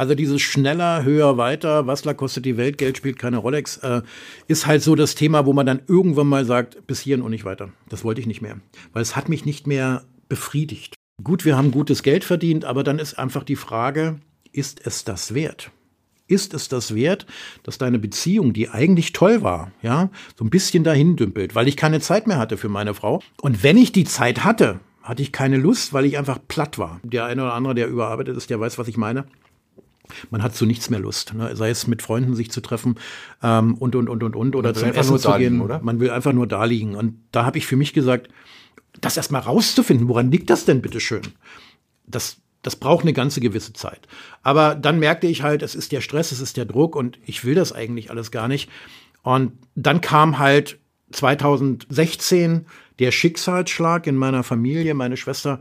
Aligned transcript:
Also 0.00 0.14
dieses 0.14 0.40
schneller, 0.40 1.02
höher, 1.02 1.38
weiter, 1.38 1.88
was 1.88 2.04
kostet 2.16 2.44
die 2.44 2.56
Welt, 2.56 2.78
Geld 2.78 2.96
spielt 2.96 3.18
keine 3.18 3.38
Rolex, 3.38 3.78
äh, 3.78 4.02
ist 4.46 4.64
halt 4.64 4.80
so 4.80 4.94
das 4.94 5.16
Thema, 5.16 5.44
wo 5.44 5.52
man 5.52 5.66
dann 5.66 5.82
irgendwann 5.88 6.28
mal 6.28 6.44
sagt, 6.44 6.86
bis 6.86 7.00
hierhin 7.00 7.20
und 7.20 7.32
nicht 7.32 7.44
weiter. 7.44 7.70
Das 7.88 8.04
wollte 8.04 8.20
ich 8.20 8.28
nicht 8.28 8.40
mehr, 8.40 8.58
weil 8.92 9.02
es 9.02 9.16
hat 9.16 9.28
mich 9.28 9.44
nicht 9.44 9.66
mehr 9.66 10.04
befriedigt. 10.28 10.94
Gut, 11.24 11.44
wir 11.44 11.56
haben 11.56 11.72
gutes 11.72 12.04
Geld 12.04 12.22
verdient, 12.22 12.64
aber 12.64 12.84
dann 12.84 13.00
ist 13.00 13.18
einfach 13.18 13.42
die 13.42 13.56
Frage, 13.56 14.20
ist 14.52 14.86
es 14.86 15.02
das 15.02 15.34
wert? 15.34 15.72
Ist 16.28 16.54
es 16.54 16.68
das 16.68 16.94
wert, 16.94 17.26
dass 17.64 17.78
deine 17.78 17.98
Beziehung, 17.98 18.52
die 18.52 18.68
eigentlich 18.68 19.12
toll 19.12 19.42
war, 19.42 19.72
ja, 19.82 20.10
so 20.36 20.44
ein 20.44 20.50
bisschen 20.50 20.84
dahin 20.84 21.16
dümpelt, 21.16 21.56
weil 21.56 21.66
ich 21.66 21.76
keine 21.76 21.98
Zeit 21.98 22.28
mehr 22.28 22.38
hatte 22.38 22.56
für 22.56 22.68
meine 22.68 22.94
Frau? 22.94 23.20
Und 23.42 23.64
wenn 23.64 23.76
ich 23.76 23.90
die 23.90 24.04
Zeit 24.04 24.44
hatte, 24.44 24.78
hatte 25.02 25.22
ich 25.22 25.32
keine 25.32 25.56
Lust, 25.56 25.92
weil 25.92 26.04
ich 26.04 26.18
einfach 26.18 26.38
platt 26.46 26.78
war. 26.78 27.00
Der 27.02 27.24
eine 27.24 27.42
oder 27.42 27.54
andere, 27.54 27.74
der 27.74 27.88
überarbeitet 27.88 28.36
ist, 28.36 28.48
der 28.48 28.60
weiß, 28.60 28.78
was 28.78 28.86
ich 28.86 28.96
meine 28.96 29.24
man 30.30 30.42
hat 30.42 30.54
zu 30.54 30.66
nichts 30.66 30.90
mehr 30.90 31.00
Lust, 31.00 31.34
ne? 31.34 31.54
sei 31.56 31.70
es 31.70 31.86
mit 31.86 32.02
Freunden 32.02 32.34
sich 32.34 32.50
zu 32.50 32.60
treffen 32.60 32.96
ähm, 33.42 33.74
und 33.74 33.94
und 33.94 34.08
und 34.08 34.22
und 34.22 34.36
und 34.36 34.56
oder 34.56 34.74
zum 34.74 34.90
Essen 34.92 35.18
zu 35.18 35.32
gehen. 35.32 35.60
Oder? 35.60 35.80
Man 35.80 36.00
will 36.00 36.10
einfach 36.10 36.32
nur 36.32 36.46
da 36.46 36.64
liegen. 36.64 36.94
Und 36.94 37.20
da 37.32 37.44
habe 37.44 37.58
ich 37.58 37.66
für 37.66 37.76
mich 37.76 37.92
gesagt, 37.92 38.28
das 39.00 39.16
erstmal 39.16 39.42
rauszufinden, 39.42 40.08
woran 40.08 40.30
liegt 40.30 40.50
das 40.50 40.64
denn 40.64 40.82
bitte 40.82 41.00
schön? 41.00 41.22
Das, 42.06 42.38
das 42.62 42.76
braucht 42.76 43.02
eine 43.02 43.12
ganze 43.12 43.40
gewisse 43.40 43.72
Zeit. 43.72 44.08
Aber 44.42 44.74
dann 44.74 44.98
merkte 44.98 45.26
ich 45.26 45.42
halt, 45.42 45.62
es 45.62 45.74
ist 45.74 45.92
der 45.92 46.00
Stress, 46.00 46.32
es 46.32 46.40
ist 46.40 46.56
der 46.56 46.64
Druck 46.64 46.96
und 46.96 47.18
ich 47.24 47.44
will 47.44 47.54
das 47.54 47.72
eigentlich 47.72 48.10
alles 48.10 48.30
gar 48.30 48.48
nicht. 48.48 48.70
Und 49.22 49.52
dann 49.74 50.00
kam 50.00 50.38
halt 50.38 50.78
2016 51.12 52.66
der 52.98 53.12
Schicksalsschlag 53.12 54.06
in 54.06 54.16
meiner 54.16 54.42
Familie. 54.42 54.94
Meine 54.94 55.16
Schwester 55.16 55.60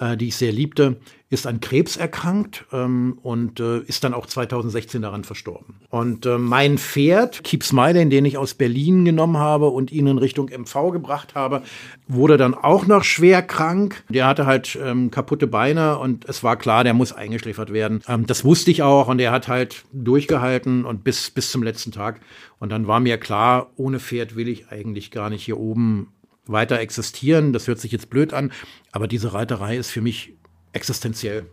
äh, 0.00 0.16
die 0.16 0.28
ich 0.28 0.36
sehr 0.36 0.52
liebte, 0.52 0.96
ist 1.30 1.46
an 1.46 1.60
Krebs 1.60 1.96
erkrankt 1.96 2.64
ähm, 2.72 3.18
und 3.22 3.60
äh, 3.60 3.80
ist 3.80 4.04
dann 4.04 4.14
auch 4.14 4.26
2016 4.26 5.02
daran 5.02 5.24
verstorben. 5.24 5.74
Und 5.90 6.24
äh, 6.24 6.38
mein 6.38 6.78
Pferd, 6.78 7.44
Keep 7.44 7.64
Smiling, 7.64 8.08
den 8.08 8.24
ich 8.24 8.38
aus 8.38 8.54
Berlin 8.54 9.04
genommen 9.04 9.36
habe 9.36 9.68
und 9.68 9.92
ihn 9.92 10.06
in 10.06 10.18
Richtung 10.18 10.48
MV 10.48 10.92
gebracht 10.92 11.34
habe, 11.34 11.62
wurde 12.06 12.36
dann 12.36 12.54
auch 12.54 12.86
noch 12.86 13.04
schwer 13.04 13.42
krank. 13.42 14.04
Der 14.08 14.26
hatte 14.26 14.46
halt 14.46 14.78
ähm, 14.82 15.10
kaputte 15.10 15.46
Beine 15.46 15.98
und 15.98 16.24
es 16.26 16.42
war 16.42 16.56
klar, 16.56 16.84
der 16.84 16.94
muss 16.94 17.12
eingeschläfert 17.12 17.72
werden. 17.72 18.00
Ähm, 18.08 18.26
das 18.26 18.44
wusste 18.44 18.70
ich 18.70 18.82
auch 18.82 19.08
und 19.08 19.20
er 19.20 19.32
hat 19.32 19.48
halt 19.48 19.84
durchgehalten 19.92 20.84
und 20.84 21.04
bis, 21.04 21.30
bis 21.30 21.50
zum 21.50 21.62
letzten 21.62 21.92
Tag. 21.92 22.20
Und 22.58 22.70
dann 22.70 22.86
war 22.86 23.00
mir 23.00 23.18
klar, 23.18 23.70
ohne 23.76 24.00
Pferd 24.00 24.34
will 24.34 24.48
ich 24.48 24.70
eigentlich 24.70 25.10
gar 25.10 25.28
nicht 25.28 25.44
hier 25.44 25.58
oben 25.58 26.08
weiter 26.48 26.80
existieren. 26.80 27.52
Das 27.52 27.68
hört 27.68 27.78
sich 27.78 27.92
jetzt 27.92 28.10
blöd 28.10 28.32
an, 28.32 28.52
aber 28.90 29.06
diese 29.06 29.32
Reiterei 29.32 29.76
ist 29.76 29.90
für 29.90 30.00
mich 30.00 30.32
existenziell. 30.72 31.46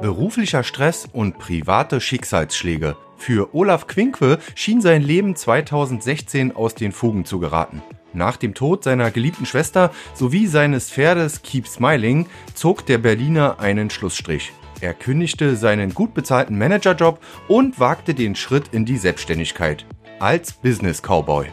Beruflicher 0.00 0.62
Stress 0.62 1.08
und 1.12 1.38
private 1.38 2.00
Schicksalsschläge. 2.00 2.96
Für 3.16 3.54
Olaf 3.54 3.86
Quinkwe 3.86 4.38
schien 4.54 4.80
sein 4.80 5.02
Leben 5.02 5.36
2016 5.36 6.56
aus 6.56 6.74
den 6.74 6.92
Fugen 6.92 7.24
zu 7.24 7.38
geraten. 7.38 7.82
Nach 8.14 8.36
dem 8.36 8.54
Tod 8.54 8.84
seiner 8.84 9.10
geliebten 9.10 9.46
Schwester 9.46 9.90
sowie 10.14 10.46
seines 10.46 10.90
Pferdes 10.90 11.42
Keep 11.42 11.66
Smiling 11.66 12.26
zog 12.54 12.84
der 12.84 12.98
Berliner 12.98 13.58
einen 13.60 13.90
Schlussstrich. 13.90 14.52
Er 14.82 14.94
kündigte 14.94 15.54
seinen 15.54 15.94
gut 15.94 16.12
bezahlten 16.12 16.58
Managerjob 16.58 17.20
und 17.46 17.78
wagte 17.78 18.14
den 18.14 18.34
Schritt 18.34 18.70
in 18.72 18.84
die 18.84 18.96
Selbstständigkeit 18.96 19.86
als 20.18 20.54
Business 20.54 21.00
Cowboy. 21.00 21.46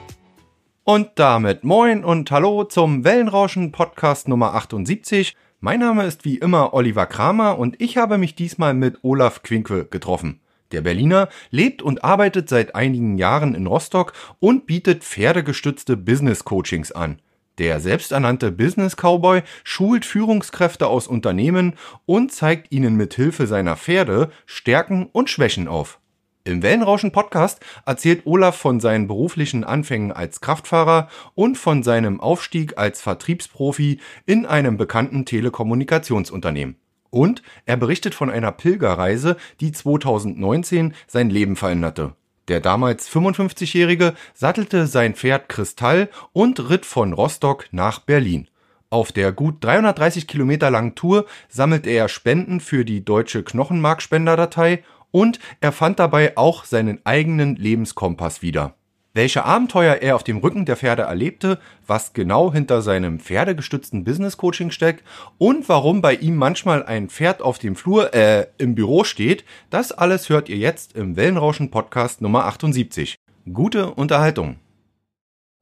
Und 0.83 1.11
damit 1.13 1.63
moin 1.63 2.03
und 2.03 2.31
hallo 2.31 2.63
zum 2.63 3.03
Wellenrauschen 3.03 3.71
Podcast 3.71 4.27
Nummer 4.27 4.55
78. 4.55 5.35
Mein 5.59 5.79
Name 5.79 6.07
ist 6.07 6.25
wie 6.25 6.39
immer 6.39 6.73
Oliver 6.73 7.05
Kramer 7.05 7.59
und 7.59 7.79
ich 7.79 7.97
habe 7.97 8.17
mich 8.17 8.33
diesmal 8.33 8.73
mit 8.73 8.97
Olaf 9.03 9.43
Quinke 9.43 9.85
getroffen. 9.85 10.39
Der 10.71 10.81
Berliner 10.81 11.29
lebt 11.51 11.83
und 11.83 12.03
arbeitet 12.03 12.49
seit 12.49 12.73
einigen 12.73 13.19
Jahren 13.19 13.53
in 13.53 13.67
Rostock 13.67 14.13
und 14.39 14.65
bietet 14.65 15.03
pferdegestützte 15.03 15.97
Business 15.97 16.45
Coachings 16.45 16.91
an. 16.91 17.19
Der 17.59 17.81
selbsternannte 17.81 18.53
Business 18.53 18.95
Cowboy 18.95 19.41
schult 19.65 20.05
Führungskräfte 20.05 20.87
aus 20.87 21.07
Unternehmen 21.07 21.73
und 22.05 22.31
zeigt 22.31 22.71
ihnen 22.71 22.95
mit 22.95 23.13
Hilfe 23.13 23.47
seiner 23.47 23.75
Pferde 23.75 24.31
Stärken 24.45 25.09
und 25.11 25.29
Schwächen 25.29 25.67
auf. 25.67 25.99
Im 26.45 26.63
Wellenrauschen 26.63 27.11
Podcast 27.11 27.59
erzählt 27.85 28.25
Olaf 28.25 28.55
von 28.55 28.79
seinen 28.79 29.07
beruflichen 29.07 29.65
Anfängen 29.65 30.13
als 30.13 30.39
Kraftfahrer 30.39 31.09
und 31.35 31.57
von 31.57 31.83
seinem 31.83 32.21
Aufstieg 32.21 32.77
als 32.77 33.01
Vertriebsprofi 33.01 33.99
in 34.25 34.45
einem 34.45 34.77
bekannten 34.77 35.25
Telekommunikationsunternehmen. 35.25 36.77
Und 37.09 37.43
er 37.65 37.75
berichtet 37.75 38.15
von 38.15 38.29
einer 38.29 38.53
Pilgerreise, 38.53 39.35
die 39.59 39.73
2019 39.73 40.93
sein 41.07 41.29
Leben 41.29 41.57
veränderte. 41.57 42.13
Der 42.49 42.59
damals 42.59 43.07
55-Jährige 43.07 44.15
sattelte 44.33 44.87
sein 44.87 45.13
Pferd 45.13 45.49
Kristall 45.49 46.09
und 46.33 46.69
ritt 46.69 46.85
von 46.85 47.13
Rostock 47.13 47.67
nach 47.71 47.99
Berlin. 47.99 48.47
Auf 48.89 49.11
der 49.11 49.31
gut 49.31 49.63
330 49.63 50.25
Kilometer 50.27 50.71
langen 50.71 50.95
Tour 50.95 51.27
sammelte 51.47 51.91
er 51.91 52.09
Spenden 52.09 52.59
für 52.59 52.85
die 52.85 53.05
deutsche 53.05 53.43
Knochenmarkspenderdatei 53.43 54.83
und 55.11 55.39
er 55.61 55.71
fand 55.71 55.99
dabei 55.99 56.37
auch 56.37 56.65
seinen 56.65 57.05
eigenen 57.05 57.55
Lebenskompass 57.55 58.41
wieder 58.41 58.73
welche 59.19 59.43
Abenteuer 59.43 59.95
er 59.95 60.15
auf 60.15 60.23
dem 60.23 60.37
Rücken 60.37 60.63
der 60.63 60.77
Pferde 60.77 61.01
erlebte, 61.01 61.59
was 61.85 62.13
genau 62.13 62.53
hinter 62.53 62.81
seinem 62.81 63.19
pferdegestützten 63.19 64.05
Business 64.05 64.37
Coaching 64.37 64.71
steckt 64.71 65.03
und 65.37 65.67
warum 65.67 66.01
bei 66.01 66.13
ihm 66.13 66.37
manchmal 66.37 66.85
ein 66.85 67.09
Pferd 67.09 67.41
auf 67.41 67.59
dem 67.59 67.75
Flur, 67.75 68.13
äh, 68.13 68.47
im 68.59 68.75
Büro 68.75 69.03
steht, 69.03 69.43
das 69.71 69.91
alles 69.91 70.29
hört 70.29 70.47
ihr 70.47 70.55
jetzt 70.55 70.95
im 70.95 71.17
Wellenrauschen 71.17 71.69
Podcast 71.69 72.21
Nummer 72.21 72.45
78. 72.45 73.15
Gute 73.51 73.93
Unterhaltung. 73.93 74.55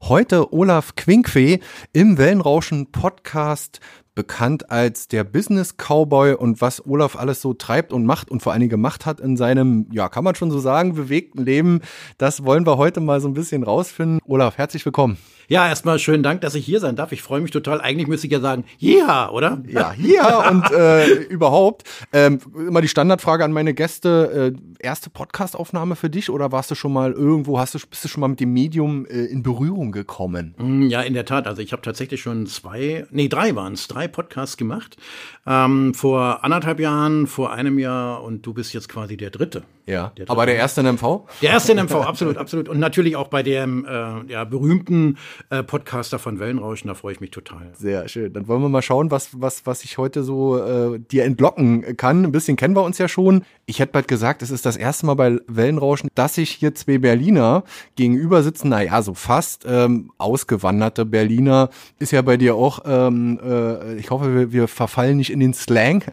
Heute 0.03 0.53
Olaf 0.53 0.93
Quinkwe 0.95 1.59
im 1.93 2.19
Wellenrauschen 2.19 2.91
Podcast 2.91 3.79
bekannt 4.17 4.71
als 4.71 5.07
der 5.07 5.23
Business 5.23 5.75
Cowboy 5.77 6.33
und 6.33 6.59
was 6.59 6.83
Olaf 6.87 7.15
alles 7.15 7.39
so 7.39 7.53
treibt 7.53 7.93
und 7.93 8.03
macht 8.03 8.31
und 8.31 8.41
vor 8.41 8.51
allen 8.51 8.61
Dingen 8.61 8.71
gemacht 8.71 9.05
hat 9.05 9.19
in 9.19 9.37
seinem, 9.37 9.85
ja, 9.91 10.09
kann 10.09 10.23
man 10.23 10.33
schon 10.33 10.49
so 10.49 10.57
sagen, 10.57 10.95
bewegten 10.95 11.45
Leben. 11.45 11.81
Das 12.17 12.43
wollen 12.43 12.65
wir 12.65 12.77
heute 12.77 12.99
mal 12.99 13.21
so 13.21 13.27
ein 13.27 13.35
bisschen 13.35 13.61
rausfinden. 13.61 14.19
Olaf, 14.25 14.57
herzlich 14.57 14.83
willkommen. 14.83 15.19
Ja, 15.49 15.65
erstmal 15.65 15.97
schönen 15.97 16.23
Dank, 16.23 16.41
dass 16.41 16.55
ich 16.55 16.65
hier 16.65 16.81
sein 16.81 16.97
darf. 16.97 17.13
Ich 17.13 17.21
freue 17.21 17.39
mich 17.39 17.51
total. 17.51 17.79
Eigentlich 17.79 18.09
müsste 18.09 18.27
ich 18.27 18.33
ja 18.33 18.41
sagen, 18.41 18.65
ja, 18.79 19.29
oder? 19.29 19.63
Ja, 19.65 19.93
ja 19.97 20.49
und 20.51 20.69
äh, 20.71 21.07
überhaupt. 21.23 21.83
Ähm, 22.11 22.39
immer 22.53 22.81
die 22.81 22.89
Standardfrage 22.89 23.45
an 23.45 23.53
meine 23.53 23.73
Gäste. 23.73 24.53
Äh, 24.57 24.85
erste 24.85 25.09
Podcastaufnahme 25.09 25.95
für 25.95 26.09
dich 26.09 26.29
oder 26.29 26.51
warst 26.51 26.71
du 26.71 26.75
schon 26.75 26.91
mal 26.91 27.13
irgendwo, 27.13 27.59
hast 27.59 27.75
du, 27.75 27.79
bist 27.79 28.03
du 28.03 28.09
schon 28.09 28.21
mal 28.21 28.27
mit 28.27 28.41
dem 28.41 28.51
Medium 28.51 29.05
äh, 29.05 29.23
in 29.25 29.41
Berührung 29.41 29.93
gekommen? 29.93 30.53
Mm, 30.57 30.87
ja, 30.87 31.01
in 31.01 31.13
der 31.13 31.23
Tat. 31.23 31.47
Also 31.47 31.61
ich 31.61 31.71
habe 31.71 31.81
tatsächlich 31.81 32.21
schon 32.21 32.45
zwei, 32.47 33.05
nee, 33.11 33.29
drei 33.29 33.55
waren 33.55 33.71
es, 33.71 33.87
drei 33.87 34.06
Podcasts 34.07 34.57
gemacht. 34.57 34.97
Ähm, 35.45 35.93
vor 35.93 36.43
anderthalb 36.43 36.79
Jahren, 36.79 37.27
vor 37.27 37.51
einem 37.51 37.79
Jahr 37.79 38.23
und 38.23 38.45
du 38.45 38.53
bist 38.53 38.73
jetzt 38.73 38.89
quasi 38.89 39.17
der 39.17 39.29
dritte. 39.29 39.63
Ja, 39.87 40.11
der 40.17 40.29
aber 40.29 40.45
der 40.45 40.55
erste 40.55 40.81
in 40.81 40.87
MV? 40.87 41.21
Der 41.41 41.51
erste 41.51 41.71
in 41.71 41.77
MV, 41.77 41.95
absolut, 41.95 42.35
absolut. 42.35 42.67
Und 42.67 42.77
natürlich 42.77 43.15
auch 43.15 43.29
bei 43.29 43.41
dem 43.41 43.85
äh, 43.85 44.29
ja, 44.29 44.43
berühmten 44.43 45.17
äh, 45.49 45.63
Podcaster 45.63 46.19
von 46.19 46.39
Wellenrauschen, 46.39 46.89
da 46.89 46.93
freue 46.93 47.13
ich 47.13 47.21
mich 47.21 47.31
total. 47.31 47.71
Sehr 47.73 48.09
schön. 48.09 48.33
Dann 48.33 48.49
wollen 48.49 48.61
wir 48.61 48.67
mal 48.67 48.81
schauen, 48.81 49.11
was, 49.11 49.29
was, 49.39 49.65
was 49.65 49.85
ich 49.85 49.97
heute 49.97 50.23
so 50.23 50.57
äh, 50.57 50.99
dir 50.99 51.23
entlocken 51.23 51.95
kann. 51.95 52.25
Ein 52.25 52.33
bisschen 52.33 52.57
kennen 52.57 52.75
wir 52.75 52.83
uns 52.83 52.97
ja 52.97 53.07
schon. 53.07 53.45
Ich 53.65 53.79
hätte 53.79 53.93
bald 53.93 54.09
gesagt, 54.09 54.41
es 54.41 54.51
ist 54.51 54.65
das 54.65 54.75
erste 54.75 55.05
Mal 55.05 55.13
bei 55.13 55.39
Wellenrauschen, 55.47 56.09
dass 56.15 56.35
sich 56.35 56.51
hier 56.51 56.75
zwei 56.75 56.97
Berliner 56.97 57.63
gegenüber 57.95 58.43
sitzen. 58.43 58.67
Naja, 58.67 59.01
so 59.01 59.13
fast 59.13 59.65
ähm, 59.65 60.11
ausgewanderte 60.17 61.05
Berliner. 61.05 61.69
Ist 61.97 62.11
ja 62.11 62.21
bei 62.21 62.35
dir 62.35 62.55
auch, 62.55 62.79
ähm, 62.85 63.39
äh, 63.41 63.96
ich 63.97 64.11
hoffe, 64.11 64.33
wir, 64.33 64.51
wir 64.51 64.67
verfallen 64.67 65.17
nicht 65.17 65.31
in 65.31 65.39
den 65.39 65.53
Slang. 65.53 66.03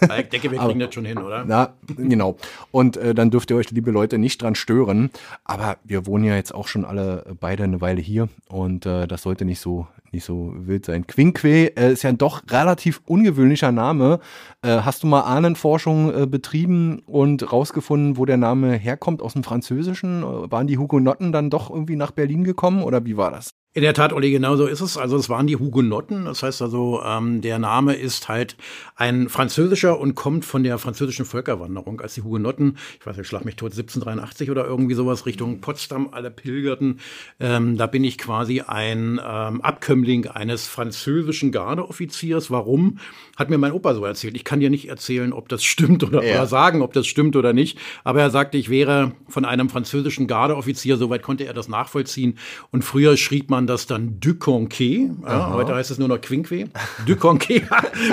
Ich 0.00 0.28
denke, 0.28 0.50
wir 0.50 0.58
kriegen 0.58 0.80
das 0.80 0.94
schon 0.94 1.04
hin, 1.04 1.18
oder? 1.18 1.44
Na, 1.46 1.74
genau. 1.96 2.36
Und 2.70 2.96
äh, 2.96 3.14
dann 3.14 3.30
dürft 3.30 3.50
ihr 3.50 3.56
euch, 3.56 3.70
liebe 3.70 3.90
Leute, 3.90 4.18
nicht 4.18 4.42
dran 4.42 4.54
stören. 4.54 5.10
Aber 5.44 5.76
wir 5.84 6.06
wohnen 6.06 6.24
ja 6.24 6.36
jetzt 6.36 6.54
auch 6.54 6.68
schon 6.68 6.84
alle 6.84 7.24
beide 7.38 7.64
eine 7.64 7.80
Weile 7.80 8.00
hier 8.00 8.28
und 8.48 8.86
äh, 8.86 9.06
das 9.06 9.22
sollte 9.22 9.44
nicht 9.44 9.60
so 9.60 9.86
nicht 10.12 10.24
so 10.24 10.52
wild 10.56 10.86
sein. 10.86 11.06
Quinque 11.06 11.44
äh, 11.76 11.92
ist 11.92 12.02
ja 12.02 12.10
ein 12.10 12.18
doch 12.18 12.42
relativ 12.50 13.00
ungewöhnlicher 13.06 13.72
Name. 13.72 14.20
Äh, 14.62 14.80
hast 14.80 15.02
du 15.02 15.06
mal 15.06 15.20
Ahnenforschung 15.20 16.22
äh, 16.22 16.26
betrieben 16.26 17.00
und 17.06 17.52
rausgefunden, 17.52 18.16
wo 18.16 18.24
der 18.24 18.36
Name 18.36 18.72
herkommt 18.72 19.22
aus 19.22 19.34
dem 19.34 19.44
Französischen? 19.44 20.22
Waren 20.22 20.66
die 20.66 20.78
Hugenotten 20.78 21.32
dann 21.32 21.50
doch 21.50 21.70
irgendwie 21.70 21.96
nach 21.96 22.10
Berlin 22.10 22.44
gekommen 22.44 22.82
oder 22.82 23.04
wie 23.04 23.16
war 23.16 23.30
das? 23.30 23.54
In 23.72 23.82
der 23.82 23.94
Tat, 23.94 24.12
Olli, 24.12 24.32
genau 24.32 24.56
so 24.56 24.66
ist 24.66 24.80
es. 24.80 24.96
Also 24.96 25.16
es 25.16 25.28
waren 25.28 25.46
die 25.46 25.54
Hugenotten. 25.54 26.24
Das 26.24 26.42
heißt 26.42 26.60
also, 26.60 27.02
ähm, 27.06 27.40
der 27.40 27.60
Name 27.60 27.94
ist 27.94 28.28
halt 28.28 28.56
ein 28.96 29.28
französischer 29.28 30.00
und 30.00 30.16
kommt 30.16 30.44
von 30.44 30.64
der 30.64 30.76
französischen 30.78 31.24
Völkerwanderung, 31.24 32.00
als 32.00 32.14
die 32.14 32.22
Hugenotten, 32.22 32.78
ich 32.98 33.06
weiß 33.06 33.16
nicht, 33.16 33.28
schlag 33.28 33.44
mich 33.44 33.54
tot, 33.54 33.70
1783 33.70 34.50
oder 34.50 34.64
irgendwie 34.64 34.94
sowas 34.94 35.24
Richtung 35.24 35.60
Potsdam 35.60 36.08
alle 36.10 36.32
pilgerten. 36.32 36.98
Ähm, 37.38 37.76
da 37.76 37.86
bin 37.86 38.02
ich 38.02 38.18
quasi 38.18 38.60
ein 38.60 39.20
ähm, 39.24 39.60
Abkömmling 39.60 40.26
eines 40.26 40.66
französischen 40.66 41.52
Gardeoffiziers. 41.52 42.50
Warum? 42.50 42.98
Hat 43.36 43.50
mir 43.50 43.58
mein 43.58 43.70
Opa 43.70 43.94
so 43.94 44.04
erzählt. 44.04 44.34
Ich 44.34 44.42
kann 44.42 44.58
dir 44.58 44.70
nicht 44.70 44.88
erzählen, 44.88 45.32
ob 45.32 45.48
das 45.48 45.62
stimmt 45.62 46.02
oder, 46.02 46.24
ja. 46.24 46.34
oder 46.34 46.46
sagen, 46.48 46.82
ob 46.82 46.92
das 46.92 47.06
stimmt 47.06 47.36
oder 47.36 47.52
nicht. 47.52 47.78
Aber 48.02 48.20
er 48.20 48.30
sagte, 48.30 48.58
ich 48.58 48.68
wäre 48.68 49.12
von 49.28 49.44
einem 49.44 49.68
französischen 49.68 50.26
Gardeoffizier, 50.26 50.96
soweit 50.96 51.22
konnte 51.22 51.44
er 51.44 51.54
das 51.54 51.68
nachvollziehen. 51.68 52.36
Und 52.72 52.84
früher 52.84 53.16
schrieb 53.16 53.48
man 53.48 53.59
man 53.60 53.66
das 53.66 53.86
dann 53.86 54.20
Duconquet. 54.20 55.10
Ja, 55.22 55.52
heute 55.52 55.74
heißt 55.74 55.90
es 55.90 55.98
nur 55.98 56.08
noch 56.08 56.20
Quinque. 56.20 56.70
Duconquet 57.06 57.62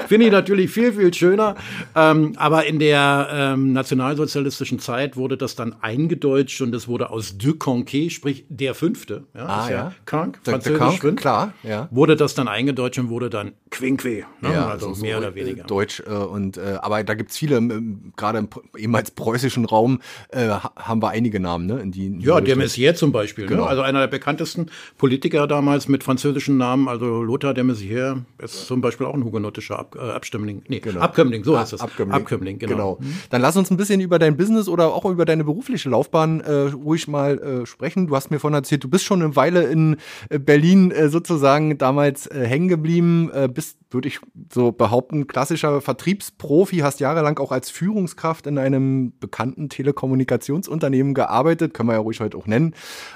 finde 0.07 0.25
ich 0.25 0.31
natürlich 0.31 0.69
viel, 0.69 0.91
viel 0.91 1.13
schöner. 1.13 1.55
Ähm, 1.95 2.33
aber 2.35 2.65
in 2.65 2.79
der 2.79 3.29
ähm, 3.31 3.71
nationalsozialistischen 3.71 4.79
Zeit 4.79 5.15
wurde 5.15 5.37
das 5.37 5.55
dann 5.55 5.75
eingedeutscht 5.81 6.59
und 6.61 6.75
es 6.75 6.89
wurde 6.89 7.09
aus 7.11 7.37
Duconquet, 7.37 8.09
sprich 8.09 8.45
der 8.49 8.75
Fünfte. 8.75 9.23
Ja, 9.33 9.45
ah, 9.45 9.63
ist 9.63 9.69
ja. 9.69 9.75
ja. 9.77 9.93
Krank, 10.05 10.39
französisch 10.43 10.99
fünf, 10.99 11.21
klar. 11.21 11.53
Ja. 11.63 11.87
Wurde 11.91 12.17
das 12.17 12.35
dann 12.35 12.49
eingedeutscht 12.49 12.99
und 12.99 13.09
wurde 13.09 13.29
dann 13.29 13.53
Quinque. 13.69 14.25
Ne? 14.41 14.51
Ja, 14.51 14.67
also 14.67 14.93
so 14.93 15.01
mehr 15.01 15.15
so 15.15 15.19
oder 15.19 15.35
weniger. 15.35 15.63
Deutsch. 15.63 16.01
Äh, 16.05 16.11
und, 16.11 16.57
äh, 16.57 16.77
aber 16.81 17.03
da 17.03 17.13
gibt 17.13 17.31
es 17.31 17.37
viele, 17.37 17.57
äh, 17.57 17.81
gerade 18.17 18.39
im 18.39 18.49
ehemals 18.77 19.11
preußischen 19.11 19.63
Raum, 19.63 20.01
äh, 20.29 20.49
haben 20.49 21.01
wir 21.01 21.09
einige 21.09 21.39
Namen. 21.39 21.67
Ne? 21.67 21.79
In 21.79 21.91
die, 21.91 22.07
in 22.07 22.19
die 22.19 22.25
ja, 22.25 22.41
der 22.41 22.57
Messier 22.57 22.95
zum 22.95 23.13
Beispiel. 23.13 23.45
Ne? 23.45 23.51
Genau. 23.51 23.63
Ne? 23.63 23.69
Also 23.69 23.81
einer 23.81 23.99
der 23.99 24.07
bekanntesten 24.07 24.69
Politiker 24.97 25.36
Politiker 25.37 25.47
damals 25.47 25.87
mit 25.87 26.03
französischen 26.03 26.57
Namen, 26.57 26.87
also 26.87 27.21
Lothar 27.21 27.53
de 27.53 27.63
Maizière 27.63 28.23
ist 28.39 28.65
zum 28.65 28.81
Beispiel 28.81 29.05
auch 29.05 29.13
ein 29.13 29.23
hugenottischer 29.23 29.77
Ab, 29.77 29.95
äh, 29.95 30.11
Abstimmling. 30.11 30.63
Nee, 30.67 30.79
genau. 30.79 31.01
Abkömmling, 31.01 31.43
so 31.43 31.57
heißt 31.57 31.73
es. 31.73 31.81
Abkömmling. 31.81 32.15
Abkömmling, 32.15 32.59
genau. 32.59 32.73
genau. 32.73 32.97
Mhm. 32.99 33.17
Dann 33.29 33.41
lass 33.41 33.55
uns 33.55 33.69
ein 33.69 33.77
bisschen 33.77 34.01
über 34.01 34.17
dein 34.19 34.35
Business 34.35 34.67
oder 34.67 34.93
auch 34.93 35.05
über 35.05 35.25
deine 35.25 35.43
berufliche 35.43 35.89
Laufbahn 35.89 36.41
äh, 36.41 36.51
ruhig 36.51 37.07
mal 37.07 37.37
äh, 37.37 37.65
sprechen. 37.65 38.07
Du 38.07 38.15
hast 38.15 38.31
mir 38.31 38.39
vorhin 38.39 38.55
erzählt, 38.55 38.83
du 38.83 38.89
bist 38.89 39.05
schon 39.05 39.21
eine 39.21 39.35
Weile 39.35 39.63
in 39.63 39.97
äh, 40.29 40.39
Berlin 40.39 40.91
äh, 40.91 41.09
sozusagen 41.09 41.77
damals 41.77 42.27
äh, 42.27 42.45
hängen 42.45 42.67
geblieben, 42.67 43.31
bist 43.53 43.77
würde 43.89 44.07
ich 44.07 44.19
so 44.53 44.71
behaupten, 44.71 45.27
klassischer 45.27 45.81
Vertriebsprofi, 45.81 46.77
hast 46.77 46.99
jahrelang 46.99 47.37
auch 47.39 47.51
als 47.51 47.69
Führungskraft 47.69 48.47
in 48.47 48.57
einem 48.57 49.13
bekannten 49.19 49.69
Telekommunikationsunternehmen 49.69 51.13
gearbeitet, 51.13 51.73
können 51.73 51.89
wir 51.89 51.93
ja 51.93 51.99
ruhig 51.99 52.19
heute 52.19 52.37
auch 52.37 52.47
nennen. 52.47 52.73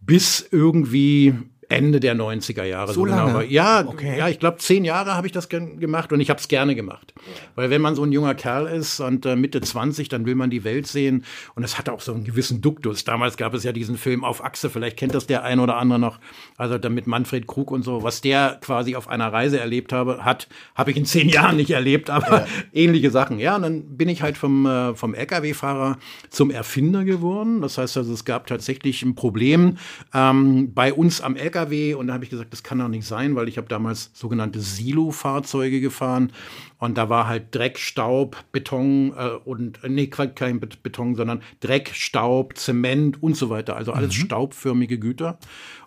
bis 0.00 0.46
irgendwie 0.50 1.34
Ende 1.70 2.00
der 2.00 2.16
90er 2.16 2.64
Jahre. 2.64 2.88
So, 2.88 2.94
so 2.94 3.02
genau. 3.04 3.26
lange? 3.26 3.46
Ja, 3.46 3.86
okay. 3.86 4.18
ja, 4.18 4.28
ich 4.28 4.40
glaube, 4.40 4.58
zehn 4.58 4.84
Jahre 4.84 5.14
habe 5.14 5.28
ich 5.28 5.32
das 5.32 5.48
gemacht 5.48 6.12
und 6.12 6.20
ich 6.20 6.28
habe 6.28 6.40
es 6.40 6.48
gerne 6.48 6.74
gemacht. 6.74 7.14
Weil 7.54 7.70
wenn 7.70 7.80
man 7.80 7.94
so 7.94 8.02
ein 8.02 8.10
junger 8.10 8.34
Kerl 8.34 8.66
ist 8.66 8.98
und 8.98 9.24
äh, 9.24 9.36
Mitte 9.36 9.60
20, 9.60 10.08
dann 10.08 10.26
will 10.26 10.34
man 10.34 10.50
die 10.50 10.64
Welt 10.64 10.88
sehen 10.88 11.24
und 11.54 11.62
es 11.62 11.78
hat 11.78 11.88
auch 11.88 12.00
so 12.00 12.12
einen 12.12 12.24
gewissen 12.24 12.60
Duktus. 12.60 13.04
Damals 13.04 13.36
gab 13.36 13.54
es 13.54 13.62
ja 13.62 13.70
diesen 13.70 13.96
Film 13.96 14.24
auf 14.24 14.44
Achse, 14.44 14.68
vielleicht 14.68 14.96
kennt 14.96 15.14
das 15.14 15.28
der 15.28 15.44
ein 15.44 15.60
oder 15.60 15.76
andere 15.76 16.00
noch, 16.00 16.18
also 16.56 16.76
damit 16.76 17.06
Manfred 17.06 17.46
Krug 17.46 17.70
und 17.70 17.84
so, 17.84 18.02
was 18.02 18.20
der 18.20 18.58
quasi 18.60 18.96
auf 18.96 19.06
einer 19.06 19.32
Reise 19.32 19.60
erlebt 19.60 19.92
habe, 19.92 20.24
hat, 20.24 20.48
habe 20.74 20.90
ich 20.90 20.96
in 20.96 21.04
zehn 21.04 21.28
Jahren 21.28 21.56
nicht 21.56 21.70
erlebt, 21.70 22.10
aber 22.10 22.40
ja. 22.40 22.46
ähnliche 22.72 23.12
Sachen. 23.12 23.38
Ja, 23.38 23.54
und 23.54 23.62
dann 23.62 23.96
bin 23.96 24.08
ich 24.08 24.22
halt 24.22 24.36
vom, 24.36 24.66
äh, 24.66 24.94
vom 24.94 25.14
LKW-Fahrer 25.14 25.98
zum 26.30 26.50
Erfinder 26.50 27.04
geworden. 27.04 27.60
Das 27.60 27.78
heißt 27.78 27.96
also, 27.96 28.12
es 28.12 28.24
gab 28.24 28.48
tatsächlich 28.48 29.02
ein 29.02 29.14
Problem 29.14 29.78
ähm, 30.12 30.74
bei 30.74 30.92
uns 30.92 31.20
am 31.20 31.36
LKW 31.36 31.59
LKW 31.60 31.94
und 31.94 32.08
da 32.08 32.14
habe 32.14 32.24
ich 32.24 32.30
gesagt, 32.30 32.52
das 32.52 32.62
kann 32.62 32.78
doch 32.78 32.88
nicht 32.88 33.06
sein, 33.06 33.36
weil 33.36 33.48
ich 33.48 33.56
habe 33.56 33.68
damals 33.68 34.10
sogenannte 34.14 34.60
Silo-Fahrzeuge 34.60 35.80
gefahren 35.80 36.32
und 36.78 36.96
da 36.96 37.08
war 37.08 37.26
halt 37.26 37.54
Dreck, 37.54 37.78
Staub, 37.78 38.36
Beton 38.52 39.12
äh, 39.16 39.30
und 39.44 39.80
nee, 39.86 40.06
kein 40.06 40.60
Beton, 40.60 41.14
sondern 41.14 41.42
Dreck, 41.60 41.90
Staub, 41.94 42.56
Zement 42.56 43.22
und 43.22 43.36
so 43.36 43.50
weiter. 43.50 43.76
Also 43.76 43.92
alles 43.92 44.16
mhm. 44.16 44.22
staubförmige 44.22 44.98
Güter. 44.98 45.38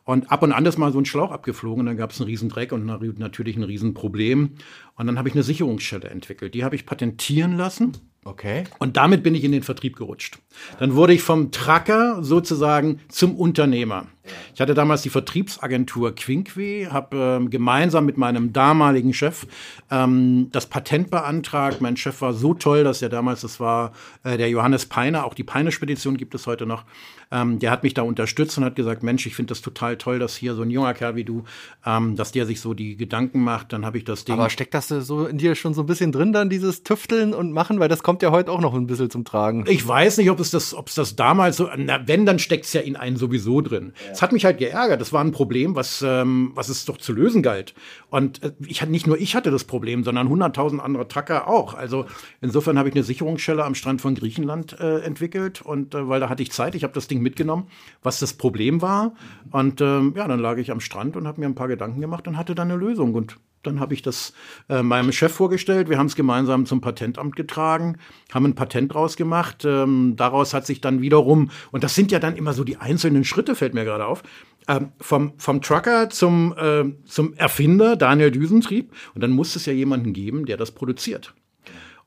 Und 0.06 0.31
ab 0.31 0.44
und 0.44 0.52
an 0.52 0.66
ist 0.66 0.78
mal 0.78 0.92
so 0.92 1.00
ein 1.00 1.06
Schlauch 1.06 1.31
abgeflogen 1.31 1.81
und 1.81 1.86
dann 1.86 1.98
gab 1.98 2.12
es 2.12 2.20
einen 2.20 2.30
riesen 2.30 2.50
Dreck 2.50 2.74
und 2.74 2.86
natürlich 3.20 3.56
ein 3.56 3.64
riesen 3.64 3.94
Problem. 3.94 4.52
Und 4.96 5.08
dann 5.08 5.18
habe 5.18 5.30
ich 5.30 5.36
eine 5.36 5.44
Sicherungsschelle 5.44 6.10
entwickelt. 6.10 6.54
Die 6.54 6.66
habe 6.66 6.75
ich 6.75 6.86
patentieren 6.86 7.56
lassen. 7.56 7.94
Okay. 8.25 8.66
Und 8.80 8.98
damit 8.98 9.24
bin 9.24 9.34
ich 9.34 9.44
in 9.46 9.54
den 9.54 9.64
Vertrieb 9.64 9.96
gerutscht. 9.96 10.40
Dann 10.80 10.96
wurde 10.96 11.14
ich 11.14 11.22
vom 11.22 11.52
Tracker 11.52 12.22
sozusagen 12.22 13.00
zum 13.08 13.36
Unternehmer. 13.36 14.08
Ich 14.54 14.62
hatte 14.62 14.74
damals 14.74 15.02
die 15.02 15.10
Vertriebsagentur 15.10 16.16
Quinque, 16.16 16.92
habe 16.92 17.18
ähm, 17.18 17.50
gemeinsam 17.50 18.06
mit 18.06 18.18
meinem 18.18 18.54
damaligen 18.54 19.14
Chef 19.14 19.46
ähm, 19.92 20.50
das 20.52 20.68
Patent 20.68 21.10
beantragt. 21.12 21.81
Mein 21.81 21.98
Chef 21.98 22.22
war 22.22 22.34
so 22.34 22.54
toll, 22.54 22.84
dass 22.84 23.02
er 23.02 23.10
damals, 23.10 23.42
das 23.42 23.60
war 23.60 23.92
äh, 24.24 24.38
der 24.38 24.50
Johannes 24.50 24.86
Peiner, 24.86 25.25
auch 25.25 25.34
die 25.34 25.44
Peine-Spedition 25.44 26.18
gibt 26.18 26.36
es 26.36 26.48
heute 26.48 26.66
noch, 26.66 26.86
ähm, 27.31 27.60
der 27.60 27.72
hat 27.72 27.84
mich 27.84 27.94
da 27.94 28.04
unterstützt 28.04 28.58
und 28.58 28.64
hat 28.64 28.75
gesagt, 28.75 29.04
Mensch, 29.04 29.25
ich 29.25 29.36
finde 29.36 29.50
das 29.52 29.62
total 29.62 29.98
toll, 29.98 30.20
dass 30.20 30.36
hier 30.36 30.54
so 30.54 30.62
ein 30.62 30.70
junger 30.70 30.94
Kerl 30.94 31.16
wie 31.16 31.24
du, 31.24 31.44
ähm, 31.86 32.16
dass 32.16 32.31
der 32.31 32.46
sich 32.46 32.62
so 32.62 32.74
die 32.74 32.96
Gedanken 32.96 33.44
macht. 33.44 33.74
Dann 33.74 33.86
habe 33.86 33.98
ich 33.98 34.04
das 34.04 34.24
Ding. 34.24 34.36
Aber 34.36 34.50
steckt 34.50 34.74
das 34.74 34.88
so 34.88 35.25
in 35.25 35.38
dir 35.38 35.56
schon 35.56 35.74
so 35.74 35.81
ein 35.81 35.88
bisschen 35.88 36.12
drin 36.12 36.31
dann, 36.31 36.50
dieses 36.50 36.84
Tüfteln 36.84 37.34
und 37.34 37.52
Machen? 37.52 37.80
Weil 37.80 37.90
das 37.90 38.04
kommt 38.04 38.22
ja 38.22 38.31
heute 38.31 38.52
auch 38.52 38.62
noch 38.62 38.74
ein 38.74 38.88
bisschen 38.88 39.10
zum 39.10 39.25
Tragen. 39.25 39.66
Ich 39.68 39.86
weiß 39.86 40.18
nicht, 40.18 40.30
ob 40.30 40.40
es 40.40 40.52
das, 40.52 40.74
ob 40.74 40.88
es 40.88 40.96
das 40.96 41.16
damals 41.16 41.58
so, 41.58 41.70
na, 41.75 42.08
wenn, 42.08 42.25
dann 42.25 42.40
steckt 42.40 42.66
es 42.66 42.74
ja 42.74 42.81
in 42.81 42.96
einen 42.96 43.18
sowieso 43.18 43.62
drin. 43.62 43.94
Es 44.13 44.21
hat 44.21 44.31
mich 44.31 44.45
halt 44.45 44.57
geärgert. 44.57 45.01
Das 45.01 45.12
war 45.12 45.24
ein 45.24 45.32
Problem, 45.32 45.75
was, 45.75 46.01
ähm, 46.01 46.51
was 46.55 46.70
es 46.70 46.86
doch 46.86 46.98
zu 46.98 47.13
lösen 47.13 47.41
galt. 47.41 47.74
Und 48.10 48.43
äh, 48.43 48.51
ich 48.67 48.82
hatte 48.82 48.91
nicht 48.91 49.08
nur 49.08 49.20
ich 49.20 49.36
hatte 49.36 49.51
das 49.51 49.63
Problem, 49.63 50.03
sondern 50.03 50.27
100.000 50.27 50.79
andere 50.79 51.08
Trucker 51.08 51.48
auch. 51.48 51.74
Also 51.74 52.05
insofern 52.41 52.77
habe 52.77 52.89
ich 52.89 52.96
eine 52.96 53.03
Sicherungsschelle 53.03 53.63
am 53.63 53.75
Strand 53.75 54.01
von 54.01 54.15
Griechenland 54.15 54.79
äh, 54.79 55.00
entwickelt 55.00 55.62
und 55.62 55.96
äh, 55.96 56.08
weil 56.08 56.20
da 56.20 56.29
hatte 56.29 56.43
ich 56.43 56.51
Zeit, 56.51 56.75
ich 56.75 56.84
habe 56.84 56.93
das 56.93 57.08
Ding 57.08 57.22
mitgenommen, 57.22 57.67
was 58.01 58.20
das 58.20 58.34
Problem 58.34 58.82
war. 58.82 59.13
Und 59.51 59.82
ähm, 59.82 60.13
ja, 60.15 60.27
dann 60.27 60.39
lag 60.39 60.58
ich 60.58 60.72
am 60.72 60.79
Strand 60.79 61.17
und 61.17 61.27
habe 61.27 61.41
mir 61.41 61.48
ein 61.48 61.55
paar 61.55 61.67
Gedanken 61.67 62.01
gemacht 62.01 62.27
und 62.27 62.38
hatte 62.38 62.55
dann 62.55 62.72
eine 62.72 62.79
Lösung. 62.79 63.13
Und 63.15 63.38
dann 63.63 63.79
habe 63.79 63.93
ich 63.93 64.01
das 64.01 64.34
äh, 64.70 64.84
meinem 64.84 65.12
Chef 65.12 65.34
vorgestellt. 65.34 65.89
Wir 65.89 65.98
haben 65.98 66.08
es 66.08 66.15
gemeinsam 66.15 66.65
zum 66.65 66.82
Patentamt 66.82 67.36
getragen, 67.36 67.98
haben 68.34 68.46
ein 68.46 68.55
Patent 68.55 68.93
draus 68.93 69.15
gemacht. 69.15 69.65
Ähm, 69.65 70.15
daraus 70.15 70.53
hat 70.53 70.65
sich 70.65 70.82
dann 70.82 71.01
wiederum, 71.01 71.50
und 71.72 71.84
das 71.84 71.96
sind 71.96 72.12
ja 72.12 72.20
dann 72.20 72.36
immer 72.36 72.53
so 72.53 72.63
die 72.63 72.77
einzelnen 72.77 73.24
Schritte, 73.24 73.55
fällt 73.55 73.74
mir 73.74 73.86
gerade 73.86 74.05
auf, 74.05 74.24
ähm, 74.67 74.91
vom, 75.00 75.34
vom 75.38 75.62
Trucker 75.62 76.10
zum, 76.10 76.53
äh, 76.58 76.86
zum 77.05 77.34
Erfinder, 77.34 77.96
Daniel 77.96 78.32
Düsentrieb. 78.32 78.91
Und 79.15 79.22
dann 79.22 79.32
muss 79.32 79.55
es 79.55 79.65
ja 79.65 79.74
jemanden 79.74 80.13
geben, 80.13 80.46
der 80.46 80.58
das 80.58 80.72
produziert. 80.72 81.34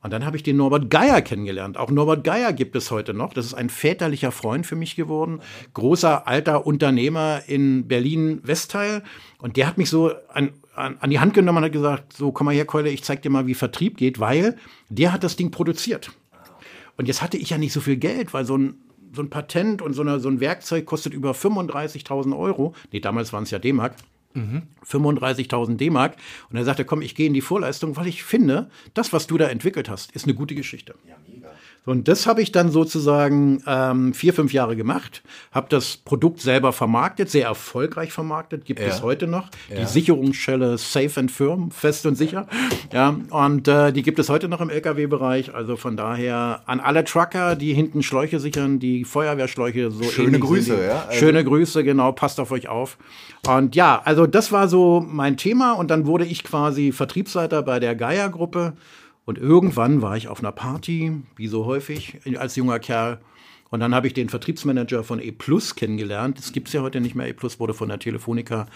Und 0.06 0.12
dann 0.12 0.24
habe 0.24 0.36
ich 0.36 0.44
den 0.44 0.56
Norbert 0.56 0.88
Geier 0.88 1.20
kennengelernt. 1.20 1.76
Auch 1.76 1.90
Norbert 1.90 2.22
Geier 2.22 2.52
gibt 2.52 2.76
es 2.76 2.92
heute 2.92 3.12
noch. 3.12 3.34
Das 3.34 3.44
ist 3.44 3.54
ein 3.54 3.68
väterlicher 3.68 4.30
Freund 4.30 4.64
für 4.64 4.76
mich 4.76 4.94
geworden. 4.94 5.40
Großer 5.74 6.28
alter 6.28 6.64
Unternehmer 6.64 7.40
in 7.48 7.88
Berlin-Westteil. 7.88 9.02
Und 9.38 9.56
der 9.56 9.66
hat 9.66 9.78
mich 9.78 9.90
so 9.90 10.12
an, 10.28 10.52
an, 10.76 10.96
an 11.00 11.10
die 11.10 11.18
Hand 11.18 11.34
genommen 11.34 11.58
und 11.58 11.64
hat 11.64 11.72
gesagt, 11.72 12.12
so 12.12 12.32
komm 12.32 12.46
mal 12.46 12.54
her, 12.54 12.66
Keule, 12.66 12.90
ich 12.90 13.02
zeig 13.02 13.22
dir 13.22 13.30
mal, 13.30 13.46
wie 13.46 13.54
Vertrieb 13.54 13.96
geht, 13.96 14.20
weil 14.20 14.56
der 14.88 15.12
hat 15.12 15.24
das 15.24 15.36
Ding 15.36 15.50
produziert. 15.50 16.10
Und 16.96 17.08
jetzt 17.08 17.22
hatte 17.22 17.36
ich 17.36 17.50
ja 17.50 17.58
nicht 17.58 17.72
so 17.72 17.80
viel 17.80 17.96
Geld, 17.96 18.32
weil 18.32 18.44
so 18.44 18.56
ein, 18.56 18.74
so 19.12 19.22
ein 19.22 19.30
Patent 19.30 19.82
und 19.82 19.92
so, 19.94 20.02
eine, 20.02 20.20
so 20.20 20.28
ein 20.28 20.40
Werkzeug 20.40 20.86
kostet 20.86 21.12
über 21.12 21.32
35.000 21.32 22.38
Euro. 22.38 22.74
Nee, 22.92 23.00
damals 23.00 23.32
waren 23.32 23.42
es 23.42 23.50
ja 23.50 23.58
D-Mark. 23.58 23.96
35.000 24.86 25.76
D-Mark. 25.76 26.16
Und 26.50 26.56
er 26.56 26.64
sagte, 26.64 26.84
komm, 26.84 27.02
ich 27.02 27.14
gehe 27.14 27.26
in 27.26 27.34
die 27.34 27.40
Vorleistung, 27.40 27.96
weil 27.96 28.06
ich 28.06 28.22
finde, 28.22 28.70
das, 28.94 29.12
was 29.12 29.26
du 29.26 29.38
da 29.38 29.48
entwickelt 29.48 29.88
hast, 29.88 30.12
ist 30.12 30.24
eine 30.24 30.34
gute 30.34 30.54
Geschichte. 30.54 30.94
Ja, 31.08 31.16
mega. 31.26 31.48
Und 31.86 32.08
das 32.08 32.26
habe 32.26 32.42
ich 32.42 32.50
dann 32.50 32.70
sozusagen 32.70 33.62
ähm, 33.66 34.12
vier, 34.12 34.34
fünf 34.34 34.52
Jahre 34.52 34.74
gemacht, 34.74 35.22
habe 35.52 35.68
das 35.70 35.96
Produkt 35.96 36.40
selber 36.40 36.72
vermarktet, 36.72 37.30
sehr 37.30 37.46
erfolgreich 37.46 38.12
vermarktet, 38.12 38.64
gibt 38.64 38.80
ja. 38.80 38.86
es 38.88 39.02
heute 39.02 39.28
noch. 39.28 39.48
Ja. 39.70 39.76
Die 39.78 39.84
Sicherungsschelle 39.86 40.78
Safe 40.78 41.20
and 41.20 41.30
Firm, 41.30 41.70
fest 41.70 42.04
und 42.04 42.16
sicher. 42.16 42.48
Ja, 42.92 43.16
und 43.30 43.68
äh, 43.68 43.92
die 43.92 44.02
gibt 44.02 44.18
es 44.18 44.28
heute 44.28 44.48
noch 44.48 44.60
im 44.60 44.68
Lkw-Bereich. 44.68 45.54
Also 45.54 45.76
von 45.76 45.96
daher 45.96 46.62
an 46.66 46.80
alle 46.80 47.04
Trucker, 47.04 47.54
die 47.54 47.72
hinten 47.72 48.02
Schläuche 48.02 48.40
sichern, 48.40 48.80
die 48.80 49.04
Feuerwehrschläuche 49.04 49.92
so 49.92 50.02
Schöne 50.02 50.40
Grüße, 50.40 50.84
ja. 50.84 51.04
Also 51.06 51.18
Schöne 51.20 51.44
Grüße, 51.44 51.84
genau, 51.84 52.10
passt 52.10 52.40
auf 52.40 52.50
euch 52.50 52.68
auf. 52.68 52.98
Und 53.46 53.76
ja, 53.76 54.02
also 54.04 54.26
das 54.26 54.50
war 54.50 54.66
so 54.66 55.06
mein 55.08 55.36
Thema 55.36 55.74
und 55.74 55.88
dann 55.92 56.06
wurde 56.06 56.24
ich 56.24 56.42
quasi 56.42 56.90
Vertriebsleiter 56.90 57.62
bei 57.62 57.78
der 57.78 57.94
Gaia-Gruppe. 57.94 58.72
Und 59.26 59.38
irgendwann 59.38 60.00
war 60.00 60.16
ich 60.16 60.28
auf 60.28 60.38
einer 60.38 60.52
Party, 60.52 61.12
wie 61.36 61.48
so 61.48 61.66
häufig 61.66 62.20
als 62.38 62.56
junger 62.56 62.78
Kerl. 62.78 63.20
Und 63.70 63.80
dann 63.80 63.94
habe 63.94 64.06
ich 64.06 64.14
den 64.14 64.28
Vertriebsmanager 64.28 65.02
von 65.02 65.20
E 65.20 65.32
Plus 65.32 65.74
kennengelernt. 65.74 66.38
Das 66.38 66.52
gibt 66.52 66.68
es 66.68 66.74
ja 66.74 66.80
heute 66.80 67.00
nicht 67.00 67.16
mehr. 67.16 67.28
E 67.28 67.32
Plus 67.32 67.58
wurde 67.60 67.74
von 67.74 67.88
der 67.88 67.98
Telefonica 67.98 68.66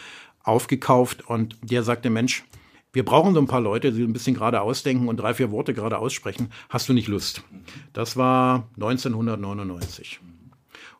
aufgekauft. 0.42 1.26
Und 1.28 1.56
der 1.62 1.84
sagte, 1.84 2.10
Mensch, 2.10 2.44
wir 2.92 3.04
brauchen 3.04 3.34
so 3.34 3.40
ein 3.40 3.46
paar 3.46 3.60
Leute, 3.60 3.92
die 3.92 4.02
ein 4.02 4.12
bisschen 4.12 4.34
gerade 4.34 4.60
ausdenken 4.60 5.08
und 5.08 5.18
drei, 5.18 5.34
vier 5.34 5.52
Worte 5.52 5.72
gerade 5.72 5.98
aussprechen. 5.98 6.50
Hast 6.68 6.88
du 6.88 6.92
nicht 6.92 7.06
Lust? 7.06 7.44
Das 7.92 8.16
war 8.16 8.68
1999. 8.74 10.20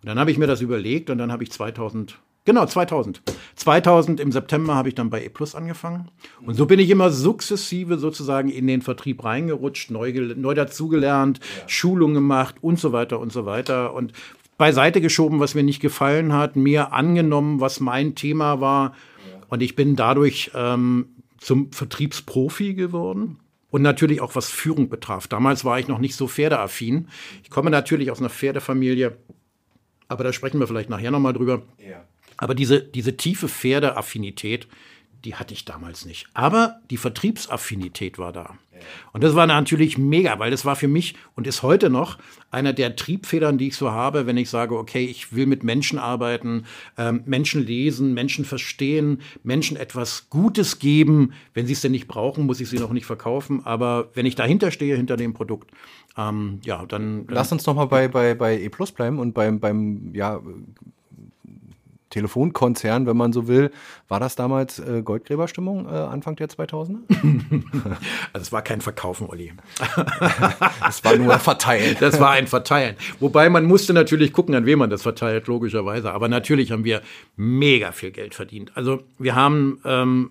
Und 0.01 0.07
dann 0.09 0.21
habe 0.21 0.31
ich 0.31 0.39
mir 0.39 0.47
das 0.47 0.61
überlegt 0.61 1.11
und 1.11 1.19
dann 1.19 1.33
habe 1.33 1.43
ich 1.43 1.51
2000 1.51 2.21
Genau, 2.47 2.65
2000. 2.65 3.23
2000 3.57 4.19
im 4.19 4.33
September 4.33 4.75
habe 4.75 4.89
ich 4.89 4.95
dann 4.95 5.11
bei 5.11 5.23
E 5.23 5.29
Plus 5.29 5.55
angefangen. 5.55 6.11
Und 6.45 6.55
so 6.55 6.67
bin 6.67 6.81
ich 6.81 6.89
immer 6.89 7.11
sukzessive 7.11 7.99
sozusagen 7.99 8.49
in 8.49 8.67
den 8.67 8.81
Vertrieb 8.81 9.23
reingerutscht, 9.23 9.91
neu, 9.91 10.13
neu 10.37 10.55
dazugelernt, 10.55 11.39
ja. 11.39 11.69
Schulungen 11.69 12.15
gemacht 12.15 12.57
und 12.63 12.79
so 12.79 12.93
weiter 12.93 13.21
und 13.21 13.31
so 13.31 13.45
weiter. 13.45 13.93
Und 13.93 14.13
beiseite 14.57 15.01
geschoben, 15.01 15.39
was 15.39 15.55
mir 15.55 15.63
nicht 15.63 15.81
gefallen 15.81 16.33
hat, 16.33 16.57
mir 16.57 16.93
angenommen, 16.93 17.61
was 17.61 17.81
mein 17.81 18.15
Thema 18.15 18.61
war. 18.61 18.95
Ja. 19.31 19.41
Und 19.49 19.63
ich 19.63 19.77
bin 19.77 19.95
dadurch 19.95 20.51
ähm, 20.55 21.11
zum 21.39 21.73
Vertriebsprofi 21.73 22.75
geworden. 22.75 23.39
Und 23.71 23.83
natürlich 23.83 24.21
auch 24.21 24.35
was 24.35 24.51
Führung 24.51 24.89
betraf. 24.89 25.29
Damals 25.29 25.65
war 25.65 25.79
ich 25.79 25.87
noch 25.87 26.01
nicht 26.01 26.17
so 26.17 26.27
pferdeaffin. 26.27 27.07
Ich 27.45 27.51
komme 27.51 27.71
natürlich 27.71 28.11
aus 28.11 28.19
einer 28.19 28.29
Pferdefamilie, 28.29 29.17
aber 30.09 30.25
da 30.25 30.33
sprechen 30.33 30.59
wir 30.59 30.67
vielleicht 30.67 30.91
nachher 30.91 31.13
nochmal 31.13 31.35
drüber. 31.35 31.63
Ja. 31.79 32.05
Aber 32.41 32.55
diese, 32.55 32.81
diese 32.81 33.19
tiefe 33.19 33.49
Pferdeaffinität, 33.49 34.67
die 35.27 35.35
hatte 35.35 35.53
ich 35.53 35.67
damals 35.67 36.07
nicht. 36.07 36.27
Aber 36.33 36.81
die 36.91 36.97
Vertriebsaffinität 36.97 38.19
war 38.19 38.33
da. 38.33 38.57
Und 39.13 39.23
das 39.23 39.35
war 39.35 39.47
natürlich 39.47 39.99
mega, 39.99 40.39
weil 40.39 40.51
das 40.51 40.65
war 40.65 40.75
für 40.75 40.89
mich 40.89 41.15
und 41.37 41.47
ist 41.47 41.63
heute 41.63 41.91
noch 41.91 42.17
einer 42.51 42.73
der 42.73 42.97
Triebfedern, 42.97 43.59
die 43.59 43.69
ich 43.69 43.77
so 43.77 43.91
habe, 43.91 44.27
wenn 44.27 44.39
ich 44.39 44.49
sage, 44.49 44.75
okay, 44.75 45.05
ich 45.05 45.35
will 45.35 45.45
mit 45.45 45.63
Menschen 45.65 45.99
arbeiten, 45.99 46.65
ähm, 46.97 47.23
Menschen 47.27 47.67
lesen, 47.67 48.15
Menschen 48.15 48.47
verstehen, 48.47 49.21
Menschen 49.43 49.77
etwas 49.77 50.31
Gutes 50.31 50.79
geben. 50.79 51.35
Wenn 51.53 51.67
sie 51.67 51.75
es 51.75 51.83
denn 51.83 51.93
nicht 51.93 52.09
brauchen, 52.09 52.47
muss 52.47 52.59
ich 52.59 52.71
sie 52.71 52.79
noch 52.79 52.93
nicht 52.93 53.05
verkaufen. 53.05 53.67
Aber 53.67 54.09
wenn 54.15 54.25
ich 54.25 54.35
dahinter 54.35 54.71
stehe, 54.71 54.97
hinter 54.97 55.19
dem 55.19 55.35
Produkt, 55.35 55.71
ähm, 56.17 56.61
ja, 56.65 56.87
dann, 56.87 57.27
dann. 57.27 57.35
Lass 57.37 57.53
uns 57.53 57.67
noch 57.67 57.75
mal 57.75 57.85
bei, 57.85 58.09
bei, 58.09 58.35
bei 58.35 58.59
E 58.59 58.71
Plus 58.71 58.93
bleiben 58.93 59.19
und 59.19 59.35
beim, 59.35 59.61
beim 59.61 60.15
ja, 60.15 60.41
Telefonkonzern, 62.11 63.07
wenn 63.07 63.17
man 63.17 63.33
so 63.33 63.49
will. 63.49 63.71
War 64.09 64.21
das 64.21 64.37
damals 64.37 64.79
äh, 64.79 65.03
Goldgräberstimmung 65.03 65.87
äh, 65.87 65.91
Anfang 65.91 66.37
der 66.37 66.49
2000er? 66.49 66.99
also 68.33 68.43
es 68.43 68.53
war 68.53 68.63
kein 68.63 68.81
Verkaufen, 68.81 69.29
Olli. 69.29 69.53
es 70.89 71.05
war 71.05 71.17
nur 71.17 71.39
Verteilen. 71.39 71.97
Das 72.01 72.21
war 72.21 72.33
ein 72.33 72.47
Verteilen. 72.47 72.97
Wobei 73.21 73.49
man 73.49 73.65
musste 73.65 73.93
natürlich 73.93 74.33
gucken, 74.33 74.55
an 74.55 74.67
wen 74.67 74.79
man 74.79 74.91
das 74.91 75.03
verteilt, 75.03 75.47
logischerweise. 75.47 76.13
Aber 76.13 76.29
natürlich 76.29 76.73
haben 76.73 76.85
wir 76.85 77.01
mega 77.37 77.93
viel 77.93 78.11
Geld 78.11 78.35
verdient. 78.35 78.73
Also 78.75 79.03
wir 79.19 79.35
haben 79.35 79.81
ähm, 79.85 80.31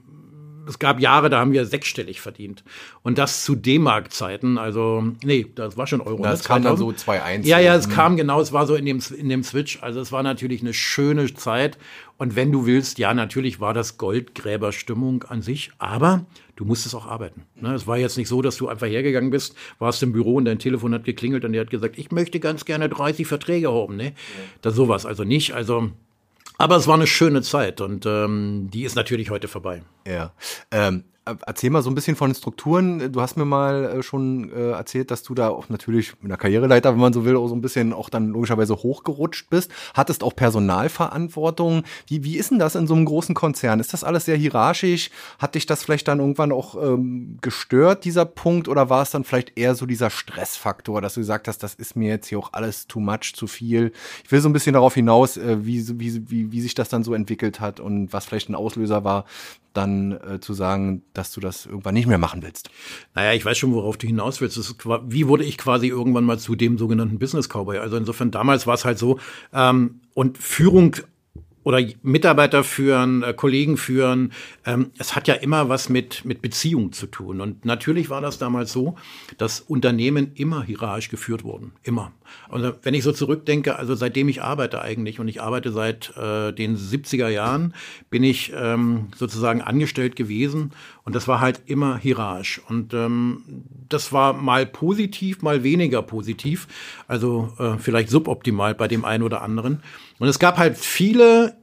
es 0.70 0.80
gab 0.80 1.00
Jahre, 1.00 1.30
da 1.30 1.40
haben 1.40 1.52
wir 1.52 1.66
sechsstellig 1.66 2.22
verdient. 2.22 2.64
Und 3.02 3.18
das 3.18 3.44
zu 3.44 3.56
D-Mark-Zeiten, 3.56 4.58
also, 4.58 5.04
nee, 5.24 5.48
das 5.56 5.78
war 5.78 5.88
schon 5.88 6.00
Euro. 6.02 6.24
Das 6.24 6.44
ne? 6.44 6.48
kam 6.48 6.64
dann 6.64 6.78
so 6.78 6.90
2-1. 6.90 7.46
Ja, 7.46 7.60
ja, 7.60 7.76
es 7.76 7.88
mhm. 7.88 7.92
kam 7.92 8.18
genau, 8.18 8.40
es 8.40 8.54
war 8.54 8.68
so 8.68 8.76
in 8.76 8.86
dem, 8.86 9.02
in 9.18 9.30
dem 9.30 9.44
Switch. 9.44 9.82
Also 9.82 10.00
es 10.00 10.12
war 10.12 10.24
natürlich 10.24 10.62
eine 10.62 10.74
schöne 10.74 11.34
Zeit. 11.34 11.78
Und 12.18 12.36
wenn 12.36 12.52
du 12.52 12.66
willst, 12.66 13.00
ja, 13.00 13.14
natürlich 13.14 13.60
war 13.60 13.74
das 13.74 13.98
Goldgräberstimmung 13.98 15.24
an 15.24 15.42
sich, 15.42 15.72
aber 15.80 16.26
du 16.56 16.66
musstest 16.66 16.94
auch 16.94 17.08
arbeiten. 17.08 17.44
Ne? 17.56 17.74
Es 17.74 17.88
war 17.88 17.98
jetzt 17.98 18.18
nicht 18.18 18.28
so, 18.28 18.42
dass 18.42 18.58
du 18.58 18.68
einfach 18.68 18.88
hergegangen 18.88 19.32
bist, 19.32 19.56
warst 19.80 20.04
im 20.04 20.12
Büro 20.12 20.36
und 20.36 20.46
dein 20.46 20.60
Telefon 20.60 20.94
hat 20.94 21.06
geklingelt 21.06 21.46
und 21.46 21.54
der 21.54 21.62
hat 21.62 21.70
gesagt, 21.70 21.98
ich 21.98 22.12
möchte 22.12 22.40
ganz 22.40 22.66
gerne 22.66 22.90
30 22.90 23.26
Verträge 23.26 23.72
haben. 23.72 23.96
Ne? 23.96 24.06
Ja. 24.06 24.12
Das 24.62 24.76
sowas 24.76 25.06
also 25.06 25.24
nicht. 25.24 25.54
Also 25.54 25.92
aber 26.60 26.75
es 26.75 26.86
war 26.86 26.94
eine 26.94 27.08
schöne 27.08 27.42
Zeit 27.42 27.82
und 27.82 28.06
ähm, 28.06 28.70
die 28.72 28.84
ist 28.84 28.96
natürlich 28.96 29.32
heute 29.32 29.48
vorbei. 29.48 29.82
Ja. 30.06 30.34
Ähm, 30.70 31.06
Erzähl 31.45 31.69
mal 31.69 31.81
so 31.81 31.89
ein 31.89 31.95
bisschen 31.95 32.15
von 32.15 32.29
den 32.29 32.36
Strukturen. 32.36 33.12
Du 33.12 33.21
hast 33.21 33.38
mir 33.38 33.45
mal 33.45 33.86
äh, 33.86 34.03
schon 34.03 34.51
äh, 34.51 34.71
erzählt, 34.71 35.12
dass 35.12 35.24
du 35.24 35.33
da 35.33 35.50
auch 35.50 35.69
natürlich 35.69 36.13
in 36.21 36.29
der 36.29 36.38
Karriereleiter, 36.38 36.91
wenn 36.91 37.00
man 37.00 37.13
so 37.13 37.25
will, 37.25 37.36
auch 37.36 37.48
so 37.48 37.55
ein 37.55 37.62
bisschen 37.62 37.93
auch 37.93 38.09
dann 38.09 38.29
logischerweise 38.29 38.75
hochgerutscht 38.75 39.50
bist. 39.50 39.71
Hattest 39.93 40.24
auch 40.24 40.36
Personalverantwortung. 40.36 41.83
Wie, 42.07 42.24
wie 42.24 42.38
ist 42.38 42.51
denn 42.51 42.59
das 42.59 42.75
in 42.75 42.88
so 42.88 42.93
einem 42.93 43.05
großen 43.05 43.36
Konzern? 43.36 43.79
Ist 43.79 43.93
das 43.93 44.03
alles 44.03 44.25
sehr 44.25 44.38
hierarchisch? 44.38 45.09
Hat 45.38 45.55
dich 45.55 45.65
das 45.65 45.83
vielleicht 45.83 46.07
dann 46.07 46.19
irgendwann 46.19 46.51
auch 46.51 46.75
ähm, 46.81 47.38
gestört, 47.41 48.05
dieser 48.05 48.25
Punkt? 48.25 48.67
Oder 48.67 48.89
war 48.89 49.01
es 49.01 49.12
dann 49.12 49.24
vielleicht 49.24 49.57
eher 49.57 49.75
so 49.75 49.86
dieser 49.86 50.09
Stressfaktor, 50.09 51.01
dass 51.01 51.15
du 51.15 51.21
gesagt 51.21 51.48
hast, 51.48 51.63
das 51.63 51.75
ist 51.75 51.95
mir 51.95 52.09
jetzt 52.09 52.27
hier 52.27 52.39
auch 52.39 52.53
alles 52.53 52.88
too 52.88 53.00
much, 53.00 53.33
zu 53.36 53.48
viel? 53.48 53.91
Ich 54.24 54.31
will 54.31 54.41
so 54.41 54.50
ein 54.50 54.53
bisschen 54.53 54.74
darauf 54.74 54.93
hinaus, 54.93 55.38
äh, 55.38 55.65
wie, 55.65 56.00
wie, 56.00 56.29
wie, 56.29 56.51
wie 56.51 56.62
sich 56.62 56.75
das 56.75 56.89
dann 56.89 57.03
so 57.03 57.13
entwickelt 57.13 57.59
hat 57.59 57.79
und 57.79 58.13
was 58.13 58.25
vielleicht 58.25 58.50
ein 58.50 58.55
Auslöser 58.55 59.03
war, 59.03 59.25
dann 59.74 60.12
äh, 60.12 60.40
zu 60.40 60.54
sagen, 60.54 61.04
dass 61.14 61.32
du 61.32 61.40
das 61.40 61.66
irgendwann 61.66 61.94
nicht 61.94 62.08
mehr 62.08 62.18
machen 62.18 62.42
willst? 62.42 62.70
Naja, 63.16 63.34
ich 63.34 63.46
weiß 63.46 63.58
schon, 63.58 63.74
worauf 63.74 63.98
du 63.98 64.08
hinaus 64.08 64.42
willst. 64.42 64.58
Ist, 64.58 64.76
wie 65.08 65.28
wurde 65.28 65.44
ich 65.44 65.58
quasi 65.58 65.88
irgendwann 65.88 66.24
mal 66.24 66.40
zu 66.40 66.56
dem 66.56 66.78
sogenannten 66.78 67.20
Business 67.20 67.50
Cowboy? 67.50 67.78
Also 67.78 67.98
insofern, 67.98 68.32
damals 68.32 68.68
war 68.68 68.76
es 68.76 68.86
halt 68.86 68.98
so, 68.98 69.20
ähm, 69.54 70.02
und 70.14 70.38
Führung 70.38 70.96
oder 71.70 71.86
Mitarbeiter 72.02 72.64
führen, 72.64 73.22
äh, 73.22 73.32
Kollegen 73.32 73.78
führen. 73.78 74.32
Ähm, 74.66 74.90
es 74.98 75.16
hat 75.16 75.28
ja 75.28 75.36
immer 75.36 75.70
was 75.70 75.88
mit, 75.88 76.26
mit 76.26 76.42
Beziehung 76.42 76.94
zu 76.94 77.06
tun. 77.06 77.42
Und 77.42 77.64
natürlich 77.64 78.10
war 78.10 78.22
das 78.22 78.40
damals 78.40 78.72
so, 78.72 78.96
dass 79.38 79.60
Unternehmen 79.60 80.32
immer 80.34 80.64
hierarchisch 80.64 81.10
geführt 81.10 81.44
wurden. 81.44 81.74
Immer. 81.84 82.12
Und 82.48 82.74
wenn 82.82 82.96
ich 82.96 83.04
so 83.04 83.12
zurückdenke, 83.12 83.78
also 83.78 83.94
seitdem 83.94 84.30
ich 84.30 84.42
arbeite 84.42 84.82
eigentlich, 84.82 85.20
und 85.20 85.28
ich 85.28 85.44
arbeite 85.44 85.72
seit 85.72 86.18
äh, 86.18 86.52
den 86.54 86.76
70er 86.76 87.28
Jahren, 87.28 87.76
bin 88.10 88.24
ich 88.24 88.52
ähm, 88.56 89.10
sozusagen 89.16 89.62
angestellt 89.62 90.16
gewesen. 90.16 90.72
Und 91.04 91.14
das 91.16 91.28
war 91.28 91.40
halt 91.40 91.62
immer 91.68 92.00
hierarchisch. 92.00 92.62
Und 92.68 92.96
ähm, 92.96 93.44
das 93.90 94.12
war 94.12 94.34
mal 94.34 94.66
positiv, 94.66 95.44
mal 95.44 95.62
weniger 95.62 96.02
positiv. 96.02 96.68
Also 97.08 97.54
äh, 97.60 97.78
vielleicht 97.78 98.10
suboptimal 98.10 98.74
bei 98.74 98.88
dem 98.88 99.06
einen 99.06 99.24
oder 99.24 99.44
anderen. 99.44 99.84
Und 100.20 100.28
es 100.28 100.38
gab 100.40 100.58
halt 100.58 100.78
viele, 100.78 101.58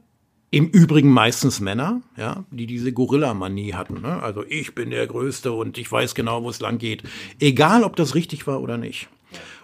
im 0.49 0.67
Übrigen 0.67 1.09
meistens 1.09 1.59
Männer, 1.59 2.01
ja, 2.17 2.43
die 2.51 2.67
diese 2.67 2.91
Gorilla-Manie 2.91 3.73
hatten. 3.73 4.01
Ne? 4.01 4.21
Also 4.21 4.43
ich 4.47 4.75
bin 4.75 4.89
der 4.89 5.05
Größte 5.07 5.51
und 5.51 5.77
ich 5.77 5.91
weiß 5.91 6.15
genau, 6.15 6.43
wo 6.43 6.49
es 6.49 6.59
lang 6.59 6.77
geht. 6.77 7.03
Egal, 7.39 7.83
ob 7.83 7.95
das 7.95 8.15
richtig 8.15 8.47
war 8.47 8.61
oder 8.61 8.77
nicht. 8.77 9.07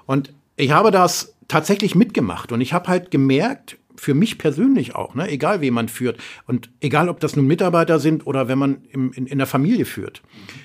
Und 0.05 0.33
ich 0.55 0.71
habe 0.71 0.91
das 0.91 1.35
tatsächlich 1.47 1.95
mitgemacht 1.95 2.51
und 2.51 2.61
ich 2.61 2.73
habe 2.73 2.87
halt 2.87 3.11
gemerkt, 3.11 3.77
für 3.95 4.13
mich 4.13 4.37
persönlich 4.37 4.95
auch, 4.95 5.15
ne, 5.15 5.29
egal 5.29 5.61
wen 5.61 5.73
man 5.73 5.87
führt 5.87 6.19
und 6.47 6.69
egal 6.81 7.09
ob 7.09 7.19
das 7.19 7.35
nun 7.35 7.47
Mitarbeiter 7.47 7.99
sind 7.99 8.25
oder 8.27 8.47
wenn 8.47 8.57
man 8.57 8.83
im, 8.89 9.13
in, 9.13 9.27
in 9.27 9.37
der 9.37 9.47
Familie 9.47 9.85
führt. 9.85 10.21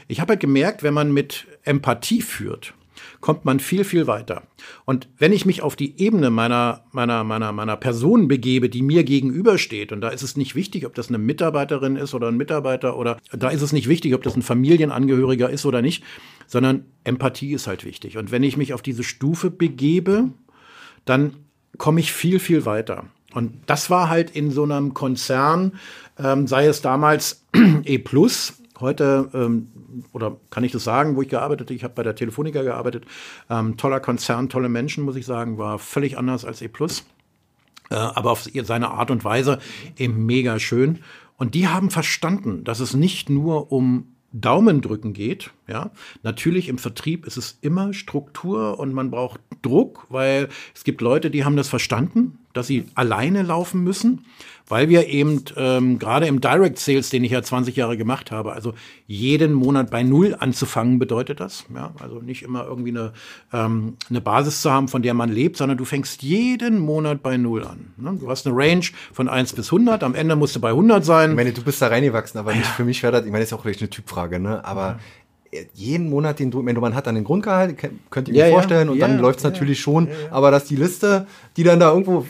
Ich 0.08 0.20
habe 0.20 0.32
halt 0.32 0.40
gemerkt, 0.40 0.82
wenn 0.82 0.94
man 0.94 1.12
mit 1.12 1.46
Empathie 1.62 2.22
führt, 2.22 2.74
kommt 3.20 3.44
man 3.44 3.60
viel, 3.60 3.84
viel 3.84 4.06
weiter. 4.06 4.42
Und 4.84 5.08
wenn 5.18 5.32
ich 5.32 5.44
mich 5.44 5.62
auf 5.62 5.76
die 5.76 6.00
Ebene 6.00 6.30
meiner, 6.30 6.84
meiner, 6.92 7.24
meiner, 7.24 7.52
meiner 7.52 7.76
Person 7.76 8.28
begebe, 8.28 8.68
die 8.68 8.82
mir 8.82 9.04
gegenübersteht, 9.04 9.92
und 9.92 10.00
da 10.00 10.08
ist 10.08 10.22
es 10.22 10.36
nicht 10.36 10.54
wichtig, 10.54 10.86
ob 10.86 10.94
das 10.94 11.08
eine 11.08 11.18
Mitarbeiterin 11.18 11.96
ist 11.96 12.14
oder 12.14 12.28
ein 12.28 12.36
Mitarbeiter 12.36 12.96
oder 12.96 13.18
da 13.32 13.48
ist 13.48 13.62
es 13.62 13.72
nicht 13.72 13.88
wichtig, 13.88 14.14
ob 14.14 14.22
das 14.22 14.36
ein 14.36 14.42
Familienangehöriger 14.42 15.50
ist 15.50 15.66
oder 15.66 15.82
nicht, 15.82 16.04
sondern 16.46 16.84
Empathie 17.04 17.52
ist 17.52 17.66
halt 17.66 17.84
wichtig. 17.84 18.16
Und 18.18 18.30
wenn 18.30 18.42
ich 18.42 18.56
mich 18.56 18.72
auf 18.72 18.82
diese 18.82 19.04
Stufe 19.04 19.50
begebe, 19.50 20.30
dann 21.04 21.34
komme 21.76 22.00
ich 22.00 22.12
viel, 22.12 22.38
viel 22.38 22.66
weiter. 22.66 23.04
Und 23.34 23.52
das 23.66 23.90
war 23.90 24.08
halt 24.08 24.30
in 24.30 24.50
so 24.50 24.64
einem 24.64 24.94
Konzern, 24.94 25.72
ähm, 26.18 26.46
sei 26.46 26.66
es 26.66 26.80
damals 26.80 27.44
E 27.84 27.98
Plus, 27.98 28.54
heute, 28.80 29.28
ähm, 29.34 29.68
oder 30.12 30.36
kann 30.50 30.64
ich 30.64 30.72
das 30.72 30.84
sagen, 30.84 31.16
wo 31.16 31.22
ich 31.22 31.28
gearbeitet 31.28 31.68
habe? 31.68 31.74
Ich 31.74 31.84
habe 31.84 31.94
bei 31.94 32.02
der 32.02 32.14
Telefonica 32.14 32.62
gearbeitet. 32.62 33.04
Ähm, 33.50 33.76
toller 33.76 34.00
Konzern, 34.00 34.48
tolle 34.48 34.68
Menschen, 34.68 35.04
muss 35.04 35.16
ich 35.16 35.26
sagen, 35.26 35.58
war 35.58 35.78
völlig 35.78 36.18
anders 36.18 36.44
als 36.44 36.62
E. 36.62 36.70
Äh, 37.90 37.94
aber 37.94 38.30
auf 38.30 38.48
seine 38.62 38.90
Art 38.90 39.10
und 39.10 39.24
Weise 39.24 39.58
eben 39.96 40.26
mega 40.26 40.58
schön. 40.58 41.00
Und 41.36 41.54
die 41.54 41.68
haben 41.68 41.90
verstanden, 41.90 42.64
dass 42.64 42.80
es 42.80 42.94
nicht 42.94 43.30
nur 43.30 43.72
um 43.72 44.08
Daumendrücken 44.32 45.12
geht. 45.12 45.50
Ja, 45.68 45.90
natürlich 46.22 46.68
im 46.68 46.78
Vertrieb 46.78 47.26
ist 47.26 47.36
es 47.36 47.58
immer 47.60 47.92
Struktur 47.92 48.78
und 48.78 48.94
man 48.94 49.10
braucht 49.10 49.40
Druck, 49.62 50.06
weil 50.08 50.48
es 50.74 50.84
gibt 50.84 51.00
Leute, 51.00 51.30
die 51.30 51.44
haben 51.44 51.56
das 51.56 51.68
verstanden, 51.68 52.38
dass 52.54 52.66
sie 52.66 52.86
alleine 52.94 53.42
laufen 53.42 53.84
müssen 53.84 54.24
weil 54.68 54.88
wir 54.88 55.08
eben 55.08 55.42
ähm, 55.56 55.98
gerade 55.98 56.26
im 56.26 56.40
Direct 56.40 56.78
Sales, 56.78 57.10
den 57.10 57.24
ich 57.24 57.32
ja 57.32 57.42
20 57.42 57.74
Jahre 57.76 57.96
gemacht 57.96 58.30
habe, 58.30 58.52
also 58.52 58.74
jeden 59.06 59.52
Monat 59.52 59.90
bei 59.90 60.02
Null 60.02 60.36
anzufangen, 60.38 60.98
bedeutet 60.98 61.40
das. 61.40 61.64
Ja, 61.74 61.92
also 62.00 62.20
nicht 62.20 62.42
immer 62.42 62.64
irgendwie 62.64 62.90
eine, 62.90 63.12
ähm, 63.52 63.96
eine 64.10 64.20
Basis 64.20 64.62
zu 64.62 64.70
haben, 64.70 64.88
von 64.88 65.02
der 65.02 65.14
man 65.14 65.30
lebt, 65.30 65.56
sondern 65.56 65.78
du 65.78 65.84
fängst 65.84 66.22
jeden 66.22 66.78
Monat 66.78 67.22
bei 67.22 67.36
Null 67.36 67.64
an. 67.64 67.92
Ne? 67.96 68.18
Du 68.20 68.30
hast 68.30 68.46
eine 68.46 68.56
Range 68.56 68.84
von 69.12 69.28
1 69.28 69.54
bis 69.54 69.72
100, 69.72 70.02
am 70.02 70.14
Ende 70.14 70.36
musst 70.36 70.54
du 70.56 70.60
bei 70.60 70.70
100 70.70 71.04
sein. 71.04 71.30
Ich 71.30 71.36
meine, 71.36 71.52
du 71.52 71.62
bist 71.62 71.80
da 71.80 71.88
reingewachsen, 71.88 72.38
aber 72.38 72.54
nicht 72.54 72.66
für 72.66 72.84
mich 72.84 73.02
wäre 73.02 73.12
das, 73.12 73.24
ich 73.24 73.32
meine, 73.32 73.40
das 73.40 73.50
ist 73.50 73.58
auch 73.58 73.62
vielleicht 73.62 73.80
eine 73.80 73.90
Typfrage, 73.90 74.38
ne? 74.38 74.64
aber 74.64 74.82
ja 74.82 74.98
jeden 75.74 76.10
Monat 76.10 76.38
den 76.38 76.50
Druck, 76.50 76.64
man 76.64 76.94
hat 76.94 77.06
dann 77.06 77.14
den 77.14 77.24
Grundgehalt, 77.24 77.76
könnt 78.10 78.28
ihr 78.28 78.34
mir 78.34 78.46
ja, 78.46 78.52
vorstellen, 78.52 78.88
ja, 78.88 78.92
und 78.92 78.98
dann 79.00 79.18
läuft 79.18 79.38
es 79.38 79.44
natürlich 79.44 79.80
schon, 79.80 80.08
aber 80.30 80.50
dass 80.50 80.64
die 80.64 80.76
Liste, 80.76 81.26
die 81.56 81.64
dann 81.64 81.80
da 81.80 81.90
irgendwo 81.90 82.26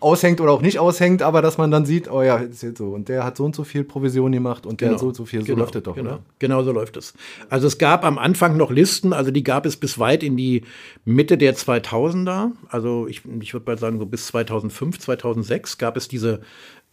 aushängt 0.00 0.40
oder 0.40 0.52
auch 0.52 0.62
nicht 0.62 0.78
aushängt, 0.78 1.22
aber 1.22 1.42
dass 1.42 1.58
man 1.58 1.70
dann 1.70 1.84
sieht, 1.84 2.10
oh 2.10 2.22
ja, 2.22 2.36
ist 2.36 2.62
jetzt 2.62 2.78
so. 2.78 2.88
Und 2.88 3.08
der 3.08 3.24
hat 3.24 3.36
so 3.36 3.44
und 3.44 3.54
so 3.54 3.64
viel 3.64 3.84
Provision 3.84 4.32
gemacht 4.32 4.66
und 4.66 4.80
der 4.80 4.88
genau, 4.88 4.96
hat 4.96 5.00
so 5.00 5.08
und 5.08 5.14
so 5.14 5.24
viel. 5.24 5.40
So 5.40 5.46
genau, 5.46 5.60
läuft 5.60 5.76
es 5.76 5.82
doch, 5.82 5.94
genau, 5.94 6.10
oder? 6.10 6.20
Genau 6.38 6.62
so 6.62 6.72
läuft 6.72 6.96
es. 6.96 7.14
Also 7.48 7.66
es 7.66 7.78
gab 7.78 8.04
am 8.04 8.18
Anfang 8.18 8.56
noch 8.56 8.70
Listen, 8.70 9.12
also 9.12 9.30
die 9.30 9.42
gab 9.42 9.66
es 9.66 9.76
bis 9.76 9.98
weit 9.98 10.22
in 10.22 10.36
die 10.36 10.62
Mitte 11.04 11.38
der 11.38 11.56
2000er. 11.56 12.52
Also 12.68 13.06
ich, 13.06 13.22
ich 13.40 13.52
würde 13.52 13.70
mal 13.70 13.78
sagen, 13.78 13.98
so 13.98 14.06
bis 14.06 14.26
2005, 14.26 14.98
2006 14.98 15.78
gab 15.78 15.96
es 15.96 16.08
diese, 16.08 16.40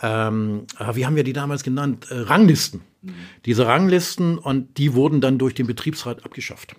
ähm, 0.01 0.63
ah, 0.77 0.95
wie 0.95 1.05
haben 1.05 1.15
wir 1.15 1.23
die 1.23 1.33
damals 1.33 1.63
genannt? 1.63 2.07
Äh, 2.09 2.15
Ranglisten. 2.15 2.81
Mhm. 3.01 3.13
Diese 3.45 3.67
Ranglisten 3.67 4.37
und 4.37 4.77
die 4.77 4.93
wurden 4.93 5.21
dann 5.21 5.37
durch 5.37 5.53
den 5.53 5.67
Betriebsrat 5.67 6.25
abgeschafft 6.25 6.75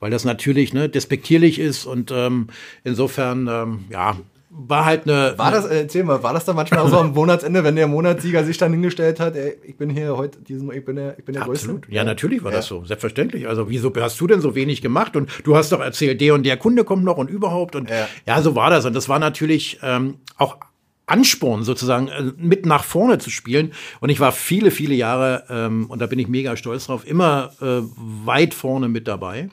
weil 0.00 0.10
das 0.10 0.24
natürlich 0.24 0.72
ne, 0.72 0.88
despektierlich 0.88 1.58
ist 1.58 1.86
und 1.86 2.10
ähm, 2.10 2.48
insofern 2.84 3.48
ähm, 3.50 3.84
ja 3.90 4.16
war 4.58 4.86
halt 4.86 5.04
eine. 5.04 5.34
War 5.36 5.50
das, 5.50 5.66
äh, 5.66 5.82
erzähl 5.82 6.02
mal, 6.02 6.22
war 6.22 6.32
das 6.32 6.46
dann 6.46 6.56
manchmal 6.56 6.80
auch 6.80 6.88
so 6.88 6.98
am 6.98 7.12
Monatsende, 7.12 7.62
wenn 7.62 7.76
der 7.76 7.86
Monatssieger 7.86 8.42
sich 8.44 8.56
dann 8.56 8.72
hingestellt 8.72 9.20
hat, 9.20 9.36
ey, 9.36 9.56
ich 9.62 9.76
bin 9.76 9.90
hier 9.90 10.16
heute, 10.16 10.40
diesen, 10.40 10.72
ich 10.72 10.84
bin 10.84 10.96
der, 10.96 11.18
ich 11.18 11.24
bin 11.24 11.34
der 11.34 11.42
Absolut. 11.42 11.82
Größte? 11.82 11.94
Ja, 11.94 12.04
natürlich 12.04 12.42
war 12.42 12.52
ja. 12.52 12.58
das 12.58 12.66
so, 12.66 12.84
selbstverständlich. 12.84 13.46
Also, 13.46 13.68
wieso 13.68 13.92
hast 13.94 14.18
du 14.20 14.26
denn 14.26 14.40
so 14.40 14.54
wenig 14.54 14.80
gemacht? 14.80 15.14
Und 15.14 15.30
du 15.44 15.56
hast 15.56 15.72
doch 15.72 15.80
erzählt, 15.80 16.20
der 16.20 16.34
und 16.34 16.44
der 16.44 16.56
Kunde 16.56 16.84
kommt 16.84 17.04
noch 17.04 17.18
und 17.18 17.28
überhaupt. 17.28 17.76
Und 17.76 17.90
ja, 17.90 18.08
ja 18.26 18.40
so 18.40 18.54
war 18.54 18.70
das. 18.70 18.86
Und 18.86 18.94
das 18.94 19.08
war 19.08 19.18
natürlich 19.18 19.78
ähm, 19.82 20.16
auch 20.38 20.56
Ansporn 21.04 21.62
sozusagen 21.62 22.08
äh, 22.08 22.32
mit 22.36 22.64
nach 22.64 22.82
vorne 22.82 23.18
zu 23.18 23.30
spielen. 23.30 23.72
Und 24.00 24.08
ich 24.08 24.20
war 24.20 24.32
viele, 24.32 24.70
viele 24.70 24.94
Jahre, 24.94 25.44
ähm, 25.50 25.86
und 25.86 26.00
da 26.00 26.06
bin 26.06 26.18
ich 26.18 26.28
mega 26.28 26.56
stolz 26.56 26.86
drauf, 26.86 27.06
immer 27.06 27.52
äh, 27.60 27.82
weit 28.24 28.54
vorne 28.54 28.88
mit 28.88 29.06
dabei. 29.06 29.50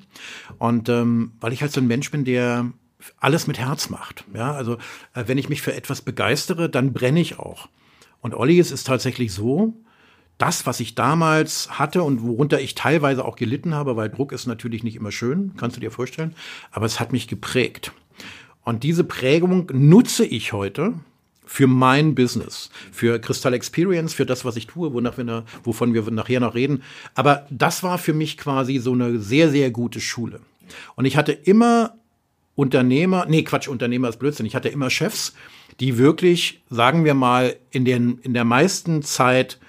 Und 0.60 0.88
ähm, 0.88 1.34
weil 1.42 1.54
ich 1.54 1.62
halt 1.62 1.74
so 1.74 1.82
ein 1.82 1.88
Mensch 1.88 2.10
bin, 2.10 2.24
der 2.24 2.72
alles 3.20 3.48
mit 3.48 3.60
Herz 3.60 3.90
macht. 3.90 4.26
Ja, 4.34 4.54
also 4.54 4.78
äh, 5.14 5.24
wenn 5.28 5.38
ich 5.38 5.50
mich 5.50 5.62
für 5.62 5.74
etwas 5.74 6.02
begeistere, 6.02 6.70
dann 6.70 6.94
brenne 6.94 7.20
ich 7.20 7.40
auch. 7.40 7.68
Und 8.22 8.34
Olli, 8.34 8.60
es 8.60 8.72
ist 8.72 8.88
tatsächlich 8.88 9.34
so, 9.34 9.74
das, 10.38 10.66
was 10.66 10.80
ich 10.80 10.96
damals 10.96 11.78
hatte 11.78 12.04
und 12.04 12.24
worunter 12.24 12.60
ich 12.60 12.76
teilweise 12.76 13.24
auch 13.24 13.36
gelitten 13.36 13.76
habe, 13.76 13.96
weil 13.96 14.10
Druck 14.10 14.32
ist 14.32 14.48
natürlich 14.48 14.84
nicht 14.84 14.96
immer 14.96 15.12
schön, 15.12 15.54
kannst 15.58 15.78
du 15.78 15.82
dir 15.82 15.92
vorstellen, 15.92 16.36
aber 16.72 16.86
es 16.86 17.00
hat 17.00 17.12
mich 17.12 17.28
geprägt. 17.28 17.92
Und 18.64 18.84
diese 18.84 19.04
Prägung 19.04 19.70
nutze 19.74 20.26
ich 20.26 20.54
heute 20.54 20.94
für 21.46 21.68
mein 21.68 22.16
Business, 22.16 22.70
für 22.92 23.20
Crystal 23.20 23.54
Experience, 23.54 24.14
für 24.14 24.26
das, 24.26 24.46
was 24.46 24.56
ich 24.56 24.68
tue, 24.68 24.94
wonach 24.94 25.18
wir, 25.18 25.44
wovon 25.64 25.94
wir 25.94 26.10
nachher 26.10 26.40
noch 26.40 26.56
reden. 26.56 26.82
Aber 27.16 27.46
das 27.50 27.84
war 27.84 27.98
für 27.98 28.14
mich 28.14 28.38
quasi 28.38 28.80
so 28.80 28.94
eine 28.94 29.20
sehr, 29.20 29.52
sehr 29.52 29.70
gute 29.70 30.00
Schule. 30.00 30.40
Und 30.96 31.06
ich 31.06 31.18
hatte 31.18 31.34
immer 31.34 31.96
Unternehmer, 32.56 33.26
nee, 33.28 33.44
Quatsch, 33.44 33.68
Unternehmer 33.68 34.10
ist 34.10 34.20
Blödsinn. 34.20 34.46
Ich 34.46 34.56
hatte 34.56 34.70
immer 34.70 34.90
Chefs, 34.90 35.34
die 35.80 35.98
wirklich, 35.98 36.62
sagen 36.70 37.04
wir 37.04 37.14
mal, 37.14 37.56
in, 37.72 37.86
den, 37.86 38.20
in 38.20 38.34
der 38.34 38.46
meisten 38.46 39.02
Zeit 39.02 39.60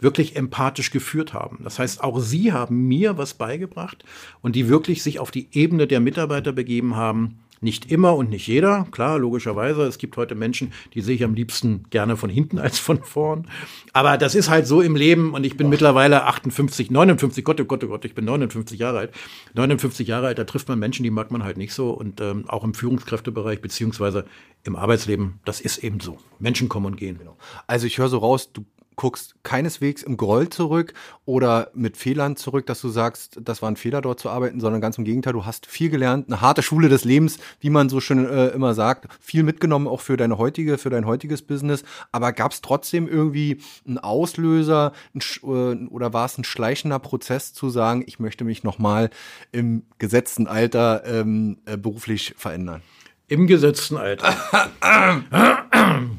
wirklich 0.00 0.36
empathisch 0.36 0.90
geführt 0.90 1.32
haben. 1.32 1.60
Das 1.62 1.78
heißt, 1.78 2.02
auch 2.02 2.18
sie 2.18 2.52
haben 2.52 2.88
mir 2.88 3.16
was 3.16 3.34
beigebracht 3.34 4.04
und 4.42 4.56
die 4.56 4.68
wirklich 4.68 5.02
sich 5.02 5.18
auf 5.18 5.30
die 5.30 5.48
Ebene 5.52 5.86
der 5.86 6.00
Mitarbeiter 6.00 6.52
begeben 6.52 6.96
haben 6.96 7.38
nicht 7.64 7.90
immer 7.90 8.14
und 8.14 8.30
nicht 8.30 8.46
jeder, 8.46 8.86
klar, 8.92 9.18
logischerweise. 9.18 9.82
Es 9.82 9.98
gibt 9.98 10.16
heute 10.16 10.34
Menschen, 10.34 10.72
die 10.92 11.00
sehe 11.00 11.16
ich 11.16 11.24
am 11.24 11.34
liebsten 11.34 11.84
gerne 11.90 12.16
von 12.16 12.30
hinten 12.30 12.58
als 12.60 12.78
von 12.78 13.02
vorn. 13.02 13.48
Aber 13.92 14.16
das 14.18 14.34
ist 14.34 14.48
halt 14.48 14.66
so 14.66 14.80
im 14.80 14.94
Leben 14.94 15.34
und 15.34 15.44
ich 15.44 15.56
bin 15.56 15.66
Boah. 15.66 15.70
mittlerweile 15.70 16.24
58, 16.24 16.90
59, 16.90 17.44
Gott, 17.44 17.60
oh 17.60 17.64
Gott, 17.64 17.82
oh 17.82 17.88
Gott, 17.88 18.04
ich 18.04 18.14
bin 18.14 18.26
59 18.26 18.78
Jahre 18.78 18.98
alt. 18.98 19.14
59 19.54 20.06
Jahre 20.06 20.28
alt, 20.28 20.38
da 20.38 20.44
trifft 20.44 20.68
man 20.68 20.78
Menschen, 20.78 21.02
die 21.02 21.10
mag 21.10 21.30
man 21.30 21.42
halt 21.42 21.56
nicht 21.56 21.74
so. 21.74 21.90
Und 21.90 22.20
ähm, 22.20 22.44
auch 22.48 22.62
im 22.62 22.74
Führungskräftebereich 22.74 23.60
beziehungsweise 23.60 24.26
im 24.62 24.76
Arbeitsleben, 24.76 25.40
das 25.44 25.60
ist 25.60 25.78
eben 25.78 26.00
so. 26.00 26.18
Menschen 26.38 26.68
kommen 26.68 26.86
und 26.86 26.96
gehen. 26.96 27.18
Genau. 27.18 27.36
Also 27.66 27.86
ich 27.86 27.98
höre 27.98 28.08
so 28.08 28.18
raus, 28.18 28.52
du 28.52 28.64
guckst 28.96 29.34
keineswegs 29.42 30.02
im 30.02 30.16
Groll 30.16 30.48
zurück 30.48 30.94
oder 31.24 31.70
mit 31.74 31.96
Fehlern 31.96 32.36
zurück, 32.36 32.66
dass 32.66 32.80
du 32.80 32.88
sagst, 32.88 33.38
das 33.42 33.62
war 33.62 33.70
ein 33.70 33.76
Fehler 33.76 34.00
dort 34.00 34.20
zu 34.20 34.30
arbeiten, 34.30 34.60
sondern 34.60 34.80
ganz 34.80 34.98
im 34.98 35.04
Gegenteil, 35.04 35.32
du 35.32 35.44
hast 35.44 35.66
viel 35.66 35.90
gelernt, 35.90 36.28
eine 36.28 36.40
harte 36.40 36.62
Schule 36.62 36.88
des 36.88 37.04
Lebens, 37.04 37.38
wie 37.60 37.70
man 37.70 37.88
so 37.88 38.00
schön 38.00 38.26
äh, 38.26 38.48
immer 38.48 38.74
sagt, 38.74 39.08
viel 39.20 39.42
mitgenommen 39.42 39.86
auch 39.86 40.00
für 40.00 40.16
deine 40.16 40.38
heutige, 40.38 40.78
für 40.78 40.90
dein 40.90 41.06
heutiges 41.06 41.42
Business. 41.42 41.84
Aber 42.12 42.32
gab 42.32 42.52
es 42.52 42.60
trotzdem 42.60 43.08
irgendwie 43.08 43.58
einen 43.86 43.98
Auslöser 43.98 44.92
ein, 45.14 45.20
äh, 45.42 45.88
oder 45.88 46.12
war 46.12 46.26
es 46.26 46.38
ein 46.38 46.44
schleichender 46.44 46.98
Prozess 46.98 47.52
zu 47.52 47.70
sagen, 47.70 48.04
ich 48.06 48.18
möchte 48.18 48.44
mich 48.44 48.64
nochmal 48.64 49.10
im 49.52 49.84
gesetzten 49.98 50.46
Alter 50.46 51.04
ähm, 51.06 51.58
äh, 51.66 51.76
beruflich 51.76 52.34
verändern? 52.36 52.82
Im 53.28 53.46
gesetzten 53.46 53.96
Alter. 53.96 54.34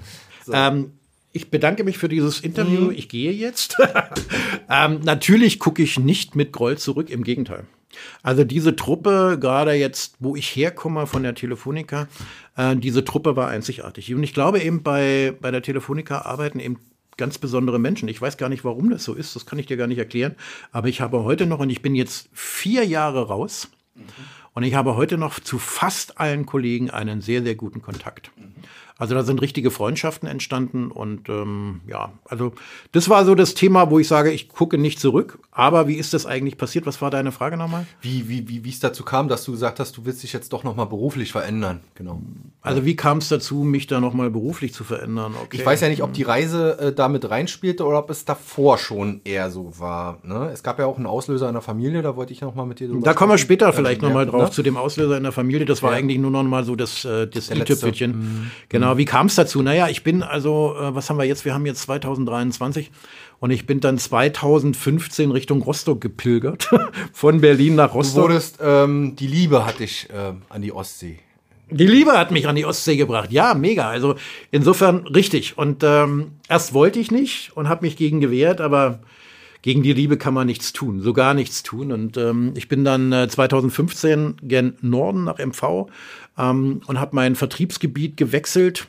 so. 0.46 0.54
ähm, 0.54 0.94
ich 1.36 1.52
bedanke 1.52 1.84
mich 1.84 1.98
für 1.98 2.08
dieses 2.08 2.40
Interview. 2.40 2.86
Mhm. 2.86 2.92
Ich 2.92 3.10
gehe 3.10 3.34
jetzt. 3.34 3.76
ähm, 4.70 5.02
natürlich 5.04 5.60
gucke 5.60 5.84
ich 5.84 6.00
nicht 6.00 6.34
mit 6.34 6.54
Groll 6.54 6.78
zurück, 6.78 7.10
im 7.10 7.26
Gegenteil. 7.26 7.66
Also 8.24 8.46
diese 8.46 8.78
Truppe, 8.78 9.38
gerade 9.40 9.74
jetzt, 9.74 10.16
wo 10.20 10.38
ich 10.38 10.56
herkomme 10.56 11.08
von 11.08 11.24
der 11.24 11.36
Telefonica, 11.36 12.08
äh, 12.56 12.78
diese 12.78 13.04
Truppe 13.04 13.36
war 13.36 13.50
einzigartig. 13.50 14.14
Und 14.16 14.24
ich 14.24 14.34
glaube 14.34 14.62
eben 14.62 14.82
bei, 14.82 15.34
bei 15.42 15.52
der 15.52 15.62
Telefonica 15.62 16.22
arbeiten 16.22 16.60
eben 16.60 16.80
ganz 17.18 17.38
besondere 17.38 17.80
Menschen. 17.80 18.08
Ich 18.08 18.22
weiß 18.22 18.38
gar 18.38 18.48
nicht, 18.48 18.64
warum 18.64 18.90
das 18.90 19.04
so 19.04 19.14
ist, 19.14 19.36
das 19.36 19.46
kann 19.46 19.60
ich 19.60 19.66
dir 19.66 19.76
gar 19.76 19.88
nicht 19.88 19.98
erklären. 19.98 20.36
Aber 20.72 20.88
ich 20.88 21.02
habe 21.02 21.26
heute 21.26 21.46
noch, 21.46 21.60
und 21.60 21.70
ich 21.70 21.82
bin 21.82 21.96
jetzt 21.96 22.30
vier 22.32 22.86
Jahre 22.86 23.28
raus, 23.28 23.70
mhm. 23.94 24.04
und 24.54 24.64
ich 24.64 24.74
habe 24.74 24.96
heute 24.96 25.18
noch 25.18 25.42
zu 25.42 25.60
fast 25.60 26.18
allen 26.18 26.46
Kollegen 26.46 26.92
einen 26.92 27.20
sehr, 27.20 27.44
sehr 27.44 27.56
guten 27.56 27.82
Kontakt. 27.82 28.32
Mhm. 28.38 28.54
Also 28.98 29.14
da 29.14 29.24
sind 29.24 29.42
richtige 29.42 29.72
Freundschaften 29.72 30.28
entstanden 30.30 30.90
und 30.90 31.28
ähm, 31.28 31.82
ja, 31.86 32.14
also 32.24 32.54
das 32.94 33.10
war 33.10 33.26
so 33.26 33.36
das 33.36 33.54
Thema, 33.54 33.92
wo 33.92 34.00
ich 34.00 34.08
sage, 34.08 34.32
ich 34.32 34.48
gucke 34.48 34.78
nicht 34.78 35.02
zurück. 35.02 35.38
Aber 35.52 35.90
wie 35.90 35.96
ist 35.96 36.14
das 36.14 36.26
eigentlich 36.26 36.58
passiert? 36.58 36.86
Was 36.86 37.02
war 37.02 37.12
deine 37.12 37.34
Frage 37.34 37.58
nochmal? 37.58 37.86
Wie 38.02 38.30
wie 38.30 38.48
wie 38.48 38.64
wie 38.64 38.70
es 38.70 38.80
dazu 38.80 39.04
kam, 39.04 39.28
dass 39.28 39.44
du 39.44 39.52
gesagt 39.52 39.82
hast, 39.82 39.98
du 39.98 40.06
willst 40.06 40.24
dich 40.24 40.32
jetzt 40.32 40.54
doch 40.54 40.64
nochmal 40.64 40.86
beruflich 40.86 41.34
verändern? 41.34 41.82
Genau. 41.96 42.22
Also 42.62 42.86
wie 42.86 42.96
kam 42.96 43.18
es 43.18 43.28
dazu, 43.28 43.64
mich 43.64 43.88
da 43.88 44.00
nochmal 44.00 44.30
beruflich 44.30 44.74
zu 44.74 44.86
verändern? 44.86 45.34
Okay. 45.44 45.58
Ich 45.58 45.66
weiß 45.66 45.82
ja 45.82 45.90
nicht, 45.90 46.02
ob 46.02 46.14
die 46.14 46.24
Reise 46.24 46.80
äh, 46.80 46.94
damit 46.94 47.30
reinspielte 47.30 47.86
oder 47.86 48.00
ob 48.00 48.10
es 48.10 48.24
davor 48.24 48.78
schon 48.78 49.20
eher 49.26 49.52
so 49.52 49.78
war. 49.78 50.20
Ne? 50.24 50.52
Es 50.54 50.64
gab 50.64 50.80
ja 50.80 50.86
auch 50.86 50.96
einen 50.96 51.06
Auslöser 51.06 51.50
in 51.50 51.54
der 51.54 51.62
Familie, 51.62 52.02
da 52.02 52.16
wollte 52.16 52.32
ich 52.32 52.40
nochmal 52.40 52.66
mit 52.66 52.80
dir 52.80 52.88
drüber 52.88 53.02
Da 53.04 53.14
kommen 53.14 53.34
wir 53.34 53.38
später 53.38 53.74
vielleicht 53.74 54.02
ähm, 54.02 54.08
nochmal 54.08 54.26
drauf 54.26 54.44
ne? 54.44 54.52
zu 54.52 54.64
dem 54.64 54.78
Auslöser 54.78 55.18
in 55.18 55.24
der 55.24 55.34
Familie. 55.34 55.66
Das 55.66 55.84
war 55.84 55.92
ja. 55.92 55.98
eigentlich 55.98 56.18
nur 56.18 56.32
nochmal 56.32 56.64
so 56.64 56.78
das, 56.78 57.04
äh, 57.04 57.28
das 57.28 57.52
i-Tüpfelchen. 57.52 58.12
Mhm. 58.12 58.52
Genau. 58.70 58.85
Genau, 58.86 58.98
wie 59.00 59.06
kam 59.06 59.26
es 59.26 59.34
dazu? 59.34 59.64
Naja, 59.64 59.90
ich 59.90 60.04
bin 60.04 60.22
also, 60.22 60.76
äh, 60.80 60.94
was 60.94 61.10
haben 61.10 61.18
wir 61.18 61.24
jetzt? 61.24 61.44
Wir 61.44 61.56
haben 61.56 61.66
jetzt 61.66 61.82
2023 61.82 62.92
und 63.40 63.50
ich 63.50 63.66
bin 63.66 63.80
dann 63.80 63.98
2015 63.98 65.32
Richtung 65.32 65.64
Rostock 65.64 66.00
gepilgert, 66.00 66.70
von 67.12 67.42
Berlin 67.42 67.74
nach 67.74 67.96
Rostock. 67.96 68.16
Du 68.16 68.30
wurdest, 68.30 68.60
ähm, 68.62 69.16
die 69.16 69.26
Liebe 69.26 69.66
hat 69.66 69.80
dich 69.80 70.08
äh, 70.12 70.34
an 70.50 70.62
die 70.62 70.72
Ostsee. 70.72 71.18
Die 71.72 71.88
Liebe 71.88 72.12
hat 72.12 72.30
mich 72.30 72.48
an 72.48 72.56
die 72.56 72.64
Ostsee 72.64 72.96
gebracht. 72.96 73.32
Ja, 73.32 73.56
mega. 73.56 73.90
Also 73.90 74.18
insofern 74.52 75.08
richtig. 75.08 75.58
Und 75.58 75.84
ähm, 75.84 76.34
erst 76.48 76.76
wollte 76.76 77.00
ich 77.00 77.10
nicht 77.10 77.58
und 77.58 77.68
habe 77.68 77.88
mich 77.88 77.98
gegen 77.98 78.22
gewehrt, 78.22 78.62
aber 78.62 79.00
gegen 79.64 79.82
die 79.82 79.94
Liebe 79.94 80.16
kann 80.16 80.36
man 80.36 80.46
nichts 80.46 80.74
tun, 80.74 81.02
so 81.02 81.12
gar 81.12 81.34
nichts 81.34 81.64
tun. 81.64 81.92
Und 81.92 82.18
ähm, 82.18 82.54
ich 82.56 82.68
bin 82.68 82.86
dann 82.86 83.12
äh, 83.12 83.28
2015 83.28 84.36
gen 84.44 84.78
Norden 84.82 85.24
nach 85.24 85.40
MV 85.40 85.88
ähm, 86.38 86.82
und 86.88 87.00
habe 87.00 87.16
mein 87.16 87.36
Vertriebsgebiet 87.36 88.18
gewechselt 88.18 88.88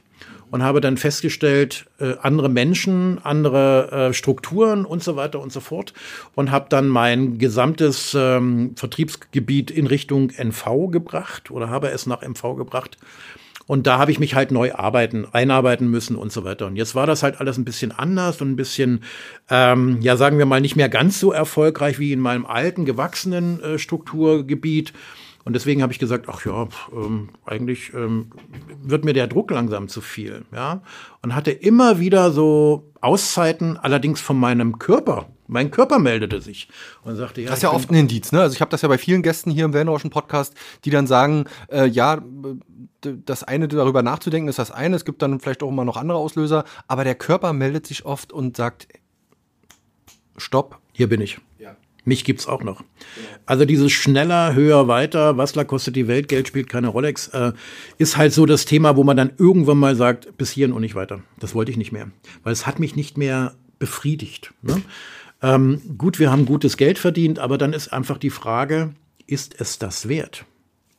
und 0.50 0.62
habe 0.62 0.80
dann 0.80 0.96
festgestellt, 0.96 1.87
äh, 1.98 2.14
andere 2.22 2.48
Menschen, 2.48 3.18
andere 3.22 3.90
äh, 3.90 4.12
Strukturen 4.12 4.85
und 4.85 5.02
so 5.02 5.16
weiter 5.16 5.40
und 5.40 5.52
so 5.52 5.61
fort 5.61 5.92
und 6.35 6.50
habe 6.50 6.66
dann 6.68 6.88
mein 6.88 7.38
gesamtes 7.38 8.16
ähm, 8.18 8.72
Vertriebsgebiet 8.76 9.70
in 9.70 9.87
Richtung 9.87 10.30
NV 10.30 10.90
gebracht 10.90 11.50
oder 11.50 11.68
habe 11.68 11.88
es 11.88 12.06
nach 12.06 12.22
MV 12.22 12.56
gebracht. 12.56 12.96
Und 13.66 13.88
da 13.88 13.98
habe 13.98 14.12
ich 14.12 14.20
mich 14.20 14.37
halt 14.37 14.52
neu 14.52 14.72
arbeiten, 14.72 15.26
einarbeiten 15.32 15.90
müssen 15.90 16.14
und 16.14 16.30
so 16.30 16.44
weiter. 16.44 16.66
Und 16.66 16.76
jetzt 16.76 16.94
war 16.94 17.06
das 17.06 17.24
halt 17.24 17.40
alles 17.40 17.59
ein 17.59 17.64
bisschen 17.64 17.90
anders 17.90 18.40
und 18.40 18.52
ein 18.52 18.56
bisschen, 18.56 19.02
ähm, 19.50 19.98
ja, 20.00 20.16
sagen 20.16 20.38
wir 20.38 20.46
mal, 20.46 20.61
nicht 20.61 20.76
mehr 20.76 20.88
ganz 20.88 21.18
so 21.18 21.32
erfolgreich 21.32 21.98
wie 21.98 22.12
in 22.12 22.20
meinem 22.20 22.46
alten, 22.46 22.85
gewachsenen 22.85 23.61
äh, 23.61 23.78
Strukturgebiet. 23.78 24.92
Und 25.46 25.52
deswegen 25.52 25.80
habe 25.80 25.92
ich 25.92 26.00
gesagt, 26.00 26.26
ach 26.28 26.44
ja, 26.44 26.66
ähm, 26.92 27.28
eigentlich 27.44 27.94
ähm, 27.94 28.32
wird 28.82 29.04
mir 29.04 29.12
der 29.12 29.28
Druck 29.28 29.52
langsam 29.52 29.87
zu 29.87 30.00
viel. 30.00 30.44
Ja? 30.52 30.82
Und 31.22 31.37
hatte 31.37 31.52
immer 31.52 32.00
wieder 32.00 32.32
so 32.32 32.90
Auszeiten, 33.00 33.76
allerdings 33.76 34.20
von 34.20 34.37
meinem 34.37 34.80
Körper. 34.80 35.28
Mein 35.46 35.70
Körper 35.70 36.00
meldete 36.00 36.40
sich 36.40 36.68
und 37.04 37.14
sagte, 37.14 37.42
ja. 37.42 37.50
Das 37.50 37.59
ist 37.59 37.62
ja 37.62 37.72
oft 37.72 37.92
ein 37.92 37.94
Indiz, 37.94 38.32
ne? 38.32 38.40
Also 38.40 38.54
ich 38.54 38.61
habe 38.61 38.72
das 38.72 38.82
ja 38.82 38.88
bei 38.88 38.98
vielen 38.98 39.22
Gästen 39.22 39.52
hier 39.52 39.66
im 39.66 39.72
Wellenrauschen 39.72 40.11
Podcast, 40.11 40.54
die 40.85 40.90
dann 40.90 41.06
sagen, 41.06 41.44
äh, 41.68 41.87
ja, 41.87 42.20
das 43.00 43.44
eine 43.44 43.68
darüber 43.68 44.02
nachzudenken 44.02 44.48
ist 44.48 44.59
das 44.59 44.72
eine, 44.72 44.96
es 44.96 45.04
gibt 45.04 45.22
dann 45.22 45.38
vielleicht 45.38 45.62
auch 45.62 45.68
immer 45.68 45.85
noch 45.85 45.96
andere 45.96 46.18
Auslöser, 46.18 46.64
aber 46.88 47.04
der 47.04 47.14
Körper 47.14 47.52
meldet 47.52 47.87
sich 47.87 48.04
oft 48.04 48.32
und 48.32 48.56
sagt, 48.56 48.88
stopp. 50.37 50.80
Hier 50.92 51.09
bin 51.09 51.20
ich. 51.20 51.38
Ja. 51.61 51.76
Mich 52.06 52.22
gibt's 52.24 52.46
auch 52.46 52.62
noch. 52.62 52.84
Also 53.46 53.64
dieses 53.64 53.90
schneller, 53.90 54.54
höher, 54.54 54.86
weiter, 54.86 55.36
was 55.36 55.54
kostet 55.66 55.96
die 55.96 56.06
Welt, 56.06 56.28
Geld 56.28 56.46
spielt 56.46 56.68
keine 56.68 56.86
Rolex, 56.86 57.28
äh, 57.28 57.52
ist 57.98 58.16
halt 58.16 58.32
so 58.32 58.46
das 58.46 58.64
Thema, 58.64 58.96
wo 58.96 59.02
man 59.02 59.16
dann 59.16 59.32
irgendwann 59.38 59.78
mal 59.78 59.96
sagt, 59.96 60.38
bis 60.38 60.52
hierhin 60.52 60.72
und 60.72 60.82
nicht 60.82 60.94
weiter. 60.94 61.20
Das 61.40 61.56
wollte 61.56 61.72
ich 61.72 61.76
nicht 61.76 61.90
mehr, 61.90 62.08
weil 62.44 62.52
es 62.52 62.64
hat 62.64 62.78
mich 62.78 62.94
nicht 62.94 63.18
mehr 63.18 63.54
befriedigt. 63.80 64.54
Ne? 64.62 64.82
Ähm, 65.42 65.82
gut, 65.98 66.20
wir 66.20 66.30
haben 66.30 66.46
gutes 66.46 66.76
Geld 66.76 66.98
verdient, 67.00 67.40
aber 67.40 67.58
dann 67.58 67.72
ist 67.72 67.92
einfach 67.92 68.18
die 68.18 68.30
Frage, 68.30 68.94
ist 69.26 69.60
es 69.60 69.80
das 69.80 70.08
wert? 70.08 70.44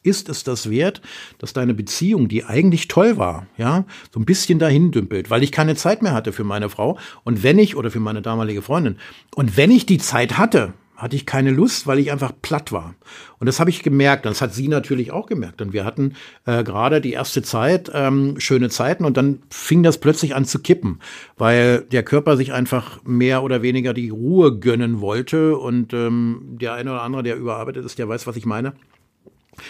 Ist 0.04 0.28
es 0.28 0.44
das 0.44 0.70
wert, 0.70 1.02
dass 1.38 1.54
deine 1.54 1.74
Beziehung, 1.74 2.28
die 2.28 2.44
eigentlich 2.44 2.90
toll 2.90 3.18
war, 3.18 3.48
ja, 3.58 3.86
so 4.14 4.20
ein 4.20 4.26
bisschen 4.26 4.60
dahin 4.60 4.92
dümpelt, 4.92 5.30
weil 5.30 5.42
ich 5.42 5.54
keine 5.54 5.76
Zeit 5.76 6.02
mehr 6.02 6.14
hatte 6.14 6.34
für 6.34 6.44
meine 6.44 6.70
Frau 6.70 6.98
und 7.24 7.44
wenn 7.44 7.60
ich 7.60 7.78
oder 7.78 7.92
für 7.92 8.02
meine 8.02 8.22
damalige 8.22 8.62
Freundin 8.62 8.98
und 9.36 9.56
wenn 9.56 9.72
ich 9.72 9.86
die 9.86 9.98
Zeit 9.98 10.38
hatte, 10.38 10.74
hatte 10.98 11.16
ich 11.16 11.28
keine 11.28 11.52
Lust, 11.52 11.86
weil 11.86 12.00
ich 12.00 12.12
einfach 12.12 12.34
platt 12.42 12.72
war. 12.72 12.96
Und 13.40 13.46
das 13.46 13.60
habe 13.60 13.70
ich 13.70 13.84
gemerkt. 13.84 14.26
Und 14.26 14.32
das 14.32 14.42
hat 14.42 14.54
sie 14.54 14.68
natürlich 14.68 15.12
auch 15.12 15.28
gemerkt. 15.28 15.62
Und 15.62 15.72
wir 15.72 15.86
hatten 15.86 16.16
äh, 16.46 16.64
gerade 16.64 17.02
die 17.02 17.14
erste 17.14 17.44
Zeit 17.44 17.92
ähm, 17.94 18.40
schöne 18.40 18.70
Zeiten 18.70 19.06
und 19.06 19.16
dann 19.16 19.44
fing 19.50 19.84
das 19.84 20.00
plötzlich 20.00 20.36
an 20.36 20.44
zu 20.44 20.60
kippen, 20.60 21.00
weil 21.38 21.82
der 21.82 22.02
Körper 22.02 22.36
sich 22.36 22.52
einfach 22.52 23.00
mehr 23.06 23.44
oder 23.44 23.62
weniger 23.62 23.94
die 23.94 24.10
Ruhe 24.10 24.58
gönnen 24.60 25.00
wollte. 25.00 25.56
Und 25.58 25.94
ähm, 25.94 26.58
der 26.60 26.74
eine 26.74 26.92
oder 26.92 27.04
andere, 27.04 27.22
der 27.22 27.38
überarbeitet 27.38 27.86
ist, 27.86 28.00
der 28.00 28.10
weiß, 28.10 28.26
was 28.26 28.36
ich 28.36 28.48
meine. 28.48 28.74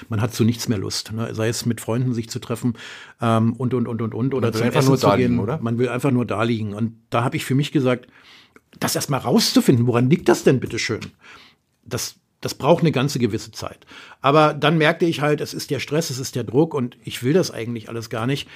Man 0.09 0.21
hat 0.21 0.33
zu 0.33 0.43
nichts 0.43 0.67
mehr 0.67 0.77
Lust, 0.77 1.13
ne? 1.13 1.33
sei 1.33 1.47
es 1.47 1.65
mit 1.65 1.79
Freunden 1.79 2.13
sich 2.13 2.29
zu 2.29 2.39
treffen 2.39 2.73
ähm, 3.21 3.53
und 3.53 3.73
und 3.73 3.87
und 3.87 4.01
und 4.01 4.13
und 4.13 4.33
oder 4.33 4.51
zum 4.51 4.63
einfach 4.63 4.79
Essen 4.79 4.89
nur 4.89 4.97
zu 4.97 5.09
gehen. 5.11 5.31
Liegen, 5.31 5.39
oder? 5.39 5.59
Man 5.61 5.77
will 5.77 5.87
einfach 5.87 6.11
nur 6.11 6.25
da 6.25 6.43
liegen. 6.43 6.73
Und 6.73 6.97
da 7.09 7.23
habe 7.23 7.37
ich 7.37 7.45
für 7.45 7.55
mich 7.55 7.71
gesagt, 7.71 8.07
das 8.79 8.95
erstmal 8.95 9.21
rauszufinden, 9.21 9.87
woran 9.87 10.09
liegt 10.09 10.29
das 10.29 10.43
denn 10.43 10.59
bitte 10.59 10.79
schön? 10.79 11.01
Das, 11.83 12.15
das 12.41 12.55
braucht 12.55 12.81
eine 12.81 12.91
ganze 12.91 13.19
gewisse 13.19 13.51
Zeit. 13.51 13.85
Aber 14.21 14.53
dann 14.53 14.77
merkte 14.77 15.05
ich 15.05 15.21
halt, 15.21 15.41
es 15.41 15.53
ist 15.53 15.71
der 15.71 15.79
Stress, 15.79 16.09
es 16.09 16.19
ist 16.19 16.35
der 16.35 16.43
Druck 16.43 16.73
und 16.73 16.97
ich 17.03 17.23
will 17.23 17.33
das 17.33 17.51
eigentlich 17.51 17.89
alles 17.89 18.09
gar 18.09 18.27
nicht. 18.27 18.47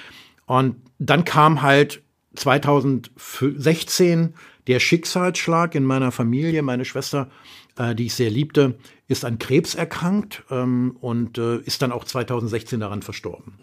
Und 0.46 0.76
dann 0.98 1.24
kam 1.24 1.62
halt 1.62 2.02
2016 2.34 4.34
der 4.66 4.80
Schicksalsschlag 4.80 5.74
in 5.74 5.84
meiner 5.84 6.12
Familie. 6.12 6.62
Meine 6.62 6.84
Schwester, 6.84 7.30
äh, 7.76 7.94
die 7.94 8.06
ich 8.06 8.14
sehr 8.14 8.30
liebte, 8.30 8.78
ist 9.08 9.24
an 9.24 9.38
Krebs 9.38 9.74
erkrankt 9.74 10.44
ähm, 10.50 10.96
und 11.00 11.38
äh, 11.38 11.58
ist 11.58 11.82
dann 11.82 11.92
auch 11.92 12.04
2016 12.04 12.80
daran 12.80 13.02
verstorben. 13.02 13.58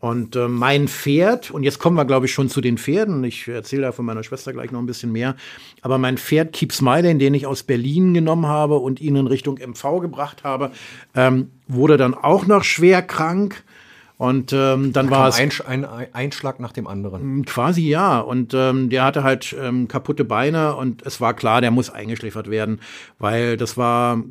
Und 0.00 0.34
äh, 0.34 0.48
mein 0.48 0.88
Pferd, 0.88 1.50
und 1.50 1.62
jetzt 1.62 1.78
kommen 1.78 1.96
wir, 1.96 2.06
glaube 2.06 2.24
ich, 2.24 2.32
schon 2.32 2.48
zu 2.48 2.62
den 2.62 2.78
Pferden. 2.78 3.22
Ich 3.22 3.46
erzähle 3.46 3.82
da 3.82 3.92
von 3.92 4.06
meiner 4.06 4.22
Schwester 4.22 4.52
gleich 4.54 4.72
noch 4.72 4.80
ein 4.80 4.86
bisschen 4.86 5.12
mehr. 5.12 5.36
Aber 5.82 5.98
mein 5.98 6.16
Pferd 6.16 6.54
Keep 6.54 6.72
Smiling, 6.72 7.18
den 7.18 7.34
ich 7.34 7.46
aus 7.46 7.62
Berlin 7.62 8.14
genommen 8.14 8.46
habe 8.46 8.76
und 8.76 9.00
ihn 9.00 9.16
in 9.16 9.26
Richtung 9.26 9.58
MV 9.58 10.00
gebracht 10.00 10.42
habe, 10.42 10.70
ähm, 11.14 11.50
wurde 11.68 11.98
dann 11.98 12.14
auch 12.14 12.46
noch 12.46 12.64
schwer 12.64 13.02
krank. 13.02 13.62
Und 14.20 14.52
ähm, 14.52 14.92
dann 14.92 15.06
da 15.06 15.12
war 15.12 15.28
es. 15.28 15.38
Ein, 15.38 15.50
ein, 15.66 15.84
ein 15.86 16.14
Einschlag 16.14 16.60
nach 16.60 16.72
dem 16.72 16.86
anderen. 16.86 17.22
Hm, 17.22 17.44
quasi 17.46 17.88
ja. 17.88 18.20
Und 18.20 18.52
ähm, 18.52 18.90
der 18.90 19.02
hatte 19.02 19.22
halt 19.22 19.56
ähm, 19.58 19.88
kaputte 19.88 20.26
Beine 20.26 20.76
und 20.76 21.00
es 21.06 21.22
war 21.22 21.32
klar, 21.32 21.62
der 21.62 21.70
muss 21.70 21.88
eingeschläfert 21.88 22.50
werden, 22.50 22.80
weil 23.18 23.56
das 23.56 23.78
war 23.78 24.22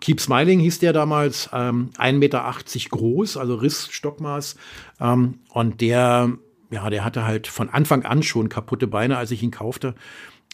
Keep 0.00 0.20
Smiling 0.20 0.58
hieß 0.58 0.80
der 0.80 0.92
damals, 0.92 1.48
ähm, 1.52 1.90
1,80 1.96 2.12
Meter 2.14 2.54
groß, 2.90 3.36
also 3.36 3.54
Rissstockmaß. 3.54 4.56
Ähm, 5.00 5.38
und 5.50 5.80
der, 5.80 6.32
ja, 6.72 6.90
der 6.90 7.04
hatte 7.04 7.24
halt 7.24 7.46
von 7.46 7.68
Anfang 7.68 8.04
an 8.04 8.24
schon 8.24 8.48
kaputte 8.48 8.88
Beine, 8.88 9.16
als 9.16 9.30
ich 9.30 9.44
ihn 9.44 9.52
kaufte. 9.52 9.94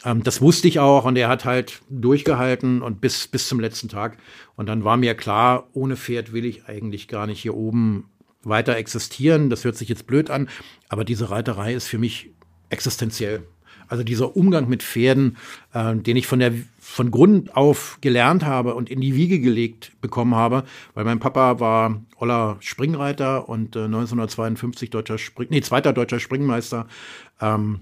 Ähm, 0.05 0.23
das 0.23 0.43
wusste 0.43 0.69
ich 0.69 0.81
auch 0.81 1.05
und 1.07 1.17
er 1.17 1.29
hat 1.29 1.47
halt 1.47 1.81
durchgehalten 1.89 2.83
und 2.83 3.01
bis, 3.01 3.27
bis 3.27 3.49
zum 3.49 3.59
letzten 3.59 3.89
Tag. 3.89 4.19
Und 4.55 4.69
dann 4.69 4.85
war 4.85 4.97
mir 4.97 5.15
klar, 5.15 5.69
ohne 5.73 5.97
Pferd 5.97 6.33
will 6.33 6.45
ich 6.45 6.67
eigentlich 6.67 7.09
gar 7.09 7.27
nicht 7.27 7.41
hier 7.41 7.55
oben 7.55 8.11
weiter 8.45 8.77
existieren. 8.77 9.51
Das 9.51 9.65
hört 9.65 9.77
sich 9.77 9.89
jetzt 9.89 10.07
blöd 10.07 10.31
an, 10.31 10.49
aber 10.89 11.05
diese 11.05 11.31
Reiterei 11.31 11.75
ist 11.75 11.89
für 11.89 11.99
mich 11.99 12.31
existenziell. 12.71 13.43
Also 13.89 14.05
dieser 14.05 14.37
Umgang 14.37 14.69
mit 14.71 14.83
Pferden, 14.83 15.37
äh, 15.75 15.95
den 15.95 16.17
ich 16.17 16.27
von 16.27 16.39
der 16.39 16.53
von 16.81 17.11
Grund 17.11 17.57
auf 17.57 17.99
gelernt 18.01 18.45
habe 18.45 18.75
und 18.75 18.89
in 18.89 19.01
die 19.01 19.15
Wiege 19.15 19.39
gelegt 19.39 19.93
bekommen 20.01 20.35
habe, 20.35 20.65
weil 20.95 21.05
mein 21.05 21.21
Papa 21.21 21.61
war 21.61 22.03
Oller 22.17 22.57
Springreiter 22.61 23.49
und 23.49 23.77
äh, 23.77 23.85
1952 23.85 24.89
deutscher 24.89 25.19
Spring, 25.19 25.49
nee, 25.51 25.61
zweiter 25.61 25.93
deutscher 25.93 26.21
Springmeister. 26.21 26.87
Ähm, 27.41 27.81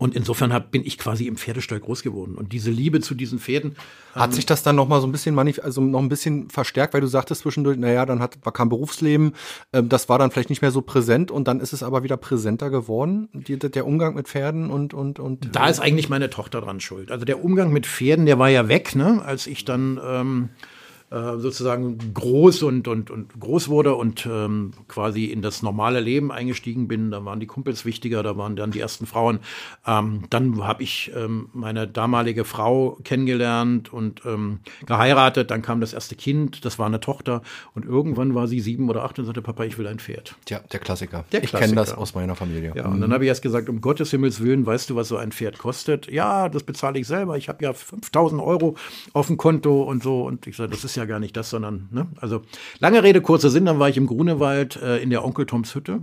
und 0.00 0.16
insofern 0.16 0.54
hab, 0.54 0.70
bin 0.70 0.82
ich 0.82 0.96
quasi 0.96 1.26
im 1.26 1.36
Pferdestall 1.36 1.78
groß 1.78 2.02
geworden. 2.02 2.34
Und 2.34 2.54
diese 2.54 2.70
Liebe 2.70 3.00
zu 3.00 3.14
diesen 3.14 3.38
Pferden. 3.38 3.76
Hat 4.14 4.30
ähm, 4.30 4.32
sich 4.32 4.46
das 4.46 4.62
dann 4.62 4.74
noch 4.74 4.88
mal 4.88 4.98
so 4.98 5.06
ein 5.06 5.12
bisschen, 5.12 5.38
also 5.38 5.82
noch 5.82 6.00
ein 6.00 6.08
bisschen 6.08 6.48
verstärkt, 6.48 6.94
weil 6.94 7.02
du 7.02 7.06
sagtest 7.06 7.42
zwischendurch, 7.42 7.76
naja, 7.76 8.06
dann 8.06 8.20
hat, 8.20 8.38
war 8.42 8.52
kein 8.54 8.70
Berufsleben, 8.70 9.34
ähm, 9.74 9.90
das 9.90 10.08
war 10.08 10.18
dann 10.18 10.30
vielleicht 10.30 10.48
nicht 10.48 10.62
mehr 10.62 10.70
so 10.70 10.80
präsent 10.80 11.30
und 11.30 11.46
dann 11.46 11.60
ist 11.60 11.74
es 11.74 11.82
aber 11.82 12.02
wieder 12.02 12.16
präsenter 12.16 12.70
geworden, 12.70 13.28
die, 13.34 13.58
der 13.58 13.86
Umgang 13.86 14.14
mit 14.14 14.26
Pferden 14.26 14.70
und, 14.70 14.94
und, 14.94 15.20
und. 15.20 15.54
Da 15.54 15.68
ist 15.68 15.80
eigentlich 15.80 16.08
meine 16.08 16.30
Tochter 16.30 16.62
dran 16.62 16.80
schuld. 16.80 17.12
Also 17.12 17.26
der 17.26 17.44
Umgang 17.44 17.70
mit 17.70 17.86
Pferden, 17.86 18.24
der 18.24 18.38
war 18.38 18.48
ja 18.48 18.68
weg, 18.68 18.96
ne, 18.96 19.20
als 19.22 19.46
ich 19.46 19.66
dann, 19.66 20.00
ähm, 20.02 20.48
äh, 20.56 20.79
sozusagen 21.10 22.14
groß 22.14 22.62
und, 22.62 22.86
und, 22.86 23.10
und 23.10 23.40
groß 23.40 23.68
wurde 23.68 23.94
und 23.96 24.26
ähm, 24.30 24.72
quasi 24.86 25.24
in 25.24 25.42
das 25.42 25.60
normale 25.62 25.98
Leben 25.98 26.30
eingestiegen 26.30 26.86
bin. 26.86 27.10
Da 27.10 27.24
waren 27.24 27.40
die 27.40 27.46
Kumpels 27.46 27.84
wichtiger, 27.84 28.22
da 28.22 28.36
waren 28.36 28.54
dann 28.54 28.70
die 28.70 28.78
ersten 28.78 29.06
Frauen. 29.06 29.40
Ähm, 29.86 30.24
dann 30.30 30.62
habe 30.62 30.84
ich 30.84 31.10
ähm, 31.16 31.48
meine 31.52 31.88
damalige 31.88 32.44
Frau 32.44 32.96
kennengelernt 33.02 33.92
und 33.92 34.22
ähm, 34.24 34.60
geheiratet. 34.86 35.50
Dann 35.50 35.62
kam 35.62 35.80
das 35.80 35.92
erste 35.92 36.14
Kind, 36.14 36.64
das 36.64 36.78
war 36.78 36.86
eine 36.86 37.00
Tochter. 37.00 37.42
Und 37.74 37.84
irgendwann 37.84 38.36
war 38.36 38.46
sie 38.46 38.60
sieben 38.60 38.88
oder 38.88 39.02
acht 39.04 39.18
und 39.18 39.24
sagte, 39.24 39.42
Papa, 39.42 39.64
ich 39.64 39.78
will 39.78 39.88
ein 39.88 39.98
Pferd. 39.98 40.36
Tja, 40.44 40.60
der 40.72 40.78
Klassiker. 40.78 41.24
Der 41.32 41.42
ich 41.42 41.50
kenne 41.50 41.74
das 41.74 41.92
aus 41.92 42.14
meiner 42.14 42.36
Familie. 42.36 42.72
Ja, 42.76 42.86
und 42.86 43.00
dann 43.00 43.12
habe 43.12 43.24
ich 43.24 43.28
erst 43.28 43.42
gesagt, 43.42 43.68
um 43.68 43.80
Gottes 43.80 44.10
Himmels 44.10 44.40
Willen, 44.40 44.64
weißt 44.64 44.90
du, 44.90 44.94
was 44.94 45.08
so 45.08 45.16
ein 45.16 45.32
Pferd 45.32 45.58
kostet? 45.58 46.10
Ja, 46.10 46.48
das 46.48 46.62
bezahle 46.62 47.00
ich 47.00 47.06
selber. 47.08 47.36
Ich 47.36 47.48
habe 47.48 47.64
ja 47.64 47.72
5000 47.72 48.40
Euro 48.40 48.76
auf 49.12 49.26
dem 49.26 49.36
Konto 49.36 49.82
und 49.82 50.04
so. 50.04 50.22
Und 50.22 50.46
ich 50.46 50.56
sage, 50.56 50.70
das 50.70 50.84
ist 50.84 50.96
ja 50.96 50.99
ja 51.00 51.06
gar 51.06 51.18
nicht 51.18 51.36
das, 51.36 51.50
sondern, 51.50 51.88
ne? 51.90 52.06
Also, 52.20 52.42
lange 52.78 53.02
Rede, 53.02 53.20
kurzer 53.20 53.50
Sinn, 53.50 53.64
dann 53.64 53.78
war 53.78 53.88
ich 53.88 53.96
im 53.96 54.06
Grunewald 54.06 54.76
äh, 54.76 54.98
in 54.98 55.10
der 55.10 55.24
Onkel 55.24 55.46
Toms 55.46 55.74
Hütte. 55.74 56.00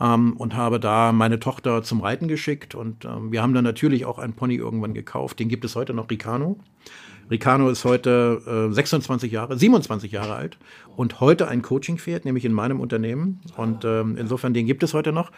Ähm, 0.00 0.36
und 0.36 0.54
habe 0.54 0.80
da 0.80 1.12
meine 1.12 1.38
Tochter 1.38 1.82
zum 1.82 2.00
Reiten 2.00 2.28
geschickt. 2.28 2.74
Und 2.74 3.04
ähm, 3.04 3.32
wir 3.32 3.42
haben 3.42 3.54
dann 3.54 3.64
natürlich 3.64 4.04
auch 4.04 4.18
einen 4.18 4.34
Pony 4.34 4.56
irgendwann 4.56 4.94
gekauft. 4.94 5.38
Den 5.38 5.48
gibt 5.48 5.64
es 5.64 5.76
heute 5.76 5.94
noch, 5.94 6.10
Ricano. 6.10 6.58
Ricano 7.30 7.70
ist 7.70 7.84
heute 7.84 8.68
äh, 8.70 8.74
26 8.74 9.32
Jahre, 9.32 9.56
27 9.56 10.12
Jahre 10.12 10.34
alt 10.34 10.58
und 10.96 11.20
heute 11.20 11.48
ein 11.48 11.62
Coaching-Pferd, 11.62 12.24
nämlich 12.24 12.44
in 12.44 12.52
meinem 12.52 12.80
Unternehmen. 12.80 13.40
Und 13.56 13.84
ähm, 13.84 14.16
insofern, 14.16 14.52
den 14.52 14.66
gibt 14.66 14.82
es 14.82 14.94
heute 14.94 15.12
noch. 15.12 15.30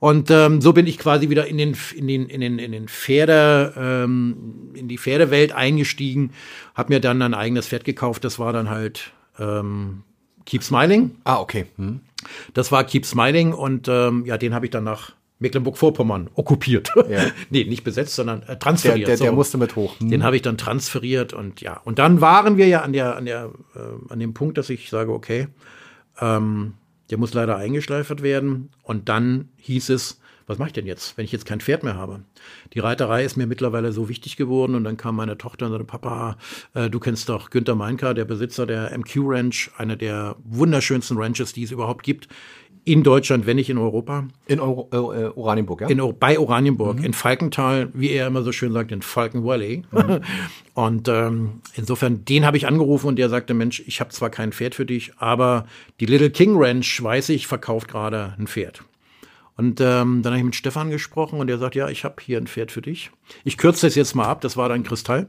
Und 0.00 0.30
ähm, 0.30 0.60
so 0.60 0.72
bin 0.72 0.86
ich 0.86 0.98
quasi 0.98 1.28
wieder 1.28 1.46
in 1.46 1.58
den, 1.58 1.76
in 1.96 2.06
den, 2.06 2.26
in 2.26 2.40
den, 2.40 2.58
in 2.58 2.72
den 2.72 2.88
Pferde, 2.88 3.74
ähm, 3.76 4.70
in 4.74 4.86
die 4.86 4.98
Pferdewelt 4.98 5.52
eingestiegen, 5.52 6.30
habe 6.74 6.94
mir 6.94 7.00
dann 7.00 7.20
ein 7.20 7.34
eigenes 7.34 7.66
Pferd 7.68 7.84
gekauft. 7.84 8.24
Das 8.24 8.38
war 8.38 8.52
dann 8.52 8.70
halt 8.70 9.12
ähm, 9.38 10.04
Keep 10.46 10.62
Smiling. 10.62 11.16
Ah, 11.24 11.40
okay. 11.40 11.66
Hm. 11.76 12.00
Das 12.54 12.70
war 12.70 12.84
Keep 12.84 13.06
Smiling 13.06 13.52
und 13.52 13.88
ähm, 13.88 14.24
ja, 14.24 14.38
den 14.38 14.54
habe 14.54 14.66
ich 14.66 14.70
dann 14.70 14.84
nach 14.84 15.12
Mecklenburg-Vorpommern 15.40 16.30
okkupiert. 16.34 16.92
Ja. 17.08 17.26
nee, 17.50 17.64
nicht 17.64 17.84
besetzt, 17.84 18.14
sondern 18.14 18.42
äh, 18.44 18.56
transferiert. 18.56 19.08
Der, 19.08 19.16
der, 19.16 19.26
der 19.26 19.32
musste 19.32 19.58
mit 19.58 19.76
hoch. 19.76 19.98
Hm. 19.98 20.10
Den 20.10 20.22
habe 20.22 20.36
ich 20.36 20.42
dann 20.42 20.58
transferiert 20.58 21.32
und 21.32 21.60
ja. 21.60 21.80
Und 21.84 21.98
dann 21.98 22.20
waren 22.20 22.56
wir 22.56 22.66
ja 22.68 22.82
an 22.82 22.92
der, 22.92 23.16
an 23.16 23.24
der, 23.24 23.50
äh, 23.74 24.12
an 24.12 24.18
dem 24.20 24.32
Punkt, 24.32 24.58
dass 24.58 24.70
ich 24.70 24.90
sage, 24.90 25.12
okay, 25.12 25.48
ähm, 26.20 26.74
der 27.10 27.18
muss 27.18 27.34
leider 27.34 27.56
eingeschleifert 27.56 28.22
werden. 28.22 28.70
Und 28.82 29.08
dann 29.08 29.48
hieß 29.56 29.90
es, 29.90 30.20
was 30.48 30.58
mache 30.58 30.68
ich 30.68 30.72
denn 30.72 30.86
jetzt, 30.86 31.18
wenn 31.18 31.26
ich 31.26 31.32
jetzt 31.32 31.44
kein 31.44 31.60
Pferd 31.60 31.82
mehr 31.82 31.96
habe? 31.96 32.22
Die 32.72 32.78
Reiterei 32.78 33.22
ist 33.22 33.36
mir 33.36 33.46
mittlerweile 33.46 33.92
so 33.92 34.08
wichtig 34.08 34.36
geworden 34.36 34.74
und 34.74 34.84
dann 34.84 34.96
kam 34.96 35.14
meine 35.14 35.36
Tochter 35.36 35.66
und 35.66 35.72
sagte, 35.72 35.84
Papa, 35.84 36.38
äh, 36.72 36.88
du 36.88 36.98
kennst 36.98 37.28
doch 37.28 37.50
Günther 37.50 37.74
Meinka, 37.74 38.14
der 38.14 38.24
Besitzer 38.24 38.66
der 38.66 38.96
MQ 38.96 39.16
Ranch, 39.24 39.70
eine 39.76 39.98
der 39.98 40.36
wunderschönsten 40.44 41.18
Ranches, 41.18 41.52
die 41.52 41.64
es 41.64 41.70
überhaupt 41.70 42.02
gibt 42.02 42.28
in 42.84 43.02
Deutschland, 43.02 43.46
wenn 43.46 43.56
nicht 43.56 43.70
in 43.70 43.78
Europa. 43.78 44.26
In 44.46 44.60
Euro, 44.60 44.88
äh, 44.92 45.24
äh 45.24 45.30
Oranienburg, 45.34 45.82
ja? 45.82 45.88
In, 45.88 46.00
bei 46.18 46.38
Oranienburg, 46.38 46.98
mhm. 46.98 47.04
in 47.04 47.12
Falkenthal, 47.12 47.90
wie 47.94 48.10
er 48.10 48.26
immer 48.26 48.42
so 48.42 48.52
schön 48.52 48.72
sagt, 48.72 48.92
in 48.92 49.02
Falken 49.02 49.44
Valley. 49.44 49.82
Mhm. 49.90 50.20
Und 50.74 51.08
ähm, 51.08 51.60
insofern, 51.74 52.24
den 52.24 52.46
habe 52.46 52.56
ich 52.56 52.66
angerufen 52.68 53.08
und 53.08 53.16
der 53.16 53.28
sagte, 53.28 53.52
Mensch, 53.52 53.82
ich 53.86 53.98
habe 53.98 54.10
zwar 54.10 54.30
kein 54.30 54.52
Pferd 54.52 54.76
für 54.76 54.86
dich, 54.86 55.10
aber 55.18 55.66
die 55.98 56.06
Little 56.06 56.30
King 56.30 56.54
Ranch, 56.56 57.02
weiß 57.02 57.30
ich, 57.30 57.48
verkauft 57.48 57.88
gerade 57.88 58.34
ein 58.38 58.46
Pferd. 58.46 58.84
Und 59.56 59.80
ähm, 59.80 60.22
dann 60.22 60.32
habe 60.32 60.38
ich 60.38 60.44
mit 60.44 60.54
Stefan 60.54 60.90
gesprochen 60.90 61.40
und 61.40 61.50
er 61.50 61.58
sagt, 61.58 61.74
ja, 61.74 61.88
ich 61.88 62.04
habe 62.04 62.22
hier 62.22 62.38
ein 62.38 62.46
Pferd 62.46 62.70
für 62.70 62.80
dich. 62.80 63.10
Ich 63.42 63.56
kürze 63.56 63.88
das 63.88 63.96
jetzt 63.96 64.14
mal 64.14 64.26
ab, 64.26 64.40
das 64.40 64.56
war 64.56 64.68
dann 64.68 64.84
Kristall. 64.84 65.26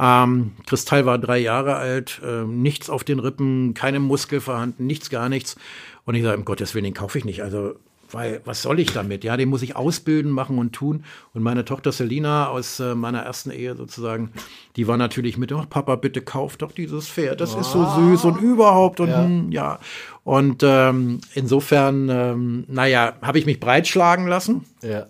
Ähm, 0.00 0.52
Kristall 0.66 1.04
war 1.04 1.18
drei 1.18 1.38
Jahre 1.38 1.76
alt, 1.76 2.20
äh, 2.24 2.44
nichts 2.44 2.88
auf 2.88 3.04
den 3.04 3.18
Rippen, 3.18 3.74
keine 3.74 4.00
Muskel 4.00 4.40
vorhanden, 4.40 4.86
nichts, 4.86 5.10
gar 5.10 5.28
nichts. 5.28 5.56
Und 6.04 6.14
ich 6.14 6.22
sage, 6.22 6.38
um 6.38 6.44
Gottes 6.44 6.74
Willen, 6.74 6.84
den 6.84 6.94
kaufe 6.94 7.18
ich 7.18 7.24
nicht. 7.24 7.42
Also 7.42 7.74
weil 8.12 8.40
was 8.44 8.62
soll 8.62 8.80
ich 8.80 8.92
damit? 8.92 9.24
Ja, 9.24 9.36
den 9.36 9.48
muss 9.48 9.62
ich 9.62 9.76
ausbilden, 9.76 10.30
machen 10.30 10.58
und 10.58 10.72
tun. 10.72 11.04
Und 11.34 11.42
meine 11.42 11.64
Tochter 11.64 11.92
Selina 11.92 12.48
aus 12.48 12.80
äh, 12.80 12.94
meiner 12.94 13.20
ersten 13.20 13.50
Ehe 13.50 13.74
sozusagen, 13.76 14.32
die 14.76 14.86
war 14.88 14.96
natürlich 14.96 15.38
mit, 15.38 15.52
oh, 15.52 15.64
Papa, 15.68 15.96
bitte 15.96 16.22
kauf 16.22 16.56
doch 16.56 16.72
dieses 16.72 17.08
Pferd, 17.08 17.40
das 17.40 17.54
oh. 17.54 17.60
ist 17.60 17.72
so 17.72 17.80
ah. 17.80 17.96
süß 17.96 18.24
und 18.24 18.40
überhaupt 18.40 19.00
und 19.00 19.08
ja. 19.08 19.24
Hm, 19.24 19.52
ja. 19.52 19.78
Und 20.24 20.62
ähm, 20.62 21.20
insofern, 21.34 22.08
ähm, 22.08 22.64
naja, 22.68 23.14
habe 23.22 23.38
ich 23.38 23.46
mich 23.46 23.60
breitschlagen 23.60 24.26
lassen. 24.26 24.64
Ja. 24.82 25.06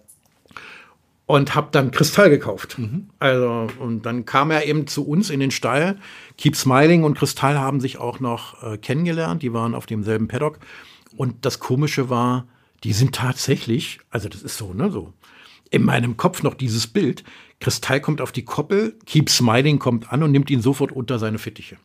Und 1.31 1.55
habe 1.55 1.69
dann 1.71 1.93
Kristall 1.93 2.29
gekauft. 2.29 2.77
Mhm. 2.77 3.09
Also, 3.21 3.69
und 3.79 4.05
dann 4.05 4.25
kam 4.25 4.51
er 4.51 4.67
eben 4.67 4.89
zu 4.89 5.07
uns 5.07 5.31
in 5.31 5.39
den 5.39 5.53
Stall. 5.53 5.97
Keep 6.39 6.57
Smiling 6.57 7.05
und 7.05 7.17
Kristall 7.17 7.57
haben 7.57 7.79
sich 7.79 7.99
auch 7.99 8.19
noch 8.19 8.61
äh, 8.65 8.79
kennengelernt. 8.79 9.45
Die 9.45 9.53
waren 9.53 9.77
auf 9.77 9.87
demselben 9.87 10.27
Paddock. 10.27 10.59
Und 11.17 11.45
das 11.45 11.61
Komische 11.61 12.11
war, 12.11 12.49
die 12.83 12.93
sind 12.93 13.15
tatsächlich, 13.15 14.01
also 14.11 14.29
das 14.29 14.43
ist 14.43 14.57
so, 14.59 14.75
ne, 14.75 14.91
so 14.91 15.13
in 15.71 15.85
meinem 15.85 16.17
Kopf 16.17 16.43
noch 16.43 16.55
dieses 16.55 16.89
Bild. 16.89 17.23
Kristall 17.61 18.01
kommt 18.01 18.21
auf 18.21 18.33
die 18.33 18.45
Koppel, 18.45 18.97
Keep 19.07 19.31
Smiling 19.31 19.79
kommt 19.79 20.13
an 20.13 20.25
und 20.25 20.33
nimmt 20.33 20.51
ihn 20.51 20.63
sofort 20.63 20.91
unter 20.91 21.21
seine 21.21 21.39
Fittiche. 21.39 21.77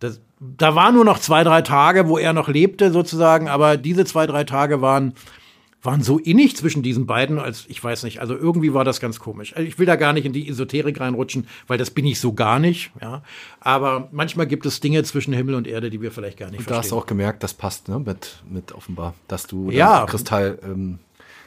Das, 0.00 0.20
da 0.40 0.74
war 0.74 0.90
nur 0.90 1.04
noch 1.04 1.20
zwei, 1.20 1.44
drei 1.44 1.62
Tage, 1.62 2.08
wo 2.08 2.18
er 2.18 2.32
noch 2.32 2.48
lebte 2.48 2.90
sozusagen, 2.90 3.48
aber 3.48 3.76
diese 3.76 4.04
zwei, 4.04 4.26
drei 4.26 4.42
Tage 4.42 4.80
waren 4.80 5.14
waren 5.86 6.02
so 6.02 6.18
innig 6.18 6.56
zwischen 6.56 6.82
diesen 6.82 7.06
beiden, 7.06 7.38
als 7.38 7.64
ich 7.68 7.82
weiß 7.82 8.02
nicht, 8.02 8.20
also 8.20 8.36
irgendwie 8.36 8.74
war 8.74 8.84
das 8.84 9.00
ganz 9.00 9.18
komisch. 9.18 9.56
Also 9.56 9.66
ich 9.66 9.78
will 9.78 9.86
da 9.86 9.96
gar 9.96 10.12
nicht 10.12 10.26
in 10.26 10.32
die 10.32 10.48
Esoterik 10.48 11.00
reinrutschen, 11.00 11.46
weil 11.66 11.78
das 11.78 11.90
bin 11.90 12.04
ich 12.04 12.20
so 12.20 12.34
gar 12.34 12.58
nicht, 12.58 12.90
ja. 13.00 13.22
Aber 13.60 14.08
manchmal 14.12 14.46
gibt 14.46 14.66
es 14.66 14.80
Dinge 14.80 15.02
zwischen 15.04 15.32
Himmel 15.32 15.54
und 15.54 15.66
Erde, 15.66 15.88
die 15.88 16.02
wir 16.02 16.10
vielleicht 16.12 16.38
gar 16.38 16.50
nicht 16.50 16.58
und 16.58 16.64
verstehen. 16.64 16.74
Da 16.74 16.82
hast 16.82 16.90
du 16.90 16.98
auch 16.98 17.06
gemerkt, 17.06 17.42
das 17.42 17.54
passt, 17.54 17.88
ne, 17.88 17.98
mit, 17.98 18.42
mit 18.48 18.72
offenbar, 18.72 19.14
dass 19.28 19.46
du 19.46 19.70
ja. 19.70 20.04
Kristall 20.04 20.58
ähm, 20.62 20.98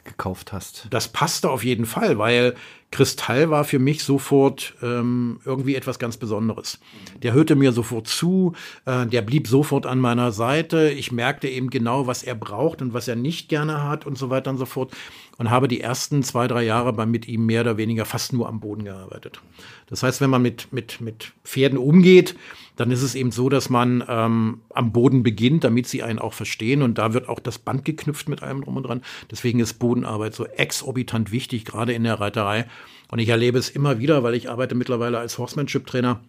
gekauft 0.04 0.52
hast. 0.52 0.86
Das 0.90 1.08
passte 1.08 1.50
auf 1.50 1.64
jeden 1.64 1.86
Fall, 1.86 2.18
weil 2.18 2.54
Kristall 2.90 3.50
war 3.50 3.64
für 3.64 3.78
mich 3.78 4.02
sofort 4.02 4.74
ähm, 4.82 5.40
irgendwie 5.44 5.76
etwas 5.76 5.98
ganz 5.98 6.16
Besonderes. 6.16 6.80
Der 7.22 7.32
hörte 7.32 7.54
mir 7.54 7.72
sofort 7.72 8.08
zu, 8.08 8.54
äh, 8.84 9.06
der 9.06 9.22
blieb 9.22 9.46
sofort 9.46 9.86
an 9.86 10.00
meiner 10.00 10.32
Seite. 10.32 10.90
Ich 10.90 11.12
merkte 11.12 11.48
eben 11.48 11.70
genau, 11.70 12.08
was 12.08 12.22
er 12.24 12.34
braucht 12.34 12.82
und 12.82 12.92
was 12.92 13.06
er 13.06 13.16
nicht 13.16 13.48
gerne 13.48 13.84
hat 13.84 14.06
und 14.06 14.18
so 14.18 14.28
weiter 14.28 14.50
und 14.50 14.58
so 14.58 14.66
fort. 14.66 14.92
Und 15.40 15.50
habe 15.50 15.68
die 15.68 15.80
ersten 15.80 16.22
zwei, 16.22 16.46
drei 16.48 16.64
Jahre 16.64 17.06
mit 17.06 17.26
ihm 17.26 17.46
mehr 17.46 17.62
oder 17.62 17.78
weniger 17.78 18.04
fast 18.04 18.34
nur 18.34 18.46
am 18.46 18.60
Boden 18.60 18.84
gearbeitet. 18.84 19.40
Das 19.86 20.02
heißt, 20.02 20.20
wenn 20.20 20.28
man 20.28 20.42
mit, 20.42 20.70
mit, 20.70 21.00
mit 21.00 21.32
Pferden 21.44 21.78
umgeht, 21.78 22.36
dann 22.76 22.90
ist 22.90 23.00
es 23.00 23.14
eben 23.14 23.30
so, 23.30 23.48
dass 23.48 23.70
man 23.70 24.04
ähm, 24.06 24.60
am 24.74 24.92
Boden 24.92 25.22
beginnt, 25.22 25.64
damit 25.64 25.86
sie 25.86 26.02
einen 26.02 26.18
auch 26.18 26.34
verstehen. 26.34 26.82
Und 26.82 26.98
da 26.98 27.14
wird 27.14 27.26
auch 27.26 27.38
das 27.38 27.58
Band 27.58 27.86
geknüpft 27.86 28.28
mit 28.28 28.42
allem 28.42 28.60
drum 28.60 28.76
und 28.76 28.82
dran. 28.82 29.00
Deswegen 29.30 29.60
ist 29.60 29.78
Bodenarbeit 29.78 30.34
so 30.34 30.44
exorbitant 30.44 31.32
wichtig, 31.32 31.64
gerade 31.64 31.94
in 31.94 32.04
der 32.04 32.20
Reiterei. 32.20 32.66
Und 33.10 33.18
ich 33.18 33.30
erlebe 33.30 33.58
es 33.58 33.70
immer 33.70 33.98
wieder, 33.98 34.22
weil 34.22 34.34
ich 34.34 34.50
arbeite 34.50 34.74
mittlerweile 34.74 35.20
als 35.20 35.38
Horsemanship-Trainer 35.38 36.20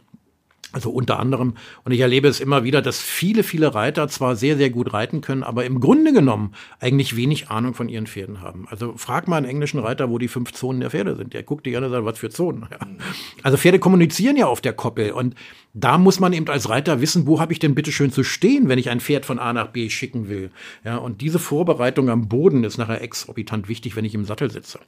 also 0.73 0.89
unter 0.89 1.19
anderem. 1.19 1.55
Und 1.83 1.91
ich 1.91 1.99
erlebe 1.99 2.27
es 2.27 2.39
immer 2.39 2.63
wieder, 2.63 2.81
dass 2.81 3.01
viele, 3.01 3.43
viele 3.43 3.73
Reiter 3.75 4.07
zwar 4.07 4.35
sehr, 4.35 4.55
sehr 4.57 4.69
gut 4.69 4.93
reiten 4.93 5.21
können, 5.21 5.43
aber 5.43 5.65
im 5.65 5.79
Grunde 5.79 6.13
genommen 6.13 6.53
eigentlich 6.79 7.15
wenig 7.15 7.49
Ahnung 7.49 7.73
von 7.73 7.89
ihren 7.89 8.07
Pferden 8.07 8.41
haben. 8.41 8.67
Also 8.69 8.93
frag 8.95 9.27
mal 9.27 9.37
einen 9.37 9.47
englischen 9.47 9.79
Reiter, 9.79 10.09
wo 10.09 10.17
die 10.17 10.29
fünf 10.29 10.53
Zonen 10.53 10.79
der 10.79 10.91
Pferde 10.91 11.15
sind. 11.15 11.33
Der 11.33 11.43
guckt 11.43 11.65
dir 11.65 11.71
gerne 11.71 11.87
und 11.87 11.91
sagt, 11.91 12.05
was 12.05 12.19
für 12.19 12.29
Zonen. 12.29 12.67
Ja. 12.71 12.77
Also 13.43 13.57
Pferde 13.57 13.79
kommunizieren 13.79 14.37
ja 14.37 14.47
auf 14.47 14.61
der 14.61 14.73
Koppel. 14.73 15.11
Und 15.11 15.35
da 15.73 15.97
muss 15.97 16.19
man 16.19 16.33
eben 16.33 16.47
als 16.49 16.69
Reiter 16.69 17.01
wissen, 17.01 17.27
wo 17.27 17.39
habe 17.39 17.53
ich 17.53 17.59
denn 17.59 17.75
bitte 17.75 17.91
schön 17.91 18.11
zu 18.11 18.23
stehen, 18.23 18.67
wenn 18.67 18.79
ich 18.79 18.89
ein 18.89 18.99
Pferd 18.99 19.25
von 19.25 19.39
A 19.39 19.53
nach 19.53 19.67
B 19.67 19.89
schicken 19.89 20.27
will. 20.29 20.51
Ja, 20.83 20.97
und 20.97 21.21
diese 21.21 21.39
Vorbereitung 21.39 22.09
am 22.09 22.27
Boden 22.27 22.63
ist 22.63 22.77
nachher 22.77 23.01
exorbitant 23.01 23.69
wichtig, 23.69 23.95
wenn 23.95 24.05
ich 24.05 24.13
im 24.13 24.25
Sattel 24.25 24.51
sitze. 24.51 24.79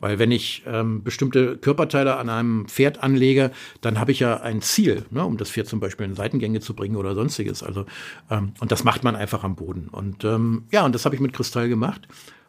Weil 0.00 0.18
wenn 0.18 0.30
ich 0.30 0.62
ähm, 0.66 1.02
bestimmte 1.02 1.56
Körperteile 1.56 2.16
an 2.16 2.28
einem 2.28 2.66
Pferd 2.68 3.02
anlege, 3.02 3.50
dann 3.80 3.98
habe 3.98 4.12
ich 4.12 4.20
ja 4.20 4.40
ein 4.40 4.62
Ziel, 4.62 5.06
ne, 5.10 5.17
um 5.26 5.36
das 5.36 5.50
Pferd 5.50 5.68
zum 5.68 5.80
Beispiel 5.80 6.06
in 6.06 6.14
Seitengänge 6.14 6.60
zu 6.60 6.74
bringen 6.74 6.96
oder 6.96 7.14
sonstiges. 7.14 7.62
Also, 7.62 7.86
ähm, 8.30 8.52
und 8.60 8.72
das 8.72 8.84
macht 8.84 9.04
man 9.04 9.16
einfach 9.16 9.44
am 9.44 9.56
Boden. 9.56 9.88
Und 9.88 10.24
ähm, 10.24 10.64
ja, 10.70 10.84
und 10.84 10.94
das 10.94 11.04
habe 11.04 11.14
ich 11.14 11.20
mit 11.20 11.32
Kristall 11.32 11.68
gemacht. 11.68 12.08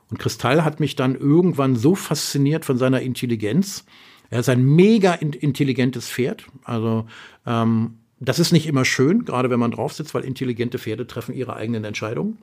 Und 0.09 0.17
Kristall 0.17 0.63
hat 0.63 0.79
mich 0.79 0.95
dann 0.95 1.15
irgendwann 1.15 1.75
so 1.75 1.95
fasziniert 1.95 2.65
von 2.65 2.77
seiner 2.77 3.01
Intelligenz, 3.01 3.85
er 4.29 4.41
ist 4.41 4.49
ein 4.49 4.63
mega 4.63 5.13
intelligentes 5.13 6.09
Pferd. 6.09 6.45
Also 6.63 7.07
ähm, 7.45 7.95
das 8.19 8.39
ist 8.39 8.51
nicht 8.51 8.67
immer 8.67 8.85
schön, 8.85 9.25
gerade 9.25 9.49
wenn 9.49 9.59
man 9.59 9.71
drauf 9.71 9.93
sitzt, 9.93 10.13
weil 10.13 10.23
intelligente 10.23 10.77
Pferde 10.77 11.07
treffen 11.07 11.33
ihre 11.33 11.55
eigenen 11.55 11.83
Entscheidungen. 11.83 12.37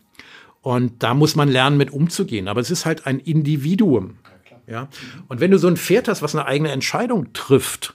Und 0.63 1.03
da 1.03 1.15
muss 1.15 1.37
man 1.37 1.49
lernen, 1.49 1.77
mit 1.77 1.93
umzugehen. 1.93 2.49
Aber 2.49 2.61
es 2.61 2.71
ist 2.71 2.87
halt 2.87 3.07
ein 3.07 3.21
Individuum. 3.21 4.17
Ja. 4.67 4.89
Und 5.29 5.41
wenn 5.41 5.53
du 5.53 5.59
so 5.59 5.69
ein 5.69 5.77
Pferd 5.77 6.09
hast, 6.09 6.23
was 6.23 6.35
eine 6.35 6.47
eigene 6.47 6.73
Entscheidung 6.73 7.33
trifft, 7.33 7.95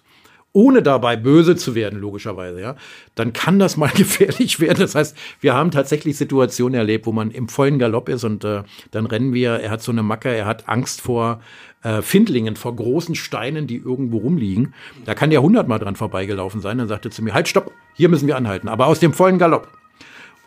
ohne 0.53 0.81
dabei 0.81 1.15
böse 1.15 1.55
zu 1.55 1.75
werden, 1.75 1.99
logischerweise, 1.99 2.59
ja, 2.59 2.75
dann 3.15 3.33
kann 3.33 3.59
das 3.59 3.77
mal 3.77 3.89
gefährlich 3.95 4.59
werden. 4.59 4.79
Das 4.79 4.95
heißt, 4.95 5.15
wir 5.39 5.53
haben 5.53 5.71
tatsächlich 5.71 6.17
Situationen 6.17 6.75
erlebt, 6.75 7.05
wo 7.05 7.11
man 7.11 7.31
im 7.31 7.47
vollen 7.47 7.79
Galopp 7.79 8.09
ist 8.09 8.23
und 8.23 8.43
äh, 8.43 8.63
dann 8.91 9.05
rennen 9.05 9.33
wir, 9.33 9.51
er 9.53 9.71
hat 9.71 9.81
so 9.81 9.91
eine 9.91 10.03
Macke, 10.03 10.29
er 10.29 10.45
hat 10.45 10.67
Angst 10.67 11.01
vor 11.01 11.41
äh, 11.83 12.01
Findlingen, 12.01 12.55
vor 12.55 12.75
großen 12.75 13.15
Steinen, 13.15 13.67
die 13.67 13.77
irgendwo 13.77 14.17
rumliegen. 14.17 14.73
Da 15.05 15.15
kann 15.15 15.29
der 15.29 15.41
hundertmal 15.41 15.79
dran 15.79 15.95
vorbeigelaufen 15.95 16.61
sein. 16.61 16.77
Dann 16.77 16.87
sagte 16.87 17.09
zu 17.09 17.23
mir, 17.23 17.33
halt, 17.33 17.47
stopp, 17.47 17.71
hier 17.95 18.09
müssen 18.09 18.27
wir 18.27 18.35
anhalten, 18.35 18.67
aber 18.67 18.87
aus 18.87 18.99
dem 18.99 19.13
vollen 19.13 19.39
Galopp. 19.39 19.67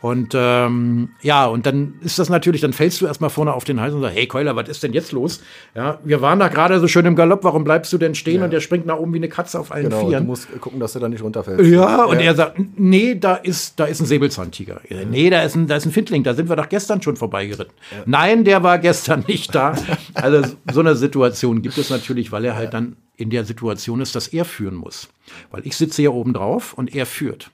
Und 0.05 0.35
ähm, 0.35 1.09
ja, 1.23 1.47
und 1.47 1.65
dann 1.65 1.95
ist 2.03 2.19
das 2.19 2.29
natürlich, 2.29 2.61
dann 2.61 2.75
fällst 2.75 3.01
du 3.01 3.07
erstmal 3.07 3.31
vorne 3.31 3.55
auf 3.55 3.65
den 3.65 3.81
Hals 3.81 3.95
und 3.95 4.03
sagst, 4.03 4.15
hey 4.15 4.27
Keuler, 4.27 4.55
was 4.55 4.69
ist 4.69 4.83
denn 4.83 4.93
jetzt 4.93 5.13
los? 5.13 5.41
Ja, 5.75 5.99
wir 6.05 6.21
waren 6.21 6.39
da 6.39 6.49
gerade 6.49 6.79
so 6.79 6.87
schön 6.89 7.07
im 7.07 7.17
Galopp, 7.17 7.43
warum 7.43 7.65
bleibst 7.65 7.91
du 7.91 7.97
denn 7.97 8.15
stehen? 8.15 8.41
Ja. 8.41 8.45
Und 8.45 8.51
der 8.51 8.61
springt 8.61 8.85
nach 8.85 8.99
oben 8.99 9.15
wie 9.15 9.17
eine 9.17 9.31
Katze 9.31 9.59
auf 9.59 9.73
allen 9.73 9.85
genau, 9.85 10.07
Vieren. 10.07 10.25
Du 10.25 10.27
musst 10.27 10.61
gucken, 10.61 10.79
dass 10.79 10.93
du 10.93 10.99
da 10.99 11.09
nicht 11.09 11.23
runterfällst. 11.23 11.65
Ja, 11.65 11.89
ja, 11.89 12.05
und 12.05 12.21
er 12.21 12.35
sagt, 12.35 12.59
nee, 12.77 13.15
da 13.15 13.37
ist, 13.37 13.81
da 13.81 13.87
ist 13.87 14.03
ein 14.03 14.05
Säbelzahntiger. 14.05 14.83
Ja. 14.91 15.07
Nee, 15.07 15.31
da 15.31 15.43
ist 15.43 15.55
ein, 15.55 15.69
da 15.69 15.77
ist 15.77 15.87
ein 15.87 15.93
Findling, 15.93 16.23
da 16.23 16.35
sind 16.35 16.51
wir 16.51 16.57
doch 16.57 16.69
gestern 16.69 17.01
schon 17.01 17.17
vorbeigeritten. 17.17 17.73
Nein, 18.05 18.45
der 18.45 18.63
war 18.63 18.79
gestern 18.79 19.25
nicht 19.27 19.55
da. 19.55 19.75
Also 20.13 20.43
so 20.71 20.81
eine 20.81 20.97
Situation 20.97 21.63
gibt 21.63 21.79
es 21.79 21.89
natürlich, 21.89 22.31
weil 22.31 22.45
er 22.45 22.57
halt 22.57 22.75
dann 22.75 22.97
in 23.17 23.31
der 23.31 23.45
Situation 23.45 24.01
ist, 24.01 24.15
dass 24.15 24.29
er 24.29 24.45
führen 24.45 24.75
muss. 24.75 25.09
Weil 25.51 25.67
ich 25.67 25.77
sitze 25.77 26.03
hier 26.03 26.15
oben 26.15 26.33
drauf 26.33 26.75
und 26.75 26.95
er 26.95 27.07
führt. 27.07 27.51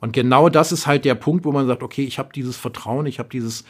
Und 0.00 0.12
genau 0.12 0.48
das 0.48 0.72
ist 0.72 0.86
halt 0.86 1.04
der 1.04 1.14
Punkt, 1.14 1.44
wo 1.44 1.52
man 1.52 1.66
sagt, 1.66 1.82
okay, 1.82 2.04
ich 2.04 2.18
habe 2.18 2.30
dieses 2.34 2.56
Vertrauen, 2.56 3.06
ich 3.06 3.18
habe 3.18 3.28
dieses 3.28 3.64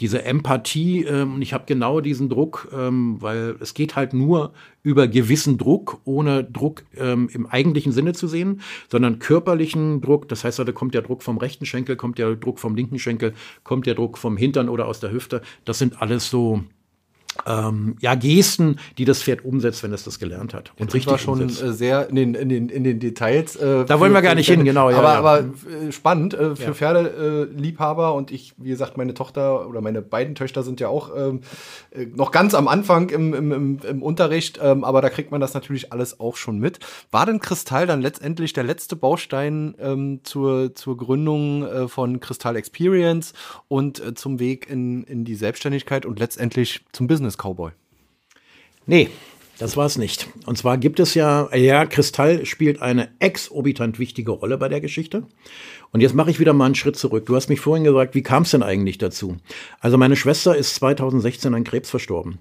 diese 0.00 0.24
Empathie 0.24 1.04
ähm, 1.04 1.34
und 1.34 1.42
ich 1.42 1.52
habe 1.52 1.64
genau 1.66 2.00
diesen 2.00 2.28
Druck, 2.28 2.68
ähm, 2.72 3.16
weil 3.20 3.56
es 3.60 3.74
geht 3.74 3.96
halt 3.96 4.12
nur 4.12 4.52
über 4.82 5.08
gewissen 5.08 5.58
Druck, 5.58 6.00
ohne 6.04 6.44
Druck 6.44 6.84
ähm, 6.96 7.28
im 7.32 7.46
eigentlichen 7.46 7.92
Sinne 7.92 8.12
zu 8.12 8.28
sehen, 8.28 8.60
sondern 8.90 9.18
körperlichen 9.18 10.00
Druck. 10.00 10.28
Das 10.28 10.44
heißt, 10.44 10.58
da 10.58 10.72
kommt 10.72 10.94
der 10.94 11.02
Druck 11.02 11.22
vom 11.22 11.38
rechten 11.38 11.66
Schenkel, 11.66 11.96
kommt 11.96 12.18
der 12.18 12.36
Druck 12.36 12.58
vom 12.58 12.76
linken 12.76 12.98
Schenkel, 12.98 13.34
kommt 13.64 13.86
der 13.86 13.94
Druck 13.94 14.18
vom 14.18 14.36
Hintern 14.36 14.68
oder 14.68 14.86
aus 14.86 15.00
der 15.00 15.10
Hüfte. 15.10 15.42
Das 15.64 15.78
sind 15.78 16.00
alles 16.00 16.30
so 16.30 16.62
ähm, 17.46 17.96
ja, 18.00 18.14
Gesten, 18.14 18.78
die 18.98 19.04
das 19.04 19.22
Pferd 19.22 19.44
umsetzt, 19.44 19.82
wenn 19.82 19.92
es 19.92 20.04
das 20.04 20.18
gelernt 20.18 20.54
hat. 20.54 20.72
Und 20.72 20.86
Jetzt 20.86 20.94
richtig 20.94 21.10
war 21.10 21.18
schon 21.18 21.42
umsetzt. 21.42 21.62
Äh, 21.62 21.72
sehr 21.72 22.08
in 22.08 22.16
den, 22.16 22.34
in 22.34 22.48
den, 22.48 22.68
in 22.68 22.84
den 22.84 23.00
Details. 23.00 23.56
Äh, 23.56 23.84
da 23.84 24.00
wollen 24.00 24.12
wir 24.12 24.22
gar 24.22 24.34
nicht 24.34 24.48
hin, 24.48 24.64
genau. 24.64 24.90
Ja, 24.90 24.98
aber, 24.98 25.12
ja. 25.12 25.18
aber 25.18 25.38
äh, 25.38 25.92
spannend 25.92 26.34
äh, 26.34 26.56
für 26.56 26.64
ja. 26.64 26.74
Pferdeliebhaber 26.74 28.14
und 28.14 28.30
ich, 28.30 28.54
wie 28.56 28.70
gesagt, 28.70 28.96
meine 28.96 29.14
Tochter 29.14 29.68
oder 29.68 29.80
meine 29.80 30.02
beiden 30.02 30.34
Töchter 30.34 30.62
sind 30.62 30.80
ja 30.80 30.88
auch 30.88 31.10
ähm, 31.16 31.40
äh, 31.90 32.06
noch 32.06 32.30
ganz 32.30 32.54
am 32.54 32.68
Anfang 32.68 33.10
im, 33.10 33.34
im, 33.34 33.52
im, 33.52 33.78
im 33.88 34.02
Unterricht, 34.02 34.58
ähm, 34.62 34.84
aber 34.84 35.00
da 35.00 35.10
kriegt 35.10 35.30
man 35.30 35.40
das 35.40 35.54
natürlich 35.54 35.92
alles 35.92 36.20
auch 36.20 36.36
schon 36.36 36.58
mit. 36.58 36.80
War 37.10 37.26
denn 37.26 37.40
Kristall 37.40 37.86
dann 37.86 38.02
letztendlich 38.02 38.52
der 38.52 38.64
letzte 38.64 38.96
Baustein 38.96 39.74
ähm, 39.78 40.20
zur, 40.24 40.74
zur 40.74 40.96
Gründung 40.96 41.64
äh, 41.64 41.88
von 41.88 42.20
Kristall 42.20 42.56
Experience 42.56 43.32
und 43.68 44.00
äh, 44.00 44.14
zum 44.14 44.38
Weg 44.38 44.68
in, 44.68 45.04
in 45.04 45.24
die 45.24 45.34
Selbstständigkeit 45.34 46.06
und 46.06 46.18
letztendlich 46.18 46.84
zum 46.92 47.06
Business? 47.06 47.27
Business 47.28 47.36
Cowboy? 47.36 47.72
Nee, 48.86 49.08
das 49.58 49.76
war 49.76 49.84
es 49.84 49.98
nicht. 49.98 50.28
Und 50.46 50.56
zwar 50.56 50.78
gibt 50.78 50.98
es 50.98 51.14
ja, 51.14 51.54
ja, 51.54 51.84
Kristall 51.84 52.46
spielt 52.46 52.80
eine 52.80 53.10
exorbitant 53.18 53.98
wichtige 53.98 54.30
Rolle 54.30 54.56
bei 54.56 54.68
der 54.68 54.80
Geschichte. 54.80 55.24
Und 55.90 56.00
jetzt 56.00 56.14
mache 56.14 56.30
ich 56.30 56.40
wieder 56.40 56.54
mal 56.54 56.66
einen 56.66 56.74
Schritt 56.74 56.96
zurück. 56.96 57.26
Du 57.26 57.36
hast 57.36 57.48
mich 57.48 57.60
vorhin 57.60 57.84
gesagt, 57.84 58.14
wie 58.14 58.22
kam 58.22 58.44
es 58.44 58.52
denn 58.52 58.62
eigentlich 58.62 58.96
dazu? 58.96 59.36
Also 59.80 59.98
meine 59.98 60.16
Schwester 60.16 60.56
ist 60.56 60.74
2016 60.76 61.52
an 61.54 61.64
Krebs 61.64 61.90
verstorben. 61.90 62.38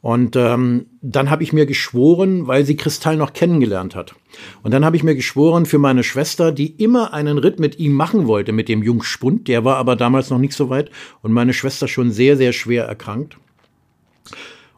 Und 0.00 0.36
ähm, 0.36 0.86
dann 1.00 1.30
habe 1.30 1.42
ich 1.42 1.52
mir 1.52 1.64
geschworen, 1.64 2.46
weil 2.46 2.66
sie 2.66 2.76
Kristall 2.76 3.16
noch 3.16 3.32
kennengelernt 3.32 3.94
hat. 3.94 4.14
Und 4.62 4.74
dann 4.74 4.84
habe 4.84 4.96
ich 4.96 5.04
mir 5.04 5.14
geschworen 5.14 5.64
für 5.64 5.78
meine 5.78 6.02
Schwester, 6.02 6.50
die 6.50 6.72
immer 6.82 7.14
einen 7.14 7.38
Ritt 7.38 7.60
mit 7.60 7.78
ihm 7.78 7.92
machen 7.92 8.26
wollte, 8.26 8.52
mit 8.52 8.68
dem 8.68 8.82
Jungspund. 8.82 9.48
Der 9.48 9.64
war 9.64 9.76
aber 9.76 9.96
damals 9.96 10.28
noch 10.28 10.38
nicht 10.38 10.54
so 10.54 10.68
weit 10.68 10.90
und 11.22 11.32
meine 11.32 11.54
Schwester 11.54 11.88
schon 11.88 12.10
sehr, 12.10 12.36
sehr 12.36 12.52
schwer 12.52 12.84
erkrankt. 12.84 13.38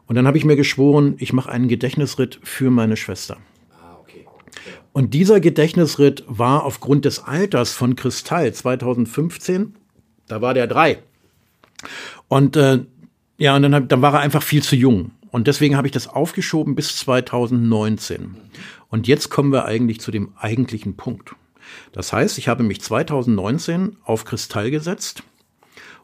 Und 0.05 0.15
dann 0.15 0.27
habe 0.27 0.37
ich 0.37 0.45
mir 0.45 0.55
geschworen, 0.55 1.15
ich 1.17 1.33
mache 1.33 1.51
einen 1.51 1.67
Gedächtnisritt 1.67 2.39
für 2.43 2.71
meine 2.71 2.97
Schwester. 2.97 3.37
Ah, 3.71 3.97
und 4.93 5.13
dieser 5.13 5.39
Gedächtnisritt 5.39 6.23
war 6.27 6.63
aufgrund 6.63 7.05
des 7.05 7.23
Alters 7.23 7.73
von 7.73 7.95
Kristall 7.95 8.53
2015, 8.53 9.75
da 10.27 10.41
war 10.41 10.53
der 10.53 10.67
drei. 10.67 10.99
Und 12.27 12.55
äh, 12.55 12.85
ja, 13.37 13.55
und 13.55 13.63
dann, 13.63 13.87
dann 13.87 14.01
war 14.01 14.13
er 14.13 14.19
einfach 14.21 14.43
viel 14.43 14.63
zu 14.63 14.75
jung. 14.75 15.11
Und 15.29 15.47
deswegen 15.47 15.75
habe 15.75 15.87
ich 15.87 15.93
das 15.93 16.07
aufgeschoben 16.07 16.73
bis 16.73 16.95
2019. 16.97 18.37
Und 18.89 19.07
jetzt 19.07 19.29
kommen 19.29 19.51
wir 19.51 19.65
eigentlich 19.65 19.99
zu 19.99 20.09
dem 20.09 20.31
eigentlichen 20.37 20.95
Punkt. 20.95 21.35
Das 21.91 22.13
heißt, 22.13 22.37
ich 22.37 22.47
habe 22.47 22.63
mich 22.63 22.81
2019 22.81 23.97
auf 24.03 24.25
Kristall 24.25 24.71
gesetzt 24.71 25.23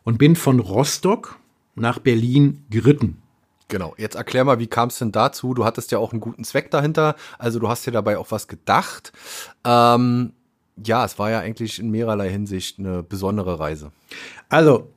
und 0.03 0.17
bin 0.17 0.35
von 0.35 0.59
Rostock 0.59 1.39
nach 1.75 1.99
Berlin 1.99 2.65
geritten. 2.69 3.22
Genau, 3.67 3.93
jetzt 3.97 4.15
erklär 4.15 4.43
mal, 4.43 4.59
wie 4.59 4.67
kam 4.67 4.89
es 4.89 4.99
denn 4.99 5.11
dazu? 5.11 5.53
Du 5.53 5.65
hattest 5.65 5.91
ja 5.91 5.97
auch 5.97 6.11
einen 6.11 6.21
guten 6.21 6.43
Zweck 6.43 6.69
dahinter, 6.71 7.15
also 7.39 7.59
du 7.59 7.69
hast 7.69 7.85
dir 7.87 7.91
dabei 7.91 8.17
auch 8.17 8.31
was 8.31 8.47
gedacht. 8.47 9.11
Ähm, 9.65 10.33
ja, 10.83 11.05
es 11.05 11.19
war 11.19 11.31
ja 11.31 11.39
eigentlich 11.39 11.79
in 11.79 11.91
mehrerlei 11.91 12.29
Hinsicht 12.29 12.79
eine 12.79 13.03
besondere 13.03 13.59
Reise. 13.59 13.91
Also, 14.49 14.89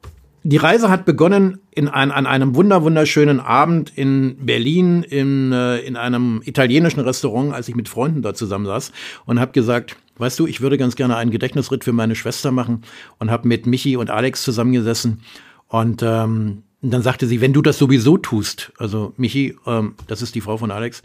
die 0.43 0.59
Reise 0.59 0.91
hat 0.91 1.05
begonnen 1.05 1.59
in 1.73 1.89
ein, 1.89 2.13
an 2.13 2.25
einem 2.25 2.55
wunder 2.55 2.83
wunderschönen 2.85 3.41
Abend 3.41 3.93
in 3.97 4.47
Berlin 4.47 5.03
in, 5.03 5.51
äh, 5.53 5.79
in 5.79 5.97
einem 5.97 6.41
italienischen 6.45 7.01
Restaurant, 7.01 7.53
als 7.53 7.67
ich 7.69 7.75
mit 7.75 7.89
Freunden 7.89 8.23
da 8.23 8.33
zusammensaß 8.33 8.93
und 9.25 9.41
habe 9.41 9.51
gesagt, 9.51 9.97
weißt 10.19 10.39
du, 10.39 10.47
ich 10.47 10.61
würde 10.61 10.79
ganz 10.79 10.95
gerne 10.95 11.17
einen 11.17 11.33
Gedächtnisritt 11.33 11.83
für 11.83 11.93
meine 11.93 12.15
Schwester 12.15 12.53
machen 12.53 12.83
und 13.19 13.31
habe 13.31 13.49
mit 13.49 13.67
Michi 13.67 13.97
und 13.97 14.09
Alex 14.09 14.45
zusammengesessen 14.45 15.21
und 15.67 16.05
ähm, 16.05 16.63
dann 16.91 17.03
sagte 17.03 17.27
sie, 17.27 17.41
wenn 17.41 17.53
du 17.53 17.63
das 17.63 17.79
sowieso 17.79 18.19
tust, 18.19 18.73
also 18.79 19.13
Michi, 19.17 19.57
ähm, 19.67 19.95
das 20.07 20.23
ist 20.23 20.35
die 20.35 20.41
Frau 20.41 20.57
von 20.57 20.71
Alex, 20.71 21.03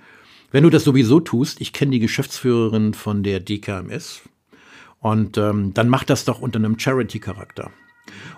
wenn 0.52 0.64
du 0.64 0.70
das 0.70 0.84
sowieso 0.84 1.20
tust, 1.20 1.62
ich 1.62 1.74
kenne 1.74 1.92
die 1.92 2.00
Geschäftsführerin 2.00 2.94
von 2.94 3.24
der 3.24 3.40
DKMS 3.40 4.22
und 5.00 5.38
ähm, 5.38 5.74
dann 5.74 5.90
mach 5.90 6.04
das 6.04 6.26
doch 6.26 6.42
unter 6.42 6.60
einem 6.60 6.78
Charity-Charakter. 6.78 7.72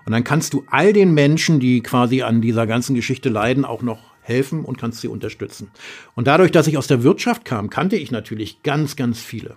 Und 0.05 0.11
dann 0.11 0.23
kannst 0.23 0.53
du 0.53 0.63
all 0.67 0.93
den 0.93 1.13
Menschen, 1.13 1.59
die 1.59 1.81
quasi 1.81 2.21
an 2.21 2.41
dieser 2.41 2.67
ganzen 2.67 2.95
Geschichte 2.95 3.29
leiden, 3.29 3.65
auch 3.65 3.81
noch 3.81 3.99
helfen 4.21 4.63
und 4.63 4.77
kannst 4.77 5.01
sie 5.01 5.07
unterstützen. 5.07 5.71
Und 6.15 6.27
dadurch, 6.27 6.51
dass 6.51 6.67
ich 6.67 6.77
aus 6.77 6.87
der 6.87 7.03
Wirtschaft 7.03 7.45
kam, 7.45 7.69
kannte 7.69 7.95
ich 7.95 8.11
natürlich 8.11 8.63
ganz, 8.63 8.95
ganz 8.95 9.19
viele. 9.19 9.55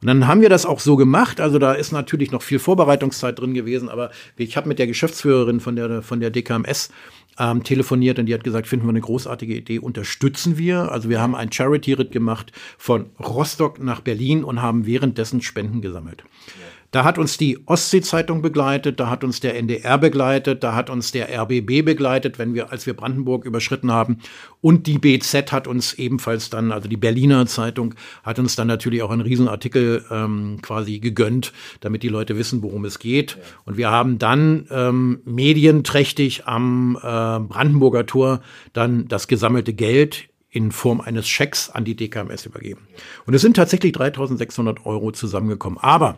Und 0.00 0.06
dann 0.06 0.26
haben 0.26 0.40
wir 0.40 0.48
das 0.48 0.64
auch 0.64 0.80
so 0.80 0.96
gemacht. 0.96 1.40
Also 1.40 1.58
da 1.58 1.74
ist 1.74 1.92
natürlich 1.92 2.30
noch 2.30 2.42
viel 2.42 2.58
Vorbereitungszeit 2.58 3.38
drin 3.38 3.52
gewesen, 3.52 3.88
aber 3.90 4.10
ich 4.36 4.56
habe 4.56 4.68
mit 4.68 4.78
der 4.78 4.86
Geschäftsführerin 4.86 5.60
von 5.60 5.76
der, 5.76 6.02
von 6.02 6.20
der 6.20 6.30
DKMS 6.30 6.90
ähm, 7.38 7.64
telefoniert 7.64 8.18
und 8.18 8.26
die 8.26 8.34
hat 8.34 8.44
gesagt, 8.44 8.66
finden 8.66 8.86
wir 8.86 8.90
eine 8.90 9.00
großartige 9.02 9.54
Idee, 9.54 9.78
unterstützen 9.78 10.56
wir. 10.56 10.90
Also 10.90 11.10
wir 11.10 11.20
haben 11.20 11.34
einen 11.34 11.52
Charity-Ritt 11.52 12.12
gemacht 12.12 12.52
von 12.78 13.10
Rostock 13.18 13.78
nach 13.78 14.00
Berlin 14.00 14.42
und 14.42 14.62
haben 14.62 14.86
währenddessen 14.86 15.42
Spenden 15.42 15.82
gesammelt. 15.82 16.24
Ja. 16.46 16.79
Da 16.90 17.04
hat 17.04 17.18
uns 17.18 17.36
die 17.36 17.58
Ostsee-Zeitung 17.66 18.42
begleitet, 18.42 18.98
da 18.98 19.08
hat 19.08 19.22
uns 19.22 19.38
der 19.38 19.56
NDR 19.56 19.96
begleitet, 19.96 20.64
da 20.64 20.74
hat 20.74 20.90
uns 20.90 21.12
der 21.12 21.28
RBB 21.30 21.84
begleitet, 21.84 22.38
wenn 22.38 22.54
wir, 22.54 22.72
als 22.72 22.86
wir 22.86 22.94
Brandenburg 22.94 23.44
überschritten 23.44 23.92
haben. 23.92 24.18
Und 24.60 24.88
die 24.88 24.98
BZ 24.98 25.52
hat 25.52 25.68
uns 25.68 25.92
ebenfalls 25.94 26.50
dann, 26.50 26.72
also 26.72 26.88
die 26.88 26.96
Berliner 26.96 27.46
Zeitung, 27.46 27.94
hat 28.24 28.40
uns 28.40 28.56
dann 28.56 28.66
natürlich 28.66 29.02
auch 29.02 29.10
einen 29.10 29.20
Riesenartikel 29.20 30.04
ähm, 30.10 30.58
quasi 30.62 30.98
gegönnt, 30.98 31.52
damit 31.80 32.02
die 32.02 32.08
Leute 32.08 32.36
wissen, 32.36 32.62
worum 32.62 32.84
es 32.84 32.98
geht. 32.98 33.32
Ja. 33.32 33.42
Und 33.66 33.76
wir 33.76 33.90
haben 33.90 34.18
dann 34.18 34.66
ähm, 34.70 35.20
medienträchtig 35.24 36.46
am 36.46 36.96
äh, 36.96 37.00
Brandenburger 37.00 38.06
Tor 38.06 38.40
dann 38.72 39.06
das 39.06 39.28
gesammelte 39.28 39.74
Geld 39.74 40.28
in 40.50 40.72
Form 40.72 41.00
eines 41.00 41.28
Schecks 41.28 41.70
an 41.70 41.84
die 41.84 41.94
DKMS 41.94 42.46
übergeben. 42.46 42.80
Und 43.26 43.34
es 43.34 43.42
sind 43.42 43.54
tatsächlich 43.54 43.92
3600 43.92 44.84
Euro 44.84 45.12
zusammengekommen. 45.12 45.78
Aber 45.78 46.16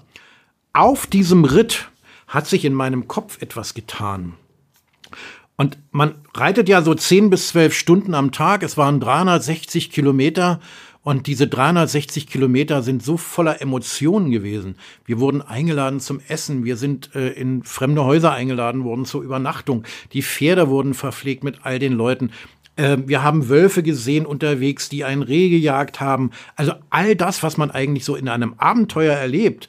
auf 0.72 1.06
diesem 1.06 1.44
Ritt 1.44 1.90
hat 2.26 2.46
sich 2.46 2.64
in 2.64 2.74
meinem 2.74 3.08
Kopf 3.08 3.40
etwas 3.42 3.74
getan. 3.74 4.34
Und 5.56 5.78
man 5.90 6.14
reitet 6.34 6.68
ja 6.68 6.82
so 6.82 6.94
10 6.94 7.30
bis 7.30 7.48
12 7.48 7.74
Stunden 7.74 8.14
am 8.14 8.32
Tag. 8.32 8.62
Es 8.62 8.76
waren 8.76 9.00
360 9.00 9.90
Kilometer. 9.90 10.60
Und 11.04 11.26
diese 11.26 11.48
360 11.48 12.28
Kilometer 12.28 12.82
sind 12.82 13.02
so 13.02 13.16
voller 13.16 13.60
Emotionen 13.60 14.30
gewesen. 14.30 14.76
Wir 15.04 15.18
wurden 15.18 15.42
eingeladen 15.42 16.00
zum 16.00 16.20
Essen. 16.28 16.64
Wir 16.64 16.76
sind 16.76 17.14
äh, 17.14 17.30
in 17.30 17.64
fremde 17.64 18.04
Häuser 18.04 18.32
eingeladen 18.32 18.84
worden 18.84 19.04
zur 19.04 19.22
Übernachtung. 19.22 19.84
Die 20.12 20.22
Pferde 20.22 20.68
wurden 20.68 20.94
verpflegt 20.94 21.42
mit 21.42 21.60
all 21.64 21.80
den 21.80 21.92
Leuten. 21.92 22.30
Äh, 22.76 22.98
wir 23.04 23.22
haben 23.22 23.48
Wölfe 23.48 23.82
gesehen 23.82 24.26
unterwegs, 24.26 24.88
die 24.88 25.04
ein 25.04 25.22
Reh 25.22 25.50
gejagt 25.50 26.00
haben. 26.00 26.30
Also 26.54 26.72
all 26.90 27.16
das, 27.16 27.42
was 27.42 27.56
man 27.56 27.72
eigentlich 27.72 28.04
so 28.04 28.14
in 28.14 28.28
einem 28.28 28.54
Abenteuer 28.58 29.14
erlebt. 29.14 29.68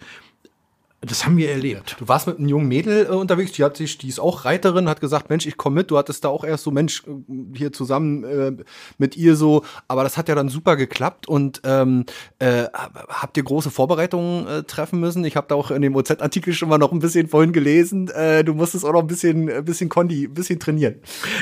Das 1.06 1.26
haben 1.26 1.36
wir 1.36 1.52
erlebt. 1.52 1.98
Du 2.00 2.08
warst 2.08 2.28
mit 2.28 2.40
einem 2.40 2.48
jungen 2.48 2.68
Mädel 2.68 3.08
äh, 3.08 3.10
unterwegs, 3.10 3.52
die 3.52 3.64
hat 3.64 3.76
sich, 3.76 3.98
die 3.98 4.08
ist 4.08 4.20
auch 4.20 4.46
Reiterin, 4.46 4.88
hat 4.88 5.02
gesagt, 5.02 5.30
Mensch, 5.30 5.46
ich 5.46 5.58
komme 5.58 5.76
mit. 5.76 5.92
Du 5.92 5.98
hattest 5.98 6.24
da 6.24 6.30
auch 6.30 6.46
erst 6.46 6.64
so, 6.64 6.72
Mensch, 6.72 7.04
äh, 7.06 7.12
hier 7.58 7.74
zusammen 7.74 8.24
äh, 8.24 8.52
mit 8.98 9.18
ihr 9.18 9.36
so, 9.36 9.66
aber 9.90 10.04
das 10.04 10.18
hat 10.18 10.30
ja 10.30 10.36
dann 10.36 10.48
super 10.48 10.78
geklappt 10.78 11.28
und 11.28 11.62
ähm, 11.66 12.06
äh, 12.40 12.66
habt 13.10 13.36
ihr 13.36 13.44
große 13.44 13.70
Vorbereitungen 13.70 14.48
äh, 14.48 14.64
treffen 14.64 15.02
müssen? 15.02 15.26
Ich 15.26 15.36
habe 15.36 15.48
da 15.50 15.56
auch 15.56 15.72
in 15.72 15.82
dem 15.82 15.96
OZ-Artikel 15.96 16.54
schon 16.54 16.70
mal 16.70 16.78
noch 16.78 16.94
ein 16.94 17.00
bisschen 17.00 17.28
vorhin 17.28 17.52
gelesen. 17.52 18.08
Äh, 18.10 18.46
du 18.46 18.54
musstest 18.54 18.86
auch 18.86 18.94
noch 18.94 19.02
ein 19.02 19.08
bisschen, 19.08 19.50
ein 19.50 19.66
bisschen 19.66 19.90
Kondi, 19.90 20.26
ein 20.26 20.34
bisschen 20.34 20.60
trainieren. 20.60 20.96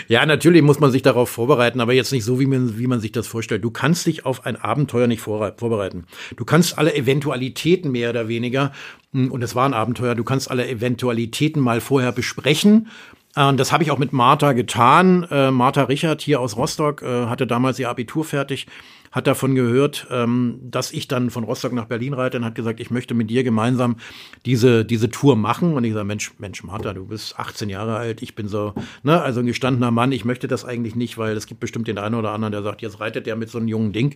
Ja, 0.08 0.26
natürlich 0.26 0.64
muss 0.64 0.80
man 0.80 0.92
sich 0.92 1.04
darauf 1.04 1.30
vorbereiten, 1.30 1.82
aber 1.82 1.94
jetzt 1.94 2.12
nicht 2.12 2.26
so, 2.26 2.40
wie 2.40 2.48
man, 2.48 2.80
wie 2.80 2.88
man 2.88 3.00
sich 3.00 3.12
das 3.12 3.28
vorstellt. 3.28 3.64
Du 3.64 3.70
kannst 3.70 4.08
dich 4.08 4.26
auf 4.26 4.46
ein 4.46 4.56
Abenteuer 4.56 5.06
nicht 5.06 5.22
vorbereiten. 5.22 6.06
Du 6.36 6.46
kannst 6.46 6.80
alle 6.80 6.96
Eventualitäten 6.96 7.92
mehr 7.92 8.10
oder 8.10 8.28
weniger 8.28 8.72
hm, 9.14 9.30
und 9.32 9.44
es 9.52 9.56
war 9.56 9.66
ein 9.66 9.74
Abenteuer. 9.74 10.16
Du 10.16 10.24
kannst 10.24 10.50
alle 10.50 10.68
Eventualitäten 10.68 11.62
mal 11.62 11.82
vorher 11.82 12.14
besprechen. 12.14 12.88
Das 13.34 13.72
habe 13.72 13.84
ich 13.84 13.92
auch 13.92 13.98
mit 13.98 14.12
Martha 14.12 14.52
getan. 14.52 15.26
Äh, 15.32 15.52
Martha 15.52 15.84
Richard 15.84 16.22
hier 16.22 16.42
aus 16.42 16.58
Rostock 16.58 17.02
äh, 17.02 17.28
hatte 17.28 17.48
damals 17.48 17.80
ihr 17.80 17.90
Abitur 17.90 18.26
fertig 18.26 18.68
hat 19.12 19.28
davon 19.28 19.56
gehört, 19.56 20.08
ähm, 20.10 20.60
dass 20.64 20.92
ich 20.92 21.08
dann 21.08 21.30
von 21.30 21.44
Rostock 21.44 21.74
nach 21.74 21.86
Berlin 21.86 22.14
reite 22.14 22.38
und 22.38 22.46
hat 22.46 22.56
gesagt, 22.56 22.80
ich 22.80 22.92
möchte 22.92 23.14
mit 23.14 23.30
dir 23.30 23.44
gemeinsam 23.44 23.98
diese, 24.46 24.86
diese 24.86 25.10
Tour 25.10 25.36
machen. 25.36 25.74
Und 25.74 25.84
ich 25.84 25.94
sage, 25.94 26.06
Mensch, 26.06 26.32
Mensch, 26.40 26.64
Martha, 26.64 26.94
du 26.94 27.06
bist 27.06 27.38
18 27.38 27.70
Jahre 27.70 27.98
alt, 27.98 28.22
ich 28.22 28.36
bin 28.36 28.48
so, 28.48 28.74
ne, 29.04 29.22
also 29.22 29.42
ein 29.42 29.46
gestandener 29.46 29.92
Mann, 29.92 30.14
ich 30.14 30.24
möchte 30.24 30.48
das 30.48 30.64
eigentlich 30.64 30.96
nicht, 30.96 31.18
weil 31.18 31.36
es 31.36 31.46
gibt 31.46 31.60
bestimmt 31.60 31.88
den 31.88 31.98
einen 31.98 32.16
oder 32.16 32.32
anderen, 32.32 32.54
der 32.54 32.64
sagt, 32.64 32.82
jetzt 32.82 33.00
reitet 33.02 33.26
der 33.28 33.36
mit 33.36 33.50
so 33.50 33.58
einem 33.58 33.68
jungen 33.68 33.92
Ding. 33.92 34.16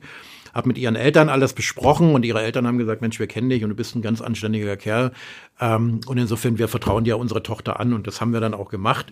Hab 0.54 0.66
mit 0.66 0.78
ihren 0.78 0.96
Eltern 0.96 1.28
alles 1.28 1.52
besprochen 1.52 2.16
und 2.16 2.24
ihre 2.24 2.42
Eltern 2.42 2.66
haben 2.66 2.78
gesagt, 2.78 3.02
Mensch, 3.02 3.20
wir 3.20 3.28
kennen 3.28 3.50
dich 3.50 3.64
und 3.66 3.72
du 3.72 3.76
bist 3.76 3.94
ein 3.94 4.02
ganz 4.02 4.22
anständiger 4.22 4.78
Kerl. 4.78 5.12
Ähm, 5.60 6.00
und 6.08 6.18
insofern, 6.18 6.58
wir 6.58 6.70
vertrauen 6.70 7.04
dir 7.04 7.18
unsere 7.18 7.44
Tochter 7.44 7.82
an 7.82 7.92
und 7.92 8.08
das 8.08 8.22
haben 8.22 8.32
wir 8.32 8.40
dann 8.40 8.54
auch 8.54 8.70
gemacht. 8.70 9.08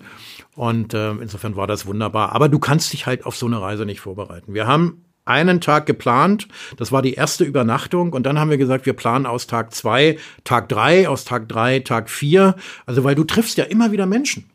Und 0.55 0.93
äh, 0.93 1.11
insofern 1.11 1.57
war 1.57 1.67
das 1.67 1.85
wunderbar. 1.85 2.31
Aber 2.31 2.47
du 2.47 2.59
kannst 2.59 2.93
dich 2.93 3.05
halt 3.05 3.25
auf 3.25 3.35
so 3.35 3.45
eine 3.45 3.59
Reise 3.59 3.85
nicht 3.85 3.99
vorbereiten. 3.99 4.53
Wir 4.53 4.67
haben 4.67 5.03
einen 5.25 5.61
Tag 5.61 5.85
geplant. 5.85 6.47
Das 6.77 6.91
war 6.91 7.01
die 7.01 7.13
erste 7.13 7.43
Übernachtung. 7.43 8.13
Und 8.13 8.23
dann 8.23 8.39
haben 8.39 8.49
wir 8.49 8.57
gesagt, 8.57 8.85
wir 8.85 8.93
planen 8.93 9.25
aus 9.25 9.47
Tag 9.47 9.73
zwei, 9.73 10.17
Tag 10.43 10.69
drei, 10.69 11.07
aus 11.07 11.25
Tag 11.25 11.47
drei, 11.49 11.79
Tag 11.79 12.09
vier. 12.09 12.55
Also, 12.85 13.03
weil 13.03 13.15
du 13.15 13.23
triffst 13.23 13.57
ja 13.57 13.65
immer 13.65 13.91
wieder 13.91 14.05
Menschen. 14.05 14.49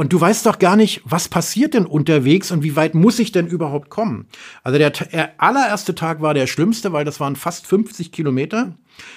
Und 0.00 0.14
du 0.14 0.18
weißt 0.18 0.46
doch 0.46 0.58
gar 0.58 0.76
nicht, 0.76 1.02
was 1.04 1.28
passiert 1.28 1.74
denn 1.74 1.84
unterwegs 1.84 2.50
und 2.50 2.62
wie 2.62 2.74
weit 2.74 2.94
muss 2.94 3.18
ich 3.18 3.32
denn 3.32 3.46
überhaupt 3.46 3.90
kommen? 3.90 4.28
Also 4.64 4.78
der, 4.78 4.88
der 4.88 5.34
allererste 5.36 5.94
Tag 5.94 6.22
war 6.22 6.32
der 6.32 6.46
schlimmste, 6.46 6.94
weil 6.94 7.04
das 7.04 7.20
waren 7.20 7.36
fast 7.36 7.66
50 7.66 8.10
Kilometer. 8.10 8.72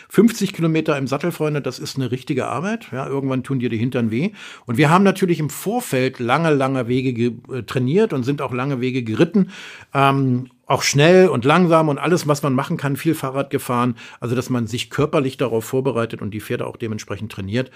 50 0.09 0.51
Kilometer 0.51 0.97
im 0.97 1.07
Sattel, 1.07 1.31
Freunde, 1.31 1.61
das 1.61 1.79
ist 1.79 1.95
eine 1.95 2.11
richtige 2.11 2.47
Arbeit. 2.47 2.87
Ja, 2.91 3.07
irgendwann 3.07 3.43
tun 3.43 3.59
dir 3.59 3.69
die 3.69 3.77
Hintern 3.77 4.11
weh. 4.11 4.31
Und 4.65 4.77
wir 4.77 4.89
haben 4.89 5.05
natürlich 5.05 5.39
im 5.39 5.49
Vorfeld 5.49 6.19
lange, 6.19 6.53
lange 6.53 6.89
Wege 6.89 7.33
äh, 7.49 7.63
trainiert 7.63 8.11
und 8.11 8.23
sind 8.23 8.41
auch 8.41 8.51
lange 8.51 8.81
Wege 8.81 9.03
geritten. 9.03 9.51
Ähm, 9.93 10.49
auch 10.65 10.81
schnell 10.81 11.27
und 11.27 11.45
langsam 11.45 11.89
und 11.89 11.97
alles, 11.97 12.27
was 12.27 12.41
man 12.41 12.53
machen 12.53 12.77
kann, 12.77 12.97
viel 12.97 13.15
Fahrrad 13.15 13.49
gefahren. 13.49 13.95
Also, 14.19 14.35
dass 14.35 14.49
man 14.49 14.67
sich 14.67 14.89
körperlich 14.89 15.37
darauf 15.37 15.65
vorbereitet 15.65 16.21
und 16.21 16.31
die 16.31 16.41
Pferde 16.41 16.65
auch 16.65 16.77
dementsprechend 16.77 17.31
trainiert. 17.31 17.71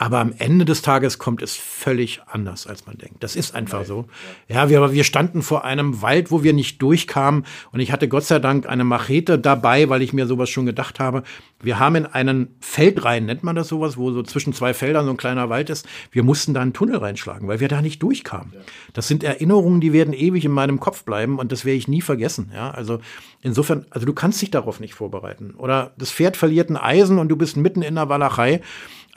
Aber 0.00 0.18
am 0.18 0.32
Ende 0.38 0.64
des 0.64 0.80
Tages 0.80 1.18
kommt 1.18 1.42
es 1.42 1.56
völlig 1.56 2.22
anders, 2.24 2.66
als 2.66 2.86
man 2.86 2.96
denkt. 2.96 3.22
Das 3.22 3.36
ist 3.36 3.54
einfach 3.54 3.84
so. 3.84 4.06
Ja, 4.48 4.70
wir, 4.70 4.94
wir 4.94 5.04
standen 5.04 5.42
vor 5.42 5.66
einem 5.66 6.00
Wald, 6.00 6.30
wo 6.30 6.42
wir 6.42 6.54
nicht 6.54 6.80
durchkamen. 6.80 7.44
Und 7.70 7.80
ich 7.80 7.92
hatte 7.92 8.08
Gott 8.08 8.24
sei 8.24 8.38
Dank 8.38 8.66
eine 8.66 8.82
Machete 8.82 9.38
dabei, 9.38 9.90
weil 9.90 10.00
ich 10.00 10.14
mir 10.14 10.26
sowas 10.26 10.48
schon 10.48 10.64
gedacht 10.64 11.00
habe. 11.00 11.22
Wir 11.62 11.78
haben 11.78 11.96
in 11.96 12.06
einen 12.06 12.56
Feld 12.60 13.04
rein, 13.04 13.26
nennt 13.26 13.44
man 13.44 13.56
das 13.56 13.68
sowas, 13.68 13.98
wo 13.98 14.10
so 14.10 14.22
zwischen 14.22 14.54
zwei 14.54 14.72
Feldern 14.72 15.04
so 15.04 15.10
ein 15.10 15.18
kleiner 15.18 15.50
Wald 15.50 15.68
ist. 15.68 15.86
Wir 16.12 16.22
mussten 16.22 16.54
da 16.54 16.62
einen 16.62 16.72
Tunnel 16.72 16.96
reinschlagen, 16.96 17.46
weil 17.46 17.60
wir 17.60 17.68
da 17.68 17.82
nicht 17.82 18.02
durchkamen. 18.02 18.54
Das 18.94 19.06
sind 19.06 19.22
Erinnerungen, 19.22 19.82
die 19.82 19.92
werden 19.92 20.14
ewig 20.14 20.46
in 20.46 20.52
meinem 20.52 20.80
Kopf 20.80 21.04
bleiben 21.04 21.38
und 21.38 21.52
das 21.52 21.66
werde 21.66 21.76
ich 21.76 21.88
nie 21.88 22.00
vergessen. 22.00 22.52
Ja, 22.54 22.70
also 22.70 23.00
insofern, 23.42 23.84
also 23.90 24.06
du 24.06 24.14
kannst 24.14 24.40
dich 24.40 24.50
darauf 24.50 24.80
nicht 24.80 24.94
vorbereiten. 24.94 25.52
Oder 25.58 25.92
das 25.98 26.10
Pferd 26.10 26.38
verliert 26.38 26.70
ein 26.70 26.78
Eisen 26.78 27.18
und 27.18 27.28
du 27.28 27.36
bist 27.36 27.58
mitten 27.58 27.82
in 27.82 27.96
der 27.96 28.08
Walachei. 28.08 28.62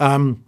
Ähm, 0.02 0.40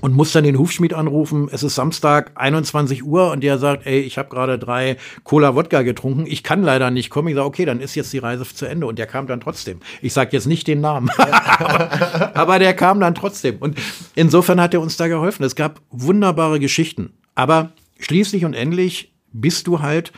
und 0.00 0.14
muss 0.14 0.32
dann 0.32 0.44
den 0.44 0.58
Hufschmied 0.58 0.94
anrufen. 0.94 1.48
Es 1.50 1.62
ist 1.62 1.74
Samstag 1.74 2.32
21 2.36 3.04
Uhr 3.04 3.30
und 3.32 3.42
der 3.42 3.58
sagt, 3.58 3.86
ey, 3.86 4.00
ich 4.00 4.18
habe 4.18 4.28
gerade 4.28 4.58
drei 4.58 4.96
Cola 5.24 5.54
Wodka 5.56 5.82
getrunken. 5.82 6.26
Ich 6.26 6.42
kann 6.42 6.62
leider 6.62 6.90
nicht 6.90 7.10
kommen. 7.10 7.28
Ich 7.28 7.34
sage, 7.34 7.46
okay, 7.46 7.64
dann 7.64 7.80
ist 7.80 7.96
jetzt 7.96 8.12
die 8.12 8.18
Reise 8.18 8.44
zu 8.44 8.66
Ende 8.66 8.86
und 8.86 8.98
der 8.98 9.06
kam 9.06 9.26
dann 9.26 9.40
trotzdem. 9.40 9.80
Ich 10.00 10.12
sage 10.12 10.30
jetzt 10.32 10.46
nicht 10.46 10.68
den 10.68 10.80
Namen, 10.80 11.10
aber, 11.18 12.34
aber 12.36 12.58
der 12.58 12.74
kam 12.74 13.00
dann 13.00 13.14
trotzdem. 13.14 13.56
Und 13.58 13.78
insofern 14.14 14.60
hat 14.60 14.74
er 14.74 14.80
uns 14.80 14.96
da 14.96 15.08
geholfen. 15.08 15.42
Es 15.42 15.56
gab 15.56 15.80
wunderbare 15.90 16.60
Geschichten. 16.60 17.12
Aber 17.34 17.72
schließlich 17.98 18.44
und 18.44 18.54
endlich 18.54 19.12
bist 19.32 19.66
du 19.66 19.80
halt 19.80 20.12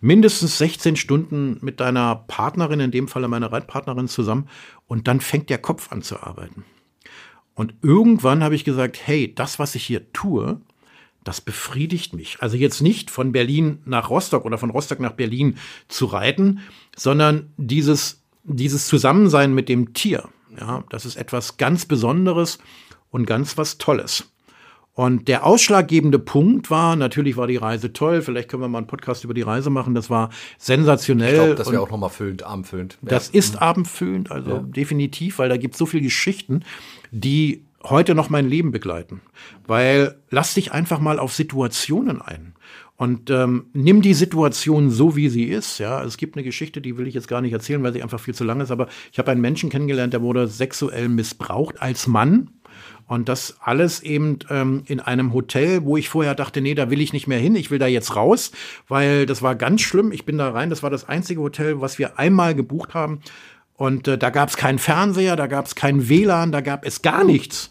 mindestens 0.00 0.58
16 0.58 0.96
Stunden 0.96 1.58
mit 1.60 1.80
deiner 1.80 2.24
Partnerin, 2.26 2.80
in 2.80 2.90
dem 2.90 3.08
Falle 3.08 3.28
meiner 3.28 3.52
Reitpartnerin 3.52 4.08
zusammen 4.08 4.48
und 4.86 5.08
dann 5.08 5.20
fängt 5.20 5.50
der 5.50 5.58
Kopf 5.58 5.92
an 5.92 6.02
zu 6.02 6.22
arbeiten. 6.22 6.64
Und 7.60 7.74
irgendwann 7.82 8.42
habe 8.42 8.54
ich 8.54 8.64
gesagt, 8.64 8.98
hey, 9.04 9.34
das, 9.34 9.58
was 9.58 9.74
ich 9.74 9.84
hier 9.84 10.14
tue, 10.14 10.62
das 11.24 11.42
befriedigt 11.42 12.14
mich. 12.14 12.38
Also 12.40 12.56
jetzt 12.56 12.80
nicht 12.80 13.10
von 13.10 13.32
Berlin 13.32 13.80
nach 13.84 14.08
Rostock 14.08 14.46
oder 14.46 14.56
von 14.56 14.70
Rostock 14.70 14.98
nach 14.98 15.12
Berlin 15.12 15.58
zu 15.86 16.06
reiten, 16.06 16.60
sondern 16.96 17.52
dieses, 17.58 18.22
dieses 18.44 18.86
Zusammensein 18.86 19.52
mit 19.52 19.68
dem 19.68 19.92
Tier. 19.92 20.30
Ja, 20.58 20.84
das 20.88 21.04
ist 21.04 21.16
etwas 21.16 21.58
ganz 21.58 21.84
Besonderes 21.84 22.60
und 23.10 23.26
ganz 23.26 23.58
was 23.58 23.76
Tolles. 23.76 24.24
Und 24.94 25.28
der 25.28 25.44
ausschlaggebende 25.44 26.18
Punkt 26.18 26.70
war, 26.70 26.96
natürlich 26.96 27.36
war 27.36 27.46
die 27.46 27.56
Reise 27.56 27.92
toll, 27.92 28.22
vielleicht 28.22 28.48
können 28.48 28.62
wir 28.62 28.68
mal 28.68 28.78
einen 28.78 28.86
Podcast 28.86 29.22
über 29.24 29.34
die 29.34 29.42
Reise 29.42 29.68
machen, 29.68 29.94
das 29.94 30.08
war 30.08 30.30
sensationell. 30.58 31.28
Ich 31.28 31.40
glaube, 31.40 31.54
das 31.56 31.70
wäre 31.70 31.82
auch 31.82 31.90
nochmal 31.90 32.10
füllend, 32.10 32.42
abendfüllend. 32.42 32.98
Das 33.02 33.28
ist 33.28 33.60
abendfüllend, 33.60 34.30
also 34.30 34.50
ja. 34.50 34.58
definitiv, 34.60 35.38
weil 35.38 35.48
da 35.50 35.58
gibt 35.58 35.74
es 35.74 35.78
so 35.78 35.86
viele 35.86 36.02
Geschichten 36.02 36.64
die 37.10 37.64
heute 37.82 38.14
noch 38.14 38.30
mein 38.30 38.48
Leben 38.48 38.72
begleiten. 38.72 39.20
Weil 39.66 40.16
lass 40.30 40.54
dich 40.54 40.72
einfach 40.72 41.00
mal 41.00 41.18
auf 41.18 41.32
Situationen 41.32 42.20
ein. 42.20 42.54
Und 42.96 43.30
ähm, 43.30 43.66
nimm 43.72 44.02
die 44.02 44.12
Situation 44.12 44.90
so, 44.90 45.16
wie 45.16 45.30
sie 45.30 45.44
ist. 45.44 45.78
Ja, 45.78 46.04
es 46.04 46.18
gibt 46.18 46.36
eine 46.36 46.44
Geschichte, 46.44 46.82
die 46.82 46.98
will 46.98 47.06
ich 47.06 47.14
jetzt 47.14 47.28
gar 47.28 47.40
nicht 47.40 47.54
erzählen, 47.54 47.82
weil 47.82 47.94
sie 47.94 48.02
einfach 48.02 48.20
viel 48.20 48.34
zu 48.34 48.44
lang 48.44 48.60
ist. 48.60 48.70
Aber 48.70 48.88
ich 49.10 49.18
habe 49.18 49.30
einen 49.30 49.40
Menschen 49.40 49.70
kennengelernt, 49.70 50.12
der 50.12 50.20
wurde 50.20 50.46
sexuell 50.48 51.08
missbraucht 51.08 51.80
als 51.80 52.06
Mann. 52.06 52.50
Und 53.06 53.28
das 53.28 53.56
alles 53.60 54.02
eben 54.02 54.38
ähm, 54.50 54.82
in 54.86 55.00
einem 55.00 55.32
Hotel, 55.32 55.84
wo 55.84 55.96
ich 55.96 56.10
vorher 56.10 56.34
dachte, 56.34 56.60
nee, 56.60 56.74
da 56.74 56.90
will 56.90 57.00
ich 57.00 57.12
nicht 57.12 57.26
mehr 57.26 57.40
hin, 57.40 57.56
ich 57.56 57.70
will 57.70 57.78
da 57.78 57.86
jetzt 57.86 58.14
raus, 58.14 58.52
weil 58.86 59.26
das 59.26 59.42
war 59.42 59.56
ganz 59.56 59.80
schlimm. 59.80 60.12
Ich 60.12 60.26
bin 60.26 60.38
da 60.38 60.50
rein, 60.50 60.70
das 60.70 60.82
war 60.82 60.90
das 60.90 61.08
einzige 61.08 61.40
Hotel, 61.40 61.80
was 61.80 61.98
wir 61.98 62.18
einmal 62.18 62.54
gebucht 62.54 62.94
haben. 62.94 63.20
Und 63.80 64.08
äh, 64.08 64.18
da 64.18 64.28
gab 64.28 64.50
es 64.50 64.58
keinen 64.58 64.78
Fernseher, 64.78 65.36
da 65.36 65.46
gab 65.46 65.64
es 65.64 65.74
kein 65.74 66.10
WLAN, 66.10 66.52
da 66.52 66.60
gab 66.60 66.84
es 66.84 67.00
gar 67.00 67.24
nichts. 67.24 67.70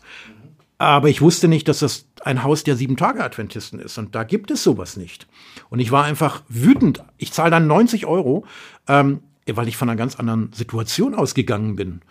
Aber 0.79 1.07
ich 1.07 1.21
wusste 1.21 1.47
nicht, 1.47 1.67
dass 1.67 1.79
das 1.79 2.07
ein 2.23 2.41
Haus 2.41 2.63
der 2.63 2.75
Sieben-Tage-Adventisten 2.75 3.79
ist. 3.79 3.95
Und 3.99 4.15
da 4.15 4.23
gibt 4.23 4.49
es 4.49 4.63
sowas 4.63 4.97
nicht. 4.97 5.27
Und 5.69 5.77
ich 5.77 5.91
war 5.91 6.05
einfach 6.05 6.41
wütend. 6.49 7.03
Ich 7.17 7.31
zahle 7.31 7.51
dann 7.51 7.67
90 7.67 8.07
Euro, 8.07 8.43
ähm, 8.87 9.19
weil 9.45 9.67
ich 9.67 9.77
von 9.77 9.87
einer 9.87 9.97
ganz 9.97 10.15
anderen 10.15 10.51
Situation 10.51 11.13
ausgegangen 11.13 11.75
bin. 11.75 12.01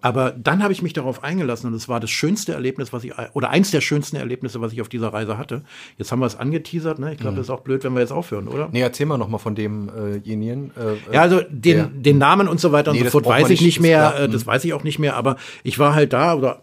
Aber 0.00 0.30
dann 0.32 0.62
habe 0.62 0.72
ich 0.72 0.82
mich 0.82 0.92
darauf 0.92 1.24
eingelassen 1.24 1.68
und 1.68 1.74
es 1.74 1.88
war 1.88 2.00
das 2.00 2.10
schönste 2.10 2.52
Erlebnis, 2.52 2.92
was 2.92 3.04
ich, 3.04 3.12
oder 3.32 3.50
eins 3.50 3.70
der 3.70 3.80
schönsten 3.80 4.16
Erlebnisse, 4.16 4.60
was 4.60 4.72
ich 4.72 4.80
auf 4.80 4.88
dieser 4.88 5.12
Reise 5.12 5.38
hatte. 5.38 5.62
Jetzt 5.96 6.12
haben 6.12 6.20
wir 6.20 6.26
es 6.26 6.36
angeteasert, 6.36 6.98
ne? 6.98 7.12
Ich 7.12 7.18
glaube, 7.18 7.32
mhm. 7.32 7.36
das 7.36 7.46
ist 7.46 7.50
auch 7.50 7.60
blöd, 7.60 7.84
wenn 7.84 7.94
wir 7.94 8.00
jetzt 8.00 8.12
aufhören, 8.12 8.48
oder? 8.48 8.68
Nee, 8.72 8.80
erzähl 8.80 9.06
mal 9.06 9.18
nochmal 9.18 9.40
von 9.40 9.54
demjenigen. 9.54 10.70
Äh, 10.76 10.92
äh, 10.92 11.14
ja, 11.14 11.22
also 11.22 11.42
den, 11.48 12.02
den 12.02 12.18
Namen 12.18 12.48
und 12.48 12.60
so 12.60 12.72
weiter 12.72 12.92
nee, 12.92 13.00
und 13.00 13.04
so 13.06 13.10
fort 13.10 13.26
weiß 13.26 13.50
ich 13.50 13.60
nicht 13.60 13.80
mehr, 13.80 14.14
äh, 14.20 14.28
das 14.28 14.46
weiß 14.46 14.64
ich 14.64 14.72
auch 14.72 14.84
nicht 14.84 14.98
mehr, 14.98 15.16
aber 15.16 15.36
ich 15.64 15.78
war 15.78 15.94
halt 15.94 16.12
da 16.12 16.34
oder 16.34 16.62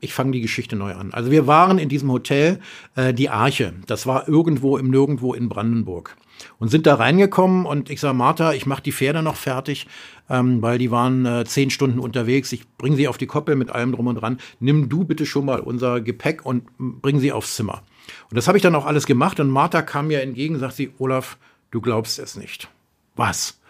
ich 0.00 0.12
fange 0.12 0.32
die 0.32 0.40
Geschichte 0.40 0.74
neu 0.74 0.94
an. 0.94 1.12
Also 1.12 1.30
wir 1.30 1.46
waren 1.46 1.78
in 1.78 1.88
diesem 1.88 2.10
Hotel, 2.10 2.58
äh, 2.96 3.14
die 3.14 3.28
Arche. 3.28 3.72
Das 3.86 4.06
war 4.06 4.28
irgendwo 4.28 4.76
im 4.76 4.90
Nirgendwo 4.90 5.32
in 5.32 5.48
Brandenburg 5.48 6.16
und 6.58 6.68
sind 6.68 6.86
da 6.86 6.94
reingekommen 6.94 7.66
und 7.66 7.90
ich 7.90 8.00
sage, 8.00 8.14
Martha, 8.14 8.52
ich 8.52 8.66
mache 8.66 8.82
die 8.82 8.92
Pferde 8.92 9.22
noch 9.22 9.36
fertig, 9.36 9.86
ähm, 10.28 10.62
weil 10.62 10.78
die 10.78 10.90
waren 10.90 11.26
äh, 11.26 11.44
zehn 11.44 11.70
Stunden 11.70 11.98
unterwegs. 11.98 12.52
Ich 12.52 12.68
bringe 12.76 12.96
sie 12.96 13.08
auf 13.08 13.18
die 13.18 13.26
Koppel 13.26 13.56
mit 13.56 13.70
allem 13.70 13.92
drum 13.92 14.06
und 14.06 14.16
dran. 14.16 14.38
Nimm 14.60 14.88
du 14.88 15.04
bitte 15.04 15.26
schon 15.26 15.44
mal 15.44 15.60
unser 15.60 16.00
Gepäck 16.00 16.44
und 16.44 16.64
bring 16.78 17.20
sie 17.20 17.32
aufs 17.32 17.56
Zimmer. 17.56 17.82
Und 18.30 18.36
das 18.36 18.48
habe 18.48 18.58
ich 18.58 18.62
dann 18.62 18.74
auch 18.74 18.86
alles 18.86 19.06
gemacht 19.06 19.40
und 19.40 19.50
Martha 19.50 19.82
kam 19.82 20.08
mir 20.08 20.22
entgegen, 20.22 20.58
sagt 20.58 20.74
sie, 20.74 20.92
Olaf, 20.98 21.38
du 21.70 21.80
glaubst 21.80 22.18
es 22.18 22.36
nicht. 22.36 22.68
Was? 23.16 23.60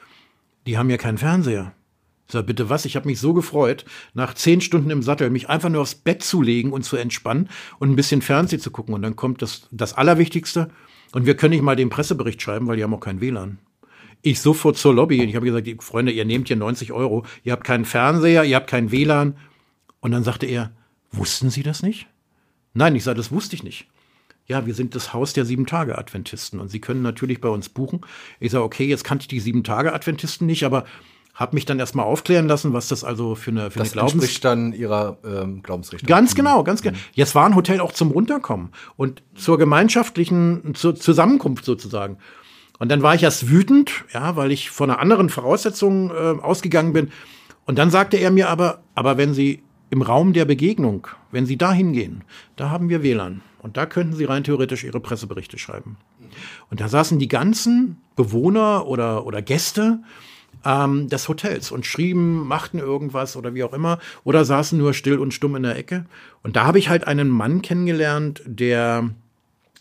Die 0.66 0.78
haben 0.78 0.90
ja 0.90 0.96
keinen 0.96 1.18
Fernseher. 1.18 1.72
Ich 2.32 2.34
sag, 2.34 2.46
bitte 2.46 2.70
was? 2.70 2.84
Ich 2.84 2.96
habe 2.96 3.08
mich 3.08 3.20
so 3.20 3.34
gefreut, 3.34 3.84
nach 4.14 4.32
zehn 4.32 4.60
Stunden 4.60 4.90
im 4.90 5.02
Sattel 5.02 5.28
mich 5.28 5.48
einfach 5.50 5.68
nur 5.68 5.82
aufs 5.82 5.94
Bett 5.94 6.22
zu 6.22 6.40
legen 6.40 6.72
und 6.72 6.82
zu 6.82 6.96
entspannen 6.96 7.50
und 7.78 7.90
ein 7.90 7.96
bisschen 7.96 8.22
Fernsehen 8.22 8.60
zu 8.60 8.70
gucken. 8.70 8.94
Und 8.94 9.02
dann 9.02 9.16
kommt 9.16 9.42
das, 9.42 9.68
das 9.70 9.92
Allerwichtigste. 9.92 10.70
Und 11.12 11.26
wir 11.26 11.36
können 11.36 11.52
nicht 11.52 11.62
mal 11.62 11.76
den 11.76 11.90
Pressebericht 11.90 12.40
schreiben, 12.40 12.66
weil 12.66 12.76
die 12.76 12.82
haben 12.82 12.94
auch 12.94 13.00
kein 13.00 13.20
WLAN. 13.20 13.58
Ich 14.22 14.40
sofort 14.40 14.76
zur 14.76 14.94
Lobby 14.94 15.20
und 15.20 15.28
ich 15.28 15.36
habe 15.36 15.46
gesagt, 15.46 15.82
Freunde, 15.82 16.12
ihr 16.12 16.24
nehmt 16.24 16.48
hier 16.48 16.56
90 16.56 16.92
Euro, 16.92 17.24
ihr 17.44 17.52
habt 17.52 17.64
keinen 17.64 17.84
Fernseher, 17.84 18.44
ihr 18.44 18.56
habt 18.56 18.70
kein 18.70 18.90
WLAN. 18.90 19.36
Und 20.00 20.12
dann 20.12 20.24
sagte 20.24 20.46
er, 20.46 20.72
wussten 21.10 21.50
Sie 21.50 21.62
das 21.62 21.82
nicht? 21.82 22.06
Nein, 22.74 22.96
ich 22.96 23.04
sage, 23.04 23.16
das 23.16 23.30
wusste 23.30 23.56
ich 23.56 23.62
nicht. 23.62 23.86
Ja, 24.46 24.66
wir 24.66 24.74
sind 24.74 24.94
das 24.94 25.12
Haus 25.12 25.32
der 25.32 25.44
Sieben-Tage-Adventisten 25.44 26.58
und 26.58 26.68
Sie 26.68 26.80
können 26.80 27.02
natürlich 27.02 27.40
bei 27.40 27.48
uns 27.48 27.68
buchen. 27.68 28.00
Ich 28.40 28.50
sage, 28.50 28.64
okay, 28.64 28.86
jetzt 28.86 29.04
kannte 29.04 29.22
ich 29.22 29.28
die 29.28 29.40
Sieben-Tage-Adventisten 29.40 30.46
nicht, 30.46 30.64
aber 30.64 30.84
habe 31.34 31.54
mich 31.54 31.64
dann 31.64 31.78
erstmal 31.78 32.04
aufklären 32.04 32.46
lassen, 32.46 32.72
was 32.72 32.88
das 32.88 33.04
also 33.04 33.34
für 33.34 33.50
eine, 33.50 33.70
für 33.70 33.78
das 33.78 33.92
eine 33.92 34.06
Glaubens... 34.06 34.40
dann 34.40 34.72
ihrer 34.72 35.18
ähm, 35.24 35.62
Glaubensrichtung. 35.62 36.06
Ganz 36.06 36.34
genau, 36.34 36.62
ganz 36.62 36.82
genau. 36.82 36.98
Jetzt 37.14 37.34
war 37.34 37.46
ein 37.46 37.54
Hotel 37.54 37.80
auch 37.80 37.92
zum 37.92 38.10
Runterkommen 38.10 38.70
und 38.96 39.22
zur 39.34 39.56
gemeinschaftlichen 39.58 40.74
zur 40.74 40.94
Zusammenkunft 40.94 41.64
sozusagen. 41.64 42.18
Und 42.78 42.90
dann 42.90 43.02
war 43.02 43.14
ich 43.14 43.22
erst 43.22 43.48
wütend, 43.48 44.04
ja, 44.12 44.36
weil 44.36 44.52
ich 44.52 44.70
von 44.70 44.90
einer 44.90 44.98
anderen 44.98 45.30
Voraussetzung 45.30 46.10
äh, 46.10 46.42
ausgegangen 46.42 46.92
bin. 46.92 47.12
Und 47.64 47.78
dann 47.78 47.90
sagte 47.90 48.16
er 48.16 48.30
mir 48.30 48.50
aber, 48.50 48.82
aber 48.94 49.16
wenn 49.16 49.34
Sie 49.34 49.62
im 49.90 50.02
Raum 50.02 50.32
der 50.32 50.44
Begegnung, 50.44 51.06
wenn 51.30 51.46
Sie 51.46 51.56
da 51.56 51.72
hingehen, 51.72 52.24
da 52.56 52.70
haben 52.70 52.88
wir 52.88 53.02
WLAN. 53.02 53.40
Und 53.60 53.76
da 53.76 53.86
könnten 53.86 54.16
Sie 54.16 54.24
rein 54.24 54.42
theoretisch 54.42 54.84
Ihre 54.84 55.00
Presseberichte 55.00 55.58
schreiben. 55.58 55.96
Und 56.70 56.80
da 56.80 56.88
saßen 56.88 57.18
die 57.18 57.28
ganzen 57.28 57.98
Bewohner 58.16 58.86
oder, 58.86 59.26
oder 59.26 59.42
Gäste 59.42 60.00
ähm, 60.64 61.08
des 61.08 61.28
Hotels 61.28 61.70
und 61.70 61.86
schrieben, 61.86 62.46
machten 62.46 62.78
irgendwas 62.78 63.36
oder 63.36 63.54
wie 63.54 63.64
auch 63.64 63.72
immer 63.72 63.98
oder 64.24 64.44
saßen 64.44 64.78
nur 64.78 64.94
still 64.94 65.18
und 65.18 65.34
stumm 65.34 65.56
in 65.56 65.62
der 65.62 65.76
Ecke. 65.76 66.06
Und 66.42 66.56
da 66.56 66.64
habe 66.64 66.78
ich 66.78 66.88
halt 66.88 67.06
einen 67.06 67.28
Mann 67.28 67.62
kennengelernt, 67.62 68.42
der 68.46 69.10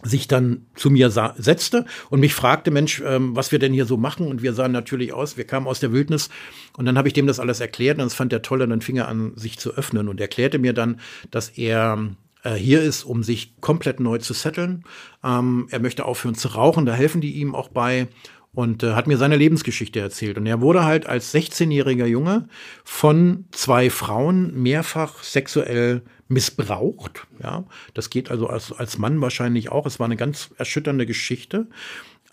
sich 0.04 0.28
dann 0.28 0.66
zu 0.76 0.90
mir 0.90 1.10
setzte 1.10 1.86
und 2.10 2.20
mich 2.20 2.34
fragte, 2.34 2.72
Mensch, 2.72 3.02
ähm, 3.06 3.36
was 3.36 3.52
wir 3.52 3.60
denn 3.60 3.74
hier 3.74 3.86
so 3.86 3.98
machen. 3.98 4.28
Und 4.28 4.42
wir 4.42 4.54
sahen 4.54 4.72
natürlich 4.72 5.14
aus, 5.14 5.38
wir 5.38 5.46
kamen 5.46 5.68
aus 5.68 5.80
der 5.80 5.92
Wildnis. 5.92 6.30
Und 6.76 6.86
dann 6.86 6.98
habe 6.98 7.08
ich 7.08 7.14
dem 7.14 7.28
das 7.28 7.40
alles 7.40 7.60
erklärt 7.60 7.98
und 8.00 8.06
das 8.06 8.14
fand 8.14 8.34
er 8.34 8.42
toll 8.42 8.62
und 8.62 8.70
dann 8.70 8.82
fing 8.82 8.98
er 8.98 9.08
an, 9.08 9.34
sich 9.36 9.60
zu 9.60 9.76
öffnen 9.76 10.08
und 10.08 10.20
erklärte 10.20 10.60
mir 10.60 10.74
dann, 10.74 11.00
dass 11.30 11.50
er 11.50 12.16
äh, 12.44 12.56
hier 12.56 12.82
ist, 12.82 13.04
um 13.04 13.24
sich 13.24 13.60
komplett 13.62 14.00
neu 14.00 14.18
zu 14.18 14.34
setteln. 14.34 14.84
Ähm, 15.24 15.68
er 15.70 15.80
möchte 15.80 16.06
aufhören 16.06 16.36
zu 16.36 16.50
rauchen, 16.50 16.86
da 16.86 16.94
helfen 16.94 17.22
die 17.22 17.34
ihm 17.34 17.54
auch 17.54 17.70
bei 17.70 18.08
und 18.54 18.84
äh, 18.84 18.94
hat 18.94 19.08
mir 19.08 19.18
seine 19.18 19.38
Lebensgeschichte 19.38 20.00
erzählt. 20.00 20.38
Und 20.38 20.46
er 20.46 20.62
wurde 20.62 20.84
halt 20.84 21.06
als 21.06 21.34
16-jähriger 21.34 22.06
Junge 22.06 22.48
von 22.84 23.46
zwei 23.52 23.90
Frauen 23.90 24.62
mehrfach 24.62 25.24
sexuell 25.24 26.02
missbraucht. 26.28 27.28
Ja, 27.42 27.66
das 27.94 28.10
geht 28.10 28.32
also 28.32 28.48
als, 28.48 28.72
als 28.72 28.98
Mann 28.98 29.22
wahrscheinlich 29.22 29.72
auch. 29.72 29.86
Es 29.86 30.00
war 30.00 30.06
eine 30.06 30.18
ganz 30.18 30.50
erschütternde 30.58 31.06
Geschichte. 31.06 31.68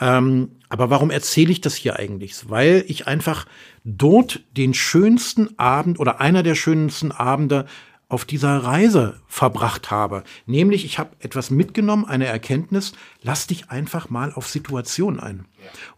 Ähm, 0.00 0.52
aber 0.68 0.90
warum 0.90 1.10
erzähle 1.10 1.50
ich 1.50 1.60
das 1.60 1.74
hier 1.74 1.98
eigentlich? 1.98 2.48
Weil 2.48 2.84
ich 2.86 3.06
einfach 3.06 3.46
dort 3.84 4.40
den 4.56 4.74
schönsten 4.74 5.58
Abend 5.58 5.98
oder 5.98 6.20
einer 6.20 6.42
der 6.42 6.54
schönsten 6.54 7.10
Abende 7.10 7.66
auf 8.10 8.24
dieser 8.24 8.56
Reise 8.56 9.20
verbracht 9.26 9.90
habe. 9.90 10.24
Nämlich, 10.46 10.86
ich 10.86 10.98
habe 10.98 11.10
etwas 11.20 11.50
mitgenommen, 11.50 12.06
eine 12.06 12.24
Erkenntnis, 12.24 12.92
lass 13.22 13.46
dich 13.46 13.70
einfach 13.70 14.08
mal 14.08 14.32
auf 14.32 14.48
Situationen 14.48 15.20
ein. 15.20 15.44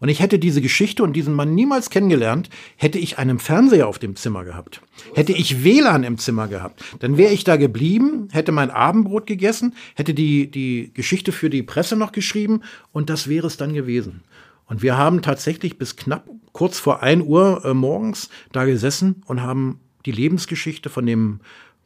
Und 0.01 0.09
ich 0.09 0.19
hätte 0.19 0.37
diese 0.37 0.61
Geschichte 0.61 1.03
und 1.03 1.13
diesen 1.13 1.33
Mann 1.33 1.55
niemals 1.55 1.89
kennengelernt, 1.89 2.49
hätte 2.75 2.99
ich 2.99 3.17
einen 3.17 3.39
Fernseher 3.39 3.87
auf 3.87 3.97
dem 3.97 4.17
Zimmer 4.17 4.43
gehabt. 4.43 4.81
Hätte 5.13 5.31
ich 5.31 5.63
WLAN 5.63 6.03
im 6.03 6.17
Zimmer 6.17 6.49
gehabt, 6.49 6.83
dann 6.99 7.15
wäre 7.15 7.31
ich 7.31 7.45
da 7.45 7.55
geblieben, 7.55 8.27
hätte 8.31 8.51
mein 8.51 8.71
Abendbrot 8.71 9.25
gegessen, 9.25 9.75
hätte 9.95 10.13
die, 10.13 10.51
die 10.51 10.91
Geschichte 10.93 11.31
für 11.31 11.49
die 11.49 11.63
Presse 11.63 11.95
noch 11.95 12.11
geschrieben 12.11 12.61
und 12.91 13.09
das 13.09 13.29
wäre 13.29 13.47
es 13.47 13.55
dann 13.55 13.73
gewesen. 13.73 14.21
Und 14.65 14.81
wir 14.81 14.97
haben 14.97 15.21
tatsächlich 15.21 15.77
bis 15.77 15.95
knapp 15.95 16.29
kurz 16.51 16.77
vor 16.77 17.01
ein 17.01 17.21
Uhr 17.21 17.63
äh, 17.63 17.73
morgens 17.73 18.29
da 18.51 18.65
gesessen 18.65 19.23
und 19.25 19.41
haben 19.41 19.79
die 20.05 20.11
Lebensgeschichte 20.11 20.89
von 20.89 21.05
dem 21.05 21.39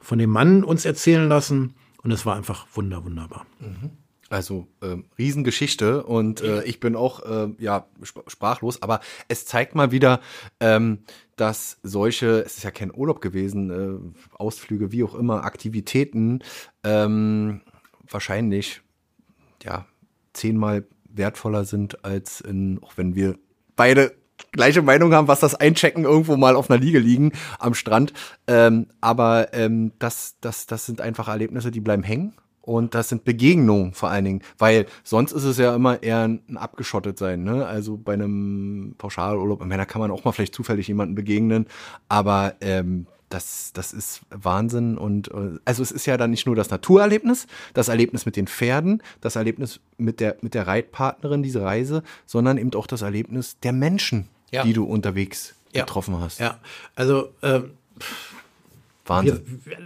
von 0.06 0.20
dem 0.20 0.30
Mann 0.30 0.64
uns 0.64 0.86
erzählen 0.86 1.28
lassen. 1.28 1.74
Und 2.04 2.12
es 2.12 2.26
war 2.26 2.36
einfach 2.36 2.68
wunder, 2.74 3.04
wunderbar. 3.04 3.48
Also 4.30 4.68
äh, 4.82 4.98
Riesengeschichte 5.18 6.04
und 6.04 6.42
äh, 6.42 6.64
ich 6.64 6.80
bin 6.80 6.96
auch 6.96 7.24
äh, 7.26 7.54
ja 7.58 7.88
sprachlos, 8.28 8.82
aber 8.82 9.00
es 9.28 9.46
zeigt 9.46 9.76
mal 9.76 9.92
wieder, 9.92 10.20
ähm, 10.60 11.00
dass 11.36 11.80
solche, 11.84 12.44
es 12.46 12.58
ist 12.58 12.64
ja 12.64 12.72
kein 12.72 12.94
Urlaub 12.94 13.22
gewesen, 13.22 13.70
äh, 13.70 14.36
Ausflüge, 14.36 14.92
wie 14.92 15.04
auch 15.04 15.16
immer, 15.16 15.44
Aktivitäten 15.44 16.44
ähm, 16.84 17.62
wahrscheinlich 18.08 18.82
ja 19.64 19.86
zehnmal 20.34 20.88
wertvoller 21.08 21.66
sind 21.66 22.04
als 22.06 22.42
in, 22.42 22.82
auch 22.84 22.98
wenn 22.98 23.16
wir 23.16 23.38
beide 23.76 24.16
gleiche 24.56 24.82
Meinung 24.82 25.14
haben, 25.14 25.28
was 25.28 25.40
das 25.40 25.56
Einchecken 25.56 26.04
irgendwo 26.04 26.38
mal 26.38 26.56
auf 26.56 26.70
einer 26.70 26.80
Liege 26.80 27.00
liegen 27.00 27.32
am 27.60 27.74
Strand. 27.74 28.14
Ähm, 28.48 28.88
aber 29.02 29.54
ähm, 29.54 29.92
das, 30.00 30.36
das, 30.42 30.66
das 30.66 30.86
sind 30.86 31.02
einfach 31.02 31.28
Erlebnisse, 31.28 31.72
die 31.72 31.82
bleiben 31.82 32.04
hängen. 32.04 32.34
Und 32.62 32.96
das 32.96 33.10
sind 33.10 33.26
Begegnungen 33.26 33.94
vor 33.94 34.10
allen 34.10 34.26
Dingen, 34.26 34.42
weil 34.58 34.88
sonst 35.04 35.34
ist 35.34 35.44
es 35.44 35.60
ja 35.60 35.76
immer 35.76 36.02
eher 36.02 36.28
ein 36.28 36.58
abgeschottet 36.58 37.20
sein. 37.20 37.44
Ne? 37.44 37.64
Also 37.64 37.96
bei 37.96 38.14
einem 38.14 38.96
Pauschalurlaub, 38.98 39.62
ich 39.62 39.68
meine, 39.68 39.84
da 39.84 39.86
kann 39.86 40.02
man 40.02 40.10
auch 40.10 40.24
mal 40.24 40.32
vielleicht 40.32 40.56
zufällig 40.56 40.88
jemanden 40.88 41.14
begegnen, 41.14 41.68
aber 42.10 42.56
ähm, 42.62 43.06
das, 43.30 43.72
das 43.74 43.94
ist 43.94 44.22
Wahnsinn. 44.32 44.98
Und 44.98 45.28
äh, 45.30 45.60
also 45.64 45.84
es 45.84 45.92
ist 45.92 46.08
ja 46.08 46.18
dann 46.18 46.32
nicht 46.32 46.48
nur 46.48 46.56
das 46.56 46.72
Naturerlebnis, 46.72 47.46
das 47.74 47.88
Erlebnis 47.88 48.26
mit 48.26 48.36
den 48.36 48.48
Pferden, 48.48 49.04
das 49.22 49.36
Erlebnis 49.36 49.80
mit 49.98 50.20
der, 50.20 50.38
mit 50.42 50.56
der 50.56 50.66
Reitpartnerin, 50.66 51.44
diese 51.44 51.62
Reise, 51.62 52.02
sondern 52.26 52.58
eben 52.58 52.74
auch 52.74 52.88
das 52.88 53.04
Erlebnis 53.04 53.60
der 53.60 53.74
Menschen, 53.74 54.30
ja. 54.56 54.64
die 54.64 54.74
du 54.74 54.84
unterwegs 54.84 55.56
ja. 55.72 55.82
getroffen 55.84 56.20
hast. 56.20 56.40
Ja, 56.40 56.60
also 56.96 57.34
ähm, 57.42 57.78
Wahnsinn. 59.06 59.62
Wir, 59.64 59.78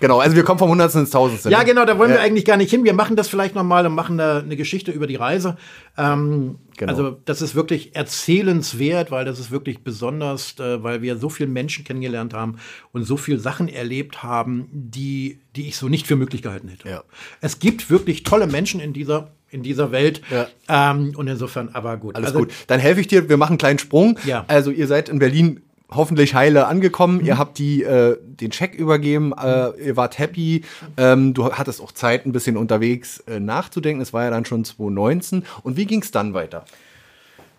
genau, 0.00 0.20
also 0.20 0.34
wir 0.34 0.44
kommen 0.44 0.58
vom 0.58 0.70
Hundertsten 0.70 1.02
ins 1.02 1.10
Tausendste. 1.10 1.50
Ja, 1.50 1.58
ne? 1.60 1.64
genau, 1.66 1.84
da 1.84 1.98
wollen 1.98 2.10
ja. 2.10 2.16
wir 2.16 2.22
eigentlich 2.22 2.46
gar 2.46 2.56
nicht 2.56 2.70
hin. 2.70 2.84
Wir 2.84 2.94
machen 2.94 3.16
das 3.16 3.28
vielleicht 3.28 3.54
nochmal 3.54 3.86
und 3.86 3.94
machen 3.94 4.18
eine, 4.18 4.40
eine, 4.40 4.56
Geschichte 4.56 4.92
über 4.92 5.06
die 5.06 5.16
Reise. 5.16 5.56
Ähm, 5.98 6.58
genau. 6.78 6.90
Also 6.90 7.18
das 7.24 7.42
ist 7.42 7.54
wirklich 7.54 7.94
erzählenswert, 7.94 9.10
weil 9.10 9.26
das 9.26 9.38
ist 9.38 9.50
wirklich 9.50 9.84
besonders, 9.84 10.58
äh, 10.58 10.82
weil 10.82 11.02
wir 11.02 11.18
so 11.18 11.28
viele 11.28 11.50
Menschen 11.50 11.84
kennengelernt 11.84 12.32
haben 12.32 12.56
und 12.92 13.04
so 13.04 13.18
viele 13.18 13.38
Sachen 13.38 13.68
erlebt 13.68 14.22
haben, 14.22 14.68
die, 14.72 15.40
die 15.54 15.68
ich 15.68 15.76
so 15.76 15.88
nicht 15.88 16.06
für 16.06 16.16
möglich 16.16 16.40
gehalten 16.40 16.68
hätte. 16.68 16.88
Ja. 16.88 17.04
Es 17.42 17.58
gibt 17.58 17.90
wirklich 17.90 18.22
tolle 18.22 18.46
Menschen 18.46 18.80
in 18.80 18.92
dieser 18.92 19.32
in 19.50 19.62
dieser 19.62 19.92
Welt. 19.92 20.22
Ja. 20.30 20.48
Ähm, 20.92 21.12
und 21.14 21.28
insofern, 21.28 21.68
aber 21.74 21.98
gut. 21.98 22.16
Alles 22.16 22.28
also, 22.28 22.38
gut. 22.38 22.52
Dann 22.68 22.80
helfe 22.80 23.02
ich 23.02 23.08
dir, 23.08 23.28
wir 23.28 23.36
machen 23.36 23.52
einen 23.52 23.58
kleinen 23.58 23.78
Sprung. 23.78 24.18
Ja. 24.24 24.46
Also 24.48 24.70
ihr 24.70 24.86
seid 24.86 25.10
in 25.10 25.18
Berlin 25.18 25.60
hoffentlich 25.94 26.34
heile 26.34 26.66
angekommen. 26.66 27.18
Mhm. 27.18 27.26
Ihr 27.26 27.38
habt 27.38 27.58
die 27.58 27.82
äh, 27.82 28.16
den 28.22 28.50
Check 28.50 28.74
übergeben, 28.74 29.32
äh, 29.32 29.70
ihr 29.80 29.96
wart 29.96 30.18
happy. 30.18 30.62
Ähm, 30.96 31.34
du 31.34 31.52
hattest 31.52 31.80
auch 31.80 31.92
Zeit, 31.92 32.26
ein 32.26 32.32
bisschen 32.32 32.56
unterwegs 32.56 33.20
äh, 33.20 33.40
nachzudenken. 33.40 34.02
Es 34.02 34.12
war 34.12 34.24
ja 34.24 34.30
dann 34.30 34.44
schon 34.44 34.64
2019. 34.64 35.44
Und 35.62 35.76
wie 35.76 35.86
ging 35.86 36.02
es 36.02 36.10
dann 36.10 36.34
weiter? 36.34 36.64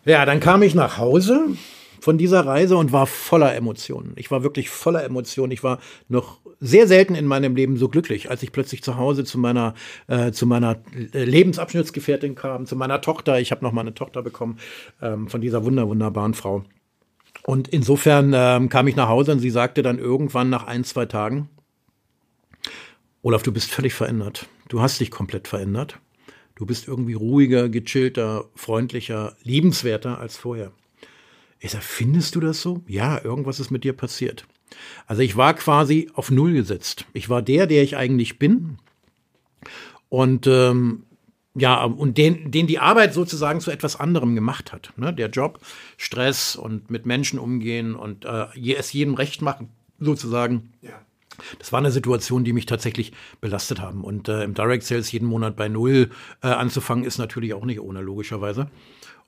Ja, 0.06 0.26
dann 0.26 0.40
kam 0.40 0.62
ich 0.64 0.76
nach 0.76 0.98
Hause 0.98 1.48
von 2.02 2.18
dieser 2.18 2.46
Reise 2.46 2.76
und 2.76 2.92
war 2.92 3.08
voller 3.08 3.56
Emotionen. 3.56 4.12
Ich 4.18 4.30
war 4.30 4.44
wirklich 4.44 4.70
voller 4.70 5.06
Emotionen. 5.06 5.54
Ich 5.54 5.64
war 5.64 5.80
noch 6.10 6.40
sehr 6.60 6.88
selten 6.88 7.16
in 7.16 7.26
meinem 7.26 7.56
Leben 7.56 7.78
so 7.78 7.88
glücklich, 7.88 8.30
als 8.30 8.44
ich 8.44 8.52
plötzlich 8.52 8.84
zu 8.84 8.98
Hause 8.98 9.24
zu 9.24 9.38
meiner 9.38 9.74
äh, 10.08 10.32
zu 10.32 10.46
meiner 10.46 10.78
äh, 11.14 11.24
Lebensabschnittsgefährtin 11.24 12.36
kam, 12.36 12.66
zu 12.66 12.76
meiner 12.76 13.00
Tochter. 13.00 13.40
Ich 13.40 13.52
habe 13.52 13.64
noch 13.64 13.72
mal 13.72 13.82
eine 13.82 13.94
Tochter 13.94 14.22
bekommen 14.22 14.60
ähm, 15.02 15.30
von 15.30 15.40
dieser 15.40 15.64
wunder 15.64 15.88
wunderbaren 15.88 16.34
Frau. 16.34 16.66
Und 17.46 17.68
insofern 17.68 18.34
ähm, 18.36 18.70
kam 18.70 18.88
ich 18.88 18.96
nach 18.96 19.10
Hause 19.10 19.34
und 19.34 19.40
sie 19.40 19.50
sagte 19.50 19.82
dann 19.82 20.00
irgendwann 20.00 20.50
nach 20.50 20.64
ein, 20.64 20.84
zwei 20.84 21.06
Tagen, 21.06 21.50
Olaf, 23.22 23.44
du 23.44 23.52
bist 23.52 23.70
völlig 23.70 23.94
verändert. 23.94 24.48
Du 24.70 24.82
hast 24.82 25.00
dich 25.00 25.12
komplett 25.12 25.48
verändert. 25.48 26.00
Du 26.56 26.66
bist 26.66 26.88
irgendwie 26.88 27.14
ruhiger, 27.14 27.70
gechillter, 27.70 28.46
freundlicher, 28.56 29.36
liebenswerter 29.44 30.20
als 30.20 30.38
vorher. 30.38 30.72
Ich 31.60 31.72
sag, 31.72 31.84
findest 31.84 32.36
du 32.36 32.42
das 32.42 32.62
so? 32.62 32.82
Ja, 32.88 33.24
irgendwas 33.24 33.60
ist 33.60 33.72
mit 33.72 33.84
dir 33.84 33.94
passiert. 33.94 34.46
Also 35.08 35.22
ich 35.22 35.38
war 35.38 35.54
quasi 35.54 36.10
auf 36.14 36.32
Null 36.32 36.54
gesetzt. 36.54 37.06
Ich 37.14 37.30
war 37.30 37.42
der, 37.42 37.68
der 37.68 37.84
ich 37.84 37.96
eigentlich 37.96 38.40
bin. 38.40 38.78
Und 40.10 40.46
ähm, 40.48 41.04
ja, 41.56 41.84
und 41.84 42.18
den, 42.18 42.50
den 42.52 42.66
die 42.66 42.80
Arbeit 42.80 43.14
sozusagen 43.14 43.60
zu 43.60 43.70
etwas 43.70 44.00
anderem 44.00 44.34
gemacht 44.34 44.72
hat. 44.72 44.92
Ne? 44.98 45.14
Der 45.14 45.30
Job, 45.30 45.60
Stress 45.98 46.56
und 46.56 46.90
mit 46.90 47.06
Menschen 47.06 47.38
umgehen 47.38 47.96
und 47.96 48.26
äh, 48.26 48.74
es 48.74 48.92
jedem 48.92 49.14
recht 49.14 49.42
machen, 49.42 49.70
sozusagen. 50.00 50.74
Ja. 50.82 50.92
Das 51.60 51.72
war 51.72 51.80
eine 51.80 51.92
Situation, 51.92 52.44
die 52.44 52.54
mich 52.54 52.66
tatsächlich 52.66 53.12
belastet 53.42 53.82
haben. 53.82 54.04
Und 54.04 54.30
äh, 54.30 54.44
im 54.44 54.54
Direct 54.54 54.84
Sales 54.84 55.12
jeden 55.12 55.28
Monat 55.28 55.56
bei 55.56 55.68
Null 55.68 56.10
äh, 56.42 56.48
anzufangen, 56.48 57.04
ist 57.04 57.18
natürlich 57.18 57.54
auch 57.54 57.66
nicht 57.66 57.80
ohne, 57.80 58.02
logischerweise. 58.02 58.68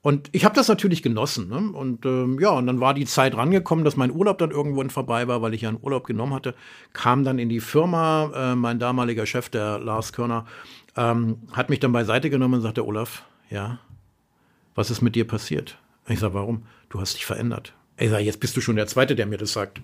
Und 0.01 0.30
ich 0.34 0.45
habe 0.45 0.53
das 0.53 0.67
natürlich 0.67 1.01
genossen. 1.01 1.49
Ne? 1.49 1.71
Und 1.76 2.05
ähm, 2.05 2.39
ja, 2.39 2.51
und 2.51 2.67
dann 2.67 2.80
war 2.80 2.93
die 2.93 3.05
Zeit 3.05 3.36
rangekommen, 3.36 3.84
dass 3.84 3.97
mein 3.97 4.11
Urlaub 4.11 4.38
dann 4.38 4.51
irgendwann 4.51 4.91
vorbei 4.91 5.28
war, 5.28 5.41
weil 5.41 5.55
ich 5.55 5.61
ja 5.61 5.69
einen 5.69 5.80
Urlaub 5.82 6.05
genommen 6.05 6.36
hatte. 6.36 6.53
Kam 6.93 7.23
dann 7.23 7.39
in 7.39 7.49
die 7.49 7.59
Firma, 7.59 8.32
äh, 8.36 8.55
mein 8.55 8.78
damaliger 8.78 9.26
Chef, 9.26 9.49
der 9.49 9.80
Lars 9.80 10.13
Körner, 10.13 10.45
ähm, 10.95 11.37
hat 11.51 11.69
mich 11.69 11.79
dann 11.79 11.91
beiseite 11.91 12.29
genommen 12.29 12.55
und 12.55 12.61
sagte, 12.61 12.85
Olaf, 12.85 13.23
ja, 13.49 13.79
was 14.75 14.91
ist 14.91 15.01
mit 15.01 15.15
dir 15.15 15.27
passiert? 15.27 15.77
Ich 16.07 16.19
sage, 16.19 16.33
warum? 16.33 16.63
Du 16.89 16.99
hast 16.99 17.15
dich 17.15 17.25
verändert. 17.25 17.73
Ich 17.97 18.09
sage, 18.09 18.23
jetzt 18.23 18.39
bist 18.39 18.55
du 18.55 18.61
schon 18.61 18.75
der 18.75 18.87
Zweite, 18.87 19.15
der 19.15 19.25
mir 19.25 19.37
das 19.37 19.53
sagt. 19.53 19.81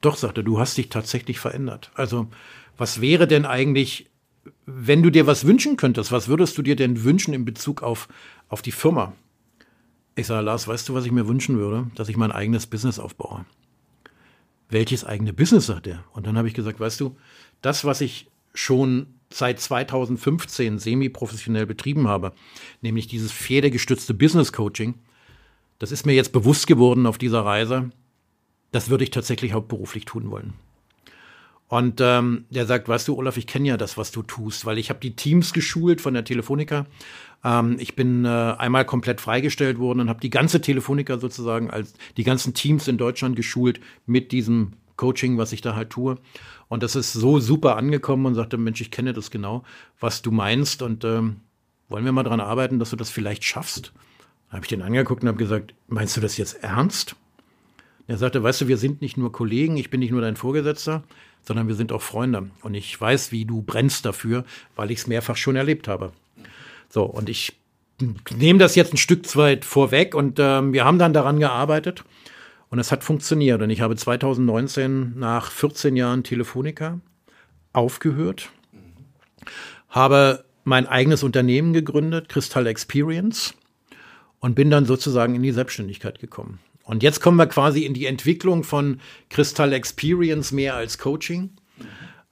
Doch, 0.00 0.16
sagte, 0.16 0.44
du 0.44 0.60
hast 0.60 0.76
dich 0.76 0.90
tatsächlich 0.90 1.40
verändert. 1.40 1.90
Also, 1.94 2.28
was 2.76 3.00
wäre 3.00 3.26
denn 3.26 3.44
eigentlich, 3.44 4.10
wenn 4.66 5.02
du 5.02 5.10
dir 5.10 5.26
was 5.26 5.46
wünschen 5.46 5.76
könntest, 5.76 6.12
was 6.12 6.28
würdest 6.28 6.56
du 6.56 6.62
dir 6.62 6.76
denn 6.76 7.02
wünschen 7.02 7.34
in 7.34 7.44
Bezug 7.44 7.82
auf, 7.82 8.08
auf 8.48 8.62
die 8.62 8.72
Firma? 8.72 9.14
Ich 10.14 10.26
sage, 10.26 10.44
Lars, 10.44 10.68
weißt 10.68 10.88
du, 10.88 10.94
was 10.94 11.04
ich 11.04 11.12
mir 11.12 11.26
wünschen 11.26 11.58
würde? 11.58 11.90
Dass 11.94 12.08
ich 12.08 12.16
mein 12.16 12.32
eigenes 12.32 12.66
Business 12.66 12.98
aufbaue. 12.98 13.44
Welches 14.68 15.04
eigene 15.04 15.32
Business, 15.32 15.66
sagt 15.66 15.86
er. 15.86 16.04
Und 16.12 16.26
dann 16.26 16.36
habe 16.36 16.48
ich 16.48 16.54
gesagt, 16.54 16.78
weißt 16.78 17.00
du, 17.00 17.16
das, 17.62 17.84
was 17.84 18.00
ich 18.00 18.28
schon 18.52 19.17
seit 19.30 19.60
2015 19.60 20.78
semi-professionell 20.78 21.66
betrieben 21.66 22.08
habe, 22.08 22.32
nämlich 22.80 23.06
dieses 23.06 23.32
pferdegestützte 23.32 24.14
Business 24.14 24.52
Coaching, 24.52 24.94
das 25.78 25.92
ist 25.92 26.06
mir 26.06 26.14
jetzt 26.14 26.32
bewusst 26.32 26.66
geworden 26.66 27.06
auf 27.06 27.18
dieser 27.18 27.44
Reise, 27.44 27.90
das 28.72 28.90
würde 28.90 29.04
ich 29.04 29.10
tatsächlich 29.10 29.52
hauptberuflich 29.52 30.04
tun 30.04 30.30
wollen. 30.30 30.54
Und 31.68 32.00
ähm, 32.00 32.46
der 32.48 32.64
sagt, 32.64 32.88
weißt 32.88 33.06
du, 33.08 33.16
Olaf, 33.16 33.36
ich 33.36 33.46
kenne 33.46 33.68
ja 33.68 33.76
das, 33.76 33.98
was 33.98 34.10
du 34.10 34.22
tust, 34.22 34.64
weil 34.64 34.78
ich 34.78 34.88
habe 34.88 35.00
die 35.00 35.14
Teams 35.14 35.52
geschult 35.52 36.00
von 36.00 36.14
der 36.14 36.24
Telefonica. 36.24 36.86
Ähm, 37.44 37.76
ich 37.78 37.94
bin 37.94 38.24
äh, 38.24 38.28
einmal 38.28 38.86
komplett 38.86 39.20
freigestellt 39.20 39.78
worden 39.78 40.00
und 40.00 40.08
habe 40.08 40.20
die 40.20 40.30
ganze 40.30 40.62
Telefonica 40.62 41.18
sozusagen 41.18 41.70
als 41.70 41.92
die 42.16 42.24
ganzen 42.24 42.54
Teams 42.54 42.88
in 42.88 42.96
Deutschland 42.96 43.36
geschult 43.36 43.80
mit 44.06 44.32
diesem 44.32 44.72
Coaching, 44.98 45.38
was 45.38 45.52
ich 45.52 45.62
da 45.62 45.74
halt 45.74 45.88
tue. 45.88 46.18
Und 46.68 46.82
das 46.82 46.94
ist 46.94 47.14
so 47.14 47.40
super 47.40 47.76
angekommen 47.76 48.26
und 48.26 48.34
sagte, 48.34 48.58
Mensch, 48.58 48.82
ich 48.82 48.90
kenne 48.90 49.14
das 49.14 49.30
genau, 49.30 49.64
was 49.98 50.20
du 50.20 50.30
meinst 50.30 50.82
und 50.82 51.04
ähm, 51.04 51.36
wollen 51.88 52.04
wir 52.04 52.12
mal 52.12 52.24
dran 52.24 52.40
arbeiten, 52.40 52.78
dass 52.78 52.90
du 52.90 52.96
das 52.96 53.08
vielleicht 53.08 53.44
schaffst? 53.44 53.92
Da 54.50 54.56
habe 54.56 54.64
ich 54.64 54.68
den 54.68 54.82
angeguckt 54.82 55.22
und 55.22 55.28
habe 55.28 55.38
gesagt, 55.38 55.74
meinst 55.86 56.16
du 56.16 56.20
das 56.20 56.36
jetzt 56.36 56.62
ernst? 56.62 57.16
Er 58.06 58.18
sagte, 58.18 58.42
weißt 58.42 58.62
du, 58.62 58.68
wir 58.68 58.76
sind 58.76 59.00
nicht 59.00 59.16
nur 59.16 59.32
Kollegen, 59.32 59.76
ich 59.76 59.90
bin 59.90 60.00
nicht 60.00 60.10
nur 60.10 60.20
dein 60.20 60.36
Vorgesetzter, 60.36 61.02
sondern 61.42 61.68
wir 61.68 61.74
sind 61.74 61.92
auch 61.92 62.02
Freunde. 62.02 62.50
Und 62.62 62.74
ich 62.74 62.98
weiß, 62.98 63.32
wie 63.32 63.44
du 63.44 63.62
brennst 63.62 64.04
dafür, 64.04 64.44
weil 64.76 64.90
ich 64.90 64.98
es 64.98 65.06
mehrfach 65.06 65.36
schon 65.36 65.56
erlebt 65.56 65.88
habe. 65.88 66.12
So, 66.88 67.04
und 67.04 67.28
ich 67.28 67.58
nehme 68.34 68.58
das 68.58 68.74
jetzt 68.74 68.94
ein 68.94 68.98
Stück 68.98 69.36
weit 69.36 69.64
vorweg 69.64 70.14
und 70.14 70.38
ähm, 70.38 70.72
wir 70.72 70.84
haben 70.84 70.98
dann 70.98 71.12
daran 71.12 71.38
gearbeitet 71.38 72.04
und 72.70 72.78
es 72.78 72.92
hat 72.92 73.04
funktioniert. 73.04 73.62
Und 73.62 73.70
ich 73.70 73.80
habe 73.80 73.96
2019 73.96 75.18
nach 75.18 75.50
14 75.50 75.96
Jahren 75.96 76.24
Telefonica 76.24 77.00
aufgehört, 77.72 78.50
habe 79.88 80.44
mein 80.64 80.86
eigenes 80.86 81.22
Unternehmen 81.22 81.72
gegründet, 81.72 82.28
Crystal 82.28 82.66
Experience, 82.66 83.54
und 84.40 84.54
bin 84.54 84.70
dann 84.70 84.84
sozusagen 84.84 85.34
in 85.34 85.42
die 85.42 85.52
Selbstständigkeit 85.52 86.20
gekommen. 86.20 86.60
Und 86.84 87.02
jetzt 87.02 87.20
kommen 87.20 87.36
wir 87.36 87.46
quasi 87.46 87.84
in 87.84 87.94
die 87.94 88.06
Entwicklung 88.06 88.64
von 88.64 89.00
Crystal 89.30 89.72
Experience 89.72 90.52
mehr 90.52 90.74
als 90.74 90.98
Coaching. 90.98 91.50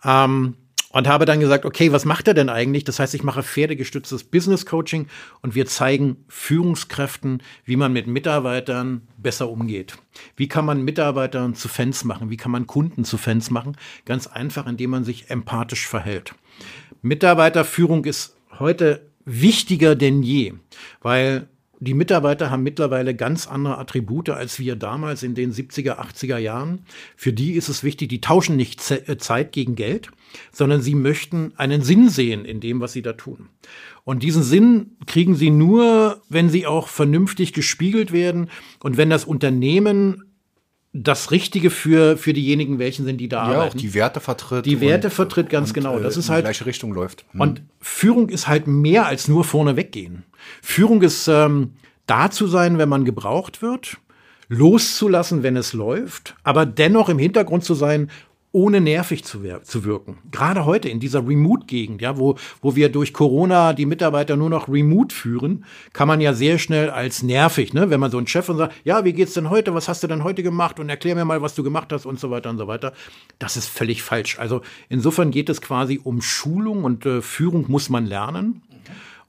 Ähm, 0.05 0.55
und 0.91 1.09
habe 1.09 1.24
dann 1.24 1.41
gesagt, 1.41 1.64
okay, 1.64 1.93
was 1.93 2.05
macht 2.05 2.28
er 2.28 2.34
denn 2.34 2.49
eigentlich? 2.49 2.84
Das 2.84 2.99
heißt, 2.99 3.14
ich 3.14 3.22
mache 3.22 3.43
pferdegestütztes 3.43 4.24
Business 4.24 4.66
Coaching 4.66 5.09
und 5.43 5.55
wir 5.55 5.66
zeigen 5.66 6.24
Führungskräften, 6.28 7.43
wie 7.64 7.76
man 7.76 7.93
mit 7.93 8.07
Mitarbeitern 8.07 9.03
besser 9.18 9.51
umgeht. 9.51 9.97
Wie 10.37 10.49
kann 10.49 10.64
man 10.64 10.82
Mitarbeitern 10.82 11.55
zu 11.55 11.68
Fans 11.68 12.05
machen? 12.05 12.30
Wie 12.30 12.37
kann 12.37 12.53
man 12.53 12.66
Kunden 12.66 13.05
zu 13.05 13.18
Fans 13.18 13.51
machen? 13.51 13.76
Ganz 14.05 14.26
einfach, 14.26 14.66
indem 14.66 14.91
man 14.91 15.05
sich 15.05 15.30
empathisch 15.30 15.87
verhält. 15.87 16.34
Mitarbeiterführung 17.03 18.05
ist 18.05 18.37
heute 18.59 19.07
wichtiger 19.24 19.97
denn 19.97 20.22
je, 20.22 20.55
weil 21.03 21.49
die 21.78 21.95
Mitarbeiter 21.95 22.51
haben 22.51 22.62
mittlerweile 22.62 23.14
ganz 23.14 23.47
andere 23.47 23.78
Attribute 23.78 24.30
als 24.30 24.59
wir 24.59 24.76
damals 24.76 25.22
in 25.22 25.34
den 25.34 25.53
70er, 25.53 25.99
80er 25.99 26.39
Jahren. 26.39 26.87
Für 27.16 27.32
die 27.32 27.53
ist 27.53 27.68
es 27.68 27.84
wichtig, 27.84 28.09
die 28.09 28.20
tauschen 28.20 28.57
nicht 28.57 28.91
äh, 28.91 29.18
Zeit 29.18 29.53
gegen 29.53 29.74
Geld, 29.74 30.11
sondern 30.53 30.82
sie 30.82 30.95
möchten 30.95 31.53
einen 31.57 31.82
Sinn 31.82 32.09
sehen 32.09 32.45
in 32.45 32.61
dem, 32.61 32.80
was 32.80 32.93
sie 32.93 33.03
da 33.03 33.12
tun. 33.12 33.49
Und 34.05 34.22
diesen 34.22 34.43
Sinn 34.43 34.97
kriegen 35.07 35.34
sie 35.34 35.51
nur, 35.51 36.22
wenn 36.28 36.49
sie 36.49 36.66
auch 36.66 36.89
vernünftig 36.89 37.53
gespiegelt 37.53 38.12
werden 38.12 38.51
und 38.80 38.97
wenn 38.97 39.11
das 39.11 39.24
Unternehmen 39.24 40.22
das 41.03 41.30
Richtige 41.30 41.70
für, 41.70 42.16
für 42.16 42.32
diejenigen, 42.32 42.78
welchen 42.78 43.05
sind, 43.05 43.18
die 43.18 43.28
da 43.28 43.37
ja, 43.51 43.55
arbeiten. 43.57 43.76
auch 43.76 43.80
die 43.80 43.95
Werte 43.95 44.20
vertritt. 44.20 44.66
Die 44.66 44.80
Werte 44.80 45.11
vertritt, 45.11 45.51
ganz 45.51 45.70
und, 45.70 45.74
genau. 45.74 45.99
Das 45.99 46.16
äh, 46.16 46.20
ist 46.20 46.30
halt. 46.30 46.41
In 46.41 46.45
die 46.45 46.47
gleiche 46.47 46.66
Richtung 46.66 46.93
läuft. 46.93 47.24
Hm. 47.32 47.41
Und 47.41 47.62
Führung 47.80 48.28
ist 48.28 48.49
halt 48.49 48.66
mehr 48.66 49.07
als 49.07 49.28
nur 49.28 49.45
vorne 49.45 49.76
weggehen. 49.76 50.24
Führung 50.62 51.03
ist 51.03 51.28
ähm, 51.28 51.72
da 52.07 52.30
zu 52.30 52.47
sein, 52.47 52.78
wenn 52.78 52.89
man 52.89 53.05
gebraucht 53.05 53.62
wird, 53.62 53.99
loszulassen, 54.49 55.43
wenn 55.43 55.57
es 55.57 55.72
läuft, 55.72 56.37
aber 56.45 56.66
dennoch 56.66 57.09
im 57.09 57.18
Hintergrund 57.18 57.64
zu 57.64 57.74
sein, 57.74 58.11
ohne 58.53 58.80
nervig 58.80 59.24
zu, 59.24 59.40
zu 59.62 59.84
wirken. 59.84 60.18
Gerade 60.30 60.64
heute 60.64 60.88
in 60.88 60.99
dieser 60.99 61.26
Remote-Gegend, 61.26 62.01
ja, 62.01 62.16
wo, 62.16 62.36
wo 62.62 62.74
wir 62.74 62.88
durch 62.88 63.12
Corona 63.12 63.72
die 63.72 63.86
Mitarbeiter 63.86 64.36
nur 64.36 64.49
noch 64.49 64.68
remote 64.68 65.14
führen, 65.14 65.64
kann 65.92 66.09
man 66.09 66.20
ja 66.20 66.32
sehr 66.32 66.59
schnell 66.59 66.88
als 66.90 67.22
nervig, 67.22 67.74
ne, 67.74 67.90
wenn 67.90 68.01
man 68.01 68.11
so 68.11 68.18
einen 68.18 68.26
Chef 68.26 68.49
und 68.49 68.57
sagt, 68.57 68.74
ja, 68.84 69.05
wie 69.05 69.12
geht's 69.12 69.34
denn 69.34 69.51
heute? 69.51 69.74
Was 69.74 69.88
hast 69.88 70.03
du 70.03 70.07
denn 70.07 70.24
heute 70.24 70.42
gemacht? 70.42 70.80
Und 70.80 70.88
erklär 70.88 71.14
mir 71.14 71.24
mal, 71.24 71.42
was 71.42 71.55
du 71.55 71.62
gemacht 71.62 71.92
hast 71.92 72.07
und 72.07 72.18
so 72.18 72.30
weiter 72.30 72.51
und 72.51 72.59
so 72.59 72.66
weiter. 72.66 72.92
Das 73.38 73.57
ist 73.57 73.68
völlig 73.68 74.03
falsch. 74.03 74.38
Also 74.38 74.62
insofern 74.88 75.30
geht 75.30 75.49
es 75.49 75.61
quasi 75.61 76.01
um 76.03 76.22
Schulung 76.22 76.84
und 76.84 77.05
äh, 77.05 77.22
Führung 77.22 77.66
muss 77.68 77.90
man 77.90 78.07
lernen. 78.07 78.62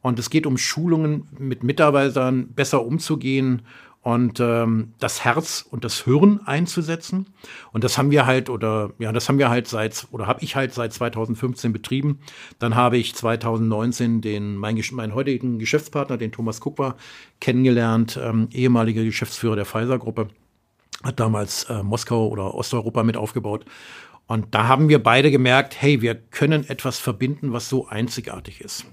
Und 0.02 0.20
es 0.20 0.30
geht 0.30 0.46
um 0.46 0.58
Schulungen 0.58 1.28
mit 1.38 1.64
Mitarbeitern 1.64 2.48
besser 2.54 2.86
umzugehen 2.86 3.64
und 4.04 4.40
ähm, 4.40 4.94
das 5.00 5.26
Herz 5.26 5.66
und 5.70 5.84
das 5.84 6.04
Hirn 6.04 6.40
einzusetzen. 6.46 7.28
Und 7.74 7.84
das 7.84 7.98
haben 7.98 8.12
wir 8.12 8.26
halt 8.26 8.50
oder 8.50 8.92
ja, 9.00 9.12
das 9.12 9.28
haben 9.28 9.38
wir 9.38 9.50
halt 9.50 9.68
seit 9.68 10.08
oder 10.12 10.28
habe 10.28 10.44
ich 10.44 10.56
halt 10.56 10.74
seit 10.74 10.94
2015 10.94 11.74
betrieben. 11.74 12.20
Dann 12.60 12.76
habe 12.76 12.98
ich 12.98 13.16
2019 13.16 14.22
den 14.22 14.56
mein, 14.56 14.82
meinen 14.92 15.14
heutigen 15.14 15.60
Geschäftspartner, 15.60 16.18
den 16.18 16.32
Thomas 16.32 16.62
Kuckwa, 16.62 16.96
kennengelernt, 17.42 18.20
ähm, 18.22 18.48
ehemaliger 18.52 19.04
Geschäftsführer 19.04 19.56
der 19.56 19.66
Pfizer 19.66 20.00
Gruppe, 20.00 20.30
hat 21.04 21.20
damals 21.20 21.66
äh, 21.66 21.84
Moskau 21.84 22.28
oder 22.28 22.54
Osteuropa 22.54 23.04
mit 23.04 23.18
aufgebaut. 23.18 23.66
Und 24.28 24.54
da 24.54 24.68
haben 24.68 24.90
wir 24.90 25.02
beide 25.02 25.32
gemerkt, 25.32 25.82
hey, 25.82 26.02
wir 26.02 26.14
können 26.14 26.68
etwas 26.68 27.00
verbinden, 27.00 27.54
was 27.54 27.70
so 27.70 27.88
einzigartig 27.88 28.60
ist. 28.60 28.86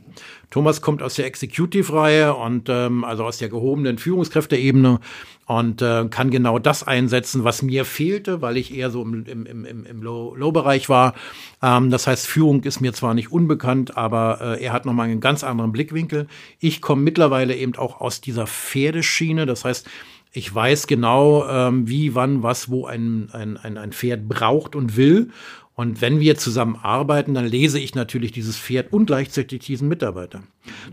Thomas 0.51 0.81
kommt 0.81 1.03
aus 1.03 1.15
der 1.15 1.27
Executive-Reihe 1.27 2.35
und 2.35 2.69
ähm, 2.69 3.03
also 3.03 3.25
aus 3.25 3.39
der 3.39 3.49
gehobenen 3.49 3.99
Führungskräfteebene 3.99 5.01
und 5.47 5.83
äh, 5.83 6.07
kann 6.09 6.31
genau 6.31 6.61
das 6.61 6.85
einsetzen, 6.85 7.43
was 7.43 7.63
mir 7.63 7.85
fehlte, 7.85 8.43
weil 8.43 8.57
ich 8.57 8.73
eher 8.73 8.91
so 8.91 9.03
im, 9.03 9.25
im, 9.27 9.45
im, 9.47 9.85
im 9.85 10.03
Low-Bereich 10.03 10.89
war. 10.89 11.15
Ähm, 11.61 11.91
das 11.91 12.07
heißt, 12.07 12.29
Führung 12.29 12.63
ist 12.63 12.81
mir 12.81 12.93
zwar 12.93 13.15
nicht 13.15 13.33
unbekannt, 13.33 13.97
aber 13.97 14.39
äh, 14.41 14.65
er 14.65 14.73
hat 14.73 14.87
nochmal 14.87 15.09
einen 15.09 15.21
ganz 15.21 15.43
anderen 15.43 15.73
Blickwinkel. 15.73 16.29
Ich 16.61 16.81
komme 16.81 17.03
mittlerweile 17.03 17.57
eben 17.57 17.75
auch 17.75 18.01
aus 18.01 18.21
dieser 18.21 18.47
Pferdeschiene. 18.47 19.47
Das 19.47 19.65
heißt, 19.65 19.89
ich 20.35 20.53
weiß 20.53 20.89
genau, 20.89 21.49
ähm, 21.49 21.89
wie, 21.89 22.15
wann, 22.17 22.43
was, 22.43 22.69
wo 22.69 22.87
ein, 22.87 23.31
ein, 23.33 23.57
ein, 23.57 23.79
ein 23.79 23.93
Pferd 23.93 24.29
braucht 24.29 24.75
und 24.75 24.97
will. 24.97 25.31
Und 25.77 26.01
wenn 26.01 26.21
wir 26.21 26.37
zusammen 26.37 26.77
arbeiten, 26.77 27.35
dann 27.35 27.47
lese 27.47 27.79
ich 27.79 27.95
natürlich 27.95 28.33
dieses 28.33 28.57
Pferd 28.57 28.93
und 28.93 29.07
gleichzeitig 29.07 29.61
diesen 29.65 29.89
Mitarbeiter. 29.89 30.43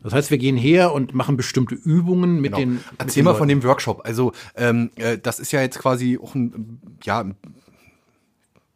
Das 0.03 0.13
heißt, 0.13 0.31
wir 0.31 0.37
gehen 0.37 0.57
her 0.57 0.93
und 0.93 1.13
machen 1.13 1.37
bestimmte 1.37 1.75
Übungen 1.75 2.39
mit 2.39 2.53
genau. 2.53 2.57
den. 2.57 2.79
Erzähl 2.97 3.05
mit 3.05 3.15
den 3.15 3.25
mal 3.25 3.35
von 3.35 3.47
dem 3.47 3.63
Workshop. 3.63 4.01
Also 4.05 4.31
ähm, 4.55 4.91
äh, 4.95 5.17
das 5.17 5.39
ist 5.39 5.51
ja 5.51 5.61
jetzt 5.61 5.79
quasi 5.79 6.19
auch 6.21 6.35
ein, 6.35 6.79
ja, 7.03 7.25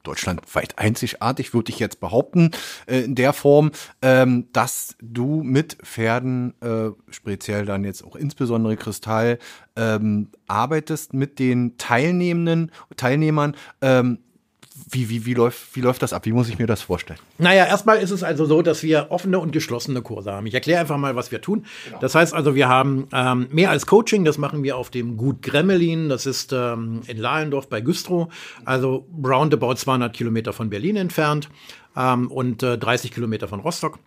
deutschlandweit 0.05 0.77
einzigartig, 0.77 1.53
würde 1.53 1.71
ich 1.71 1.79
jetzt 1.79 1.99
behaupten, 1.99 2.51
äh, 2.87 3.01
in 3.01 3.15
der 3.15 3.33
Form, 3.33 3.71
ähm, 4.01 4.47
dass 4.53 4.95
du 5.01 5.43
mit 5.43 5.77
Pferden, 5.83 6.53
äh, 6.61 6.91
speziell 7.09 7.65
dann 7.65 7.83
jetzt 7.83 8.03
auch 8.03 8.15
insbesondere 8.15 8.77
Kristall, 8.77 9.39
ähm, 9.75 10.29
arbeitest 10.47 11.13
mit 11.13 11.39
den 11.39 11.77
Teilnehmenden, 11.77 12.71
Teilnehmern, 12.95 13.55
ähm, 13.81 14.19
wie, 14.87 15.09
wie, 15.09 15.25
wie, 15.25 15.33
läuft, 15.33 15.75
wie 15.75 15.81
läuft 15.81 16.01
das 16.01 16.13
ab? 16.13 16.25
Wie 16.25 16.31
muss 16.31 16.47
ich 16.49 16.59
mir 16.59 16.67
das 16.67 16.81
vorstellen? 16.81 17.19
Naja, 17.37 17.65
erstmal 17.65 17.97
ist 17.97 18.11
es 18.11 18.23
also 18.23 18.45
so, 18.45 18.61
dass 18.61 18.83
wir 18.83 19.07
offene 19.09 19.39
und 19.39 19.51
geschlossene 19.51 20.01
Kurse 20.01 20.31
haben. 20.31 20.45
Ich 20.45 20.53
erkläre 20.53 20.81
einfach 20.81 20.97
mal, 20.97 21.15
was 21.15 21.31
wir 21.31 21.41
tun. 21.41 21.65
Genau. 21.85 21.99
Das 21.99 22.13
heißt 22.13 22.33
also, 22.33 22.55
wir 22.55 22.69
haben 22.69 23.07
ähm, 23.11 23.47
mehr 23.51 23.71
als 23.71 23.87
Coaching, 23.87 24.25
das 24.25 24.37
machen 24.37 24.63
wir 24.63 24.77
auf 24.77 24.89
dem 24.89 25.17
Gut 25.17 25.41
Gremmelin, 25.41 26.09
das 26.09 26.25
ist 26.25 26.53
ähm, 26.53 27.01
in 27.07 27.17
Lahlendorf 27.17 27.67
bei 27.67 27.81
Güstrow, 27.81 28.31
also 28.63 29.07
roundabout 29.23 29.75
200 29.75 30.13
Kilometer 30.13 30.53
von 30.53 30.69
Berlin 30.69 30.97
entfernt 30.97 31.49
ähm, 31.97 32.29
und 32.29 32.61
äh, 32.61 32.77
30 32.77 33.11
Kilometer 33.11 33.47
von 33.47 33.59
Rostock. 33.59 33.99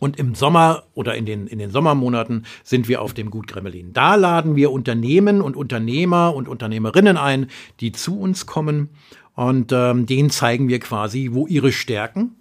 Und 0.00 0.18
im 0.18 0.34
Sommer 0.34 0.84
oder 0.94 1.14
in 1.14 1.26
den, 1.26 1.46
in 1.46 1.58
den 1.58 1.70
Sommermonaten 1.70 2.46
sind 2.62 2.88
wir 2.88 3.02
auf 3.02 3.14
dem 3.14 3.30
Gut 3.30 3.48
Gremmelin. 3.48 3.92
Da 3.92 4.14
laden 4.14 4.56
wir 4.56 4.70
Unternehmen 4.70 5.40
und 5.40 5.56
Unternehmer 5.56 6.34
und 6.34 6.48
Unternehmerinnen 6.48 7.16
ein, 7.16 7.48
die 7.80 7.92
zu 7.92 8.20
uns 8.20 8.46
kommen 8.46 8.90
und 9.34 9.72
ähm, 9.72 10.06
denen 10.06 10.30
zeigen 10.30 10.68
wir 10.68 10.80
quasi, 10.80 11.30
wo 11.32 11.46
ihre 11.46 11.70
Stärken, 11.70 12.34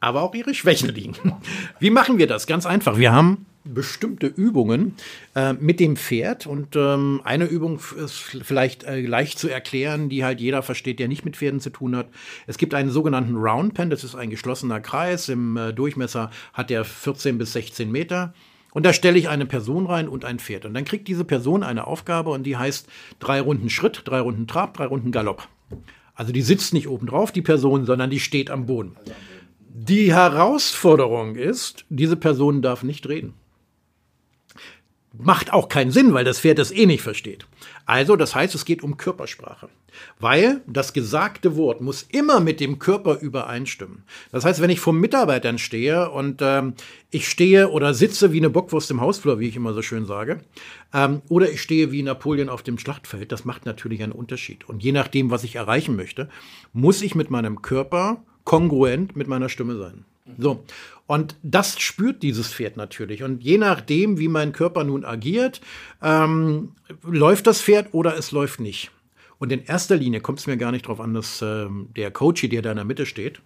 aber 0.00 0.22
auch 0.22 0.34
ihre 0.34 0.54
Schwächen 0.54 0.92
liegen. 0.94 1.14
Wie 1.78 1.90
machen 1.90 2.18
wir 2.18 2.26
das? 2.26 2.46
Ganz 2.46 2.66
einfach. 2.66 2.98
Wir 2.98 3.12
haben 3.12 3.46
bestimmte 3.64 4.26
Übungen 4.26 4.94
äh, 5.34 5.52
mit 5.52 5.80
dem 5.80 5.96
Pferd 5.96 6.46
und 6.46 6.76
ähm, 6.76 7.20
eine 7.24 7.44
Übung 7.44 7.80
ist 8.02 8.14
vielleicht 8.14 8.84
äh, 8.84 9.00
leicht 9.00 9.38
zu 9.38 9.48
erklären, 9.48 10.08
die 10.08 10.24
halt 10.24 10.40
jeder 10.40 10.62
versteht, 10.62 10.98
der 10.98 11.08
nicht 11.08 11.24
mit 11.24 11.36
Pferden 11.36 11.60
zu 11.60 11.70
tun 11.70 11.94
hat. 11.94 12.08
Es 12.46 12.56
gibt 12.56 12.74
einen 12.74 12.90
sogenannten 12.90 13.36
Round 13.36 13.74
Pen, 13.74 13.90
das 13.90 14.02
ist 14.02 14.14
ein 14.14 14.30
geschlossener 14.30 14.80
Kreis. 14.80 15.28
Im 15.28 15.56
äh, 15.56 15.72
Durchmesser 15.72 16.30
hat 16.54 16.70
der 16.70 16.84
14 16.84 17.36
bis 17.38 17.52
16 17.52 17.90
Meter. 17.90 18.32
Und 18.72 18.86
da 18.86 18.92
stelle 18.92 19.18
ich 19.18 19.28
eine 19.28 19.46
Person 19.46 19.86
rein 19.86 20.08
und 20.08 20.24
ein 20.24 20.38
Pferd. 20.38 20.64
Und 20.64 20.74
dann 20.74 20.84
kriegt 20.84 21.08
diese 21.08 21.24
Person 21.24 21.62
eine 21.62 21.86
Aufgabe 21.86 22.30
und 22.30 22.44
die 22.44 22.56
heißt 22.56 22.88
drei 23.18 23.40
Runden 23.40 23.68
Schritt, 23.68 24.02
drei 24.04 24.20
Runden 24.20 24.46
Trab, 24.46 24.76
drei 24.76 24.86
Runden 24.86 25.10
Galopp. 25.10 25.48
Also 26.14 26.32
die 26.32 26.42
sitzt 26.42 26.72
nicht 26.72 26.88
oben 26.88 27.06
drauf, 27.06 27.32
die 27.32 27.42
Person, 27.42 27.84
sondern 27.84 28.10
die 28.10 28.20
steht 28.20 28.50
am 28.50 28.66
Boden. 28.66 28.96
Die 29.72 30.12
Herausforderung 30.12 31.36
ist, 31.36 31.84
diese 31.88 32.16
Person 32.16 32.62
darf 32.62 32.82
nicht 32.82 33.08
reden. 33.08 33.34
Macht 35.12 35.52
auch 35.52 35.68
keinen 35.68 35.90
Sinn, 35.90 36.14
weil 36.14 36.24
das 36.24 36.38
Pferd 36.40 36.58
das 36.58 36.70
eh 36.70 36.86
nicht 36.86 37.02
versteht. 37.02 37.46
Also, 37.84 38.14
das 38.14 38.34
heißt, 38.34 38.54
es 38.54 38.64
geht 38.64 38.82
um 38.82 38.96
Körpersprache. 38.96 39.68
Weil 40.20 40.60
das 40.68 40.92
gesagte 40.92 41.56
Wort 41.56 41.80
muss 41.80 42.06
immer 42.10 42.38
mit 42.38 42.60
dem 42.60 42.78
Körper 42.78 43.18
übereinstimmen. 43.18 44.04
Das 44.30 44.44
heißt, 44.44 44.60
wenn 44.60 44.70
ich 44.70 44.78
vor 44.78 44.92
Mitarbeitern 44.92 45.58
stehe 45.58 46.10
und 46.10 46.40
ähm, 46.42 46.74
ich 47.10 47.28
stehe 47.28 47.70
oder 47.70 47.92
sitze 47.92 48.32
wie 48.32 48.38
eine 48.38 48.50
Bockwurst 48.50 48.90
im 48.92 49.00
Hausflur, 49.00 49.40
wie 49.40 49.48
ich 49.48 49.56
immer 49.56 49.74
so 49.74 49.82
schön 49.82 50.06
sage, 50.06 50.40
ähm, 50.94 51.22
oder 51.28 51.50
ich 51.50 51.60
stehe 51.60 51.90
wie 51.90 52.04
Napoleon 52.04 52.48
auf 52.48 52.62
dem 52.62 52.78
Schlachtfeld, 52.78 53.32
das 53.32 53.44
macht 53.44 53.66
natürlich 53.66 54.02
einen 54.04 54.12
Unterschied. 54.12 54.68
Und 54.68 54.82
je 54.82 54.92
nachdem, 54.92 55.30
was 55.30 55.42
ich 55.42 55.56
erreichen 55.56 55.96
möchte, 55.96 56.28
muss 56.72 57.02
ich 57.02 57.16
mit 57.16 57.30
meinem 57.30 57.62
Körper 57.62 58.22
kongruent 58.44 59.16
mit 59.16 59.26
meiner 59.26 59.48
Stimme 59.48 59.76
sein. 59.76 60.04
So. 60.38 60.64
Und 61.10 61.34
das 61.42 61.80
spürt 61.80 62.22
dieses 62.22 62.54
Pferd 62.54 62.76
natürlich. 62.76 63.24
Und 63.24 63.42
je 63.42 63.58
nachdem, 63.58 64.20
wie 64.20 64.28
mein 64.28 64.52
Körper 64.52 64.84
nun 64.84 65.04
agiert, 65.04 65.60
ähm, 66.00 66.76
läuft 67.02 67.48
das 67.48 67.60
Pferd 67.60 67.88
oder 67.90 68.16
es 68.16 68.30
läuft 68.30 68.60
nicht. 68.60 68.92
Und 69.40 69.50
in 69.50 69.64
erster 69.64 69.96
Linie 69.96 70.20
kommt 70.20 70.38
es 70.38 70.46
mir 70.46 70.56
gar 70.56 70.70
nicht 70.70 70.84
darauf 70.84 71.00
an, 71.00 71.12
dass 71.12 71.42
ähm, 71.42 71.88
der 71.96 72.12
Coach, 72.12 72.48
der 72.48 72.62
da 72.62 72.70
in 72.70 72.76
der 72.76 72.84
Mitte 72.84 73.06
steht, 73.06 73.40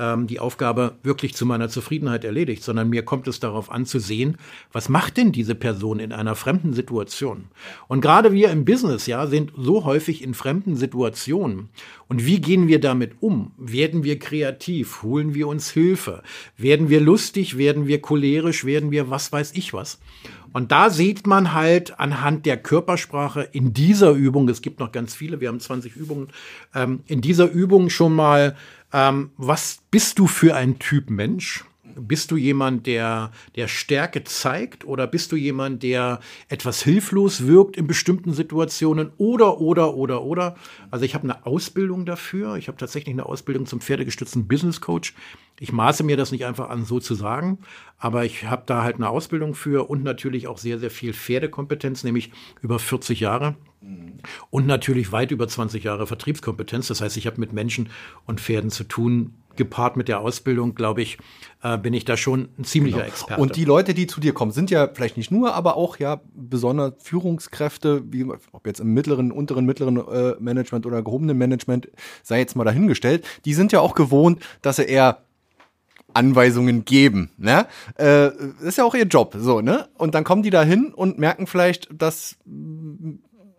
ähm, 0.00 0.26
die 0.26 0.40
Aufgabe 0.40 0.96
wirklich 1.02 1.34
zu 1.34 1.44
meiner 1.44 1.68
Zufriedenheit 1.68 2.24
erledigt, 2.24 2.64
sondern 2.64 2.88
mir 2.88 3.04
kommt 3.04 3.28
es 3.28 3.38
darauf 3.38 3.70
an 3.70 3.84
zu 3.84 4.00
sehen, 4.00 4.38
was 4.72 4.88
macht 4.88 5.18
denn 5.18 5.30
diese 5.30 5.54
Person 5.54 6.00
in 6.00 6.12
einer 6.12 6.34
fremden 6.34 6.72
Situation? 6.72 7.44
Und 7.86 8.00
gerade 8.00 8.32
wir 8.32 8.50
im 8.50 8.64
Business, 8.64 9.06
ja, 9.06 9.26
sind 9.26 9.52
so 9.56 9.84
häufig 9.84 10.22
in 10.22 10.32
fremden 10.32 10.74
Situationen. 10.74 11.68
Und 12.08 12.24
wie 12.24 12.40
gehen 12.40 12.66
wir 12.66 12.80
damit 12.80 13.12
um? 13.20 13.52
Werden 13.58 14.02
wir 14.02 14.18
kreativ? 14.18 15.02
Holen 15.02 15.34
wir 15.34 15.46
uns 15.46 15.70
Hilfe? 15.70 16.22
Werden 16.56 16.88
wir 16.88 17.00
lustig? 17.00 17.58
Werden 17.58 17.86
wir 17.86 18.00
cholerisch? 18.00 18.64
Werden 18.64 18.90
wir 18.90 19.10
was 19.10 19.30
weiß 19.30 19.52
ich 19.54 19.74
was? 19.74 20.00
Und 20.52 20.72
da 20.72 20.90
sieht 20.90 21.26
man 21.26 21.54
halt 21.54 22.00
anhand 22.00 22.44
der 22.44 22.56
Körpersprache 22.56 23.48
in 23.52 23.72
dieser 23.72 24.10
Übung, 24.10 24.48
es 24.48 24.62
gibt 24.62 24.80
noch 24.80 24.90
ganz 24.90 25.14
viele, 25.14 25.40
wir 25.40 25.48
haben 25.48 25.60
20 25.60 25.94
Übungen, 25.94 26.28
ähm, 26.74 27.00
in 27.06 27.20
dieser 27.20 27.48
Übung 27.50 27.88
schon 27.88 28.14
mal, 28.14 28.56
Ähm, 28.92 29.30
was 29.36 29.78
bist 29.90 30.18
du 30.18 30.26
für 30.26 30.56
ein 30.56 30.78
Typ 30.78 31.10
Mensch? 31.10 31.64
Bist 32.00 32.30
du 32.30 32.36
jemand, 32.36 32.86
der, 32.86 33.30
der 33.56 33.68
Stärke 33.68 34.24
zeigt 34.24 34.84
oder 34.84 35.06
bist 35.06 35.32
du 35.32 35.36
jemand, 35.36 35.82
der 35.82 36.20
etwas 36.48 36.82
hilflos 36.82 37.46
wirkt 37.46 37.76
in 37.76 37.86
bestimmten 37.86 38.32
Situationen 38.32 39.10
oder, 39.18 39.60
oder, 39.60 39.94
oder, 39.94 40.22
oder? 40.22 40.56
Also 40.90 41.04
ich 41.04 41.14
habe 41.14 41.24
eine 41.24 41.46
Ausbildung 41.46 42.06
dafür. 42.06 42.56
Ich 42.56 42.68
habe 42.68 42.78
tatsächlich 42.78 43.14
eine 43.14 43.26
Ausbildung 43.26 43.66
zum 43.66 43.80
pferdegestützten 43.80 44.48
Business 44.48 44.80
Coach. 44.80 45.14
Ich 45.58 45.72
maße 45.72 46.04
mir 46.04 46.16
das 46.16 46.32
nicht 46.32 46.46
einfach 46.46 46.70
an, 46.70 46.86
so 46.86 47.00
zu 47.00 47.14
sagen, 47.14 47.58
aber 47.98 48.24
ich 48.24 48.46
habe 48.46 48.62
da 48.64 48.82
halt 48.82 48.96
eine 48.96 49.10
Ausbildung 49.10 49.54
für 49.54 49.90
und 49.90 50.02
natürlich 50.02 50.48
auch 50.48 50.56
sehr, 50.56 50.78
sehr 50.78 50.90
viel 50.90 51.12
Pferdekompetenz, 51.12 52.02
nämlich 52.02 52.32
über 52.62 52.78
40 52.78 53.20
Jahre. 53.20 53.56
Und 54.50 54.66
natürlich 54.66 55.12
weit 55.12 55.30
über 55.30 55.48
20 55.48 55.84
Jahre 55.84 56.06
Vertriebskompetenz. 56.06 56.88
Das 56.88 57.00
heißt, 57.00 57.16
ich 57.16 57.26
habe 57.26 57.40
mit 57.40 57.52
Menschen 57.52 57.88
und 58.26 58.40
Pferden 58.40 58.70
zu 58.70 58.84
tun, 58.84 59.34
gepaart 59.56 59.96
mit 59.96 60.08
der 60.08 60.20
Ausbildung, 60.20 60.74
glaube 60.74 61.02
ich, 61.02 61.18
äh, 61.62 61.76
bin 61.78 61.94
ich 61.94 62.04
da 62.04 62.16
schon 62.16 62.48
ein 62.58 62.64
ziemlicher 62.64 62.98
genau. 62.98 63.08
Experte. 63.08 63.40
Und 63.40 63.56
die 63.56 63.64
Leute, 63.64 63.94
die 63.94 64.06
zu 64.06 64.20
dir 64.20 64.32
kommen, 64.32 64.52
sind 64.52 64.70
ja 64.70 64.88
vielleicht 64.92 65.16
nicht 65.16 65.30
nur, 65.30 65.54
aber 65.54 65.76
auch 65.76 65.98
ja 65.98 66.20
besonders 66.34 66.94
Führungskräfte, 66.98 68.02
wie 68.10 68.24
ob 68.52 68.66
jetzt 68.66 68.80
im 68.80 68.94
mittleren, 68.94 69.32
unteren, 69.32 69.66
mittleren 69.66 69.96
äh, 69.96 70.34
Management 70.38 70.86
oder 70.86 71.02
gehobenen 71.02 71.36
Management, 71.36 71.88
sei 72.22 72.38
jetzt 72.38 72.56
mal 72.56 72.64
dahingestellt, 72.64 73.24
die 73.44 73.54
sind 73.54 73.72
ja 73.72 73.80
auch 73.80 73.94
gewohnt, 73.94 74.42
dass 74.62 74.76
sie 74.76 74.84
eher 74.84 75.22
Anweisungen 76.14 76.84
geben, 76.84 77.30
ne? 77.38 77.66
Äh, 77.98 78.30
ist 78.62 78.78
ja 78.78 78.84
auch 78.84 78.94
ihr 78.94 79.04
Job, 79.04 79.36
so, 79.38 79.60
ne? 79.60 79.88
Und 79.96 80.14
dann 80.14 80.24
kommen 80.24 80.42
die 80.42 80.50
da 80.50 80.62
hin 80.62 80.92
und 80.94 81.18
merken 81.18 81.46
vielleicht, 81.46 81.88
dass 81.92 82.36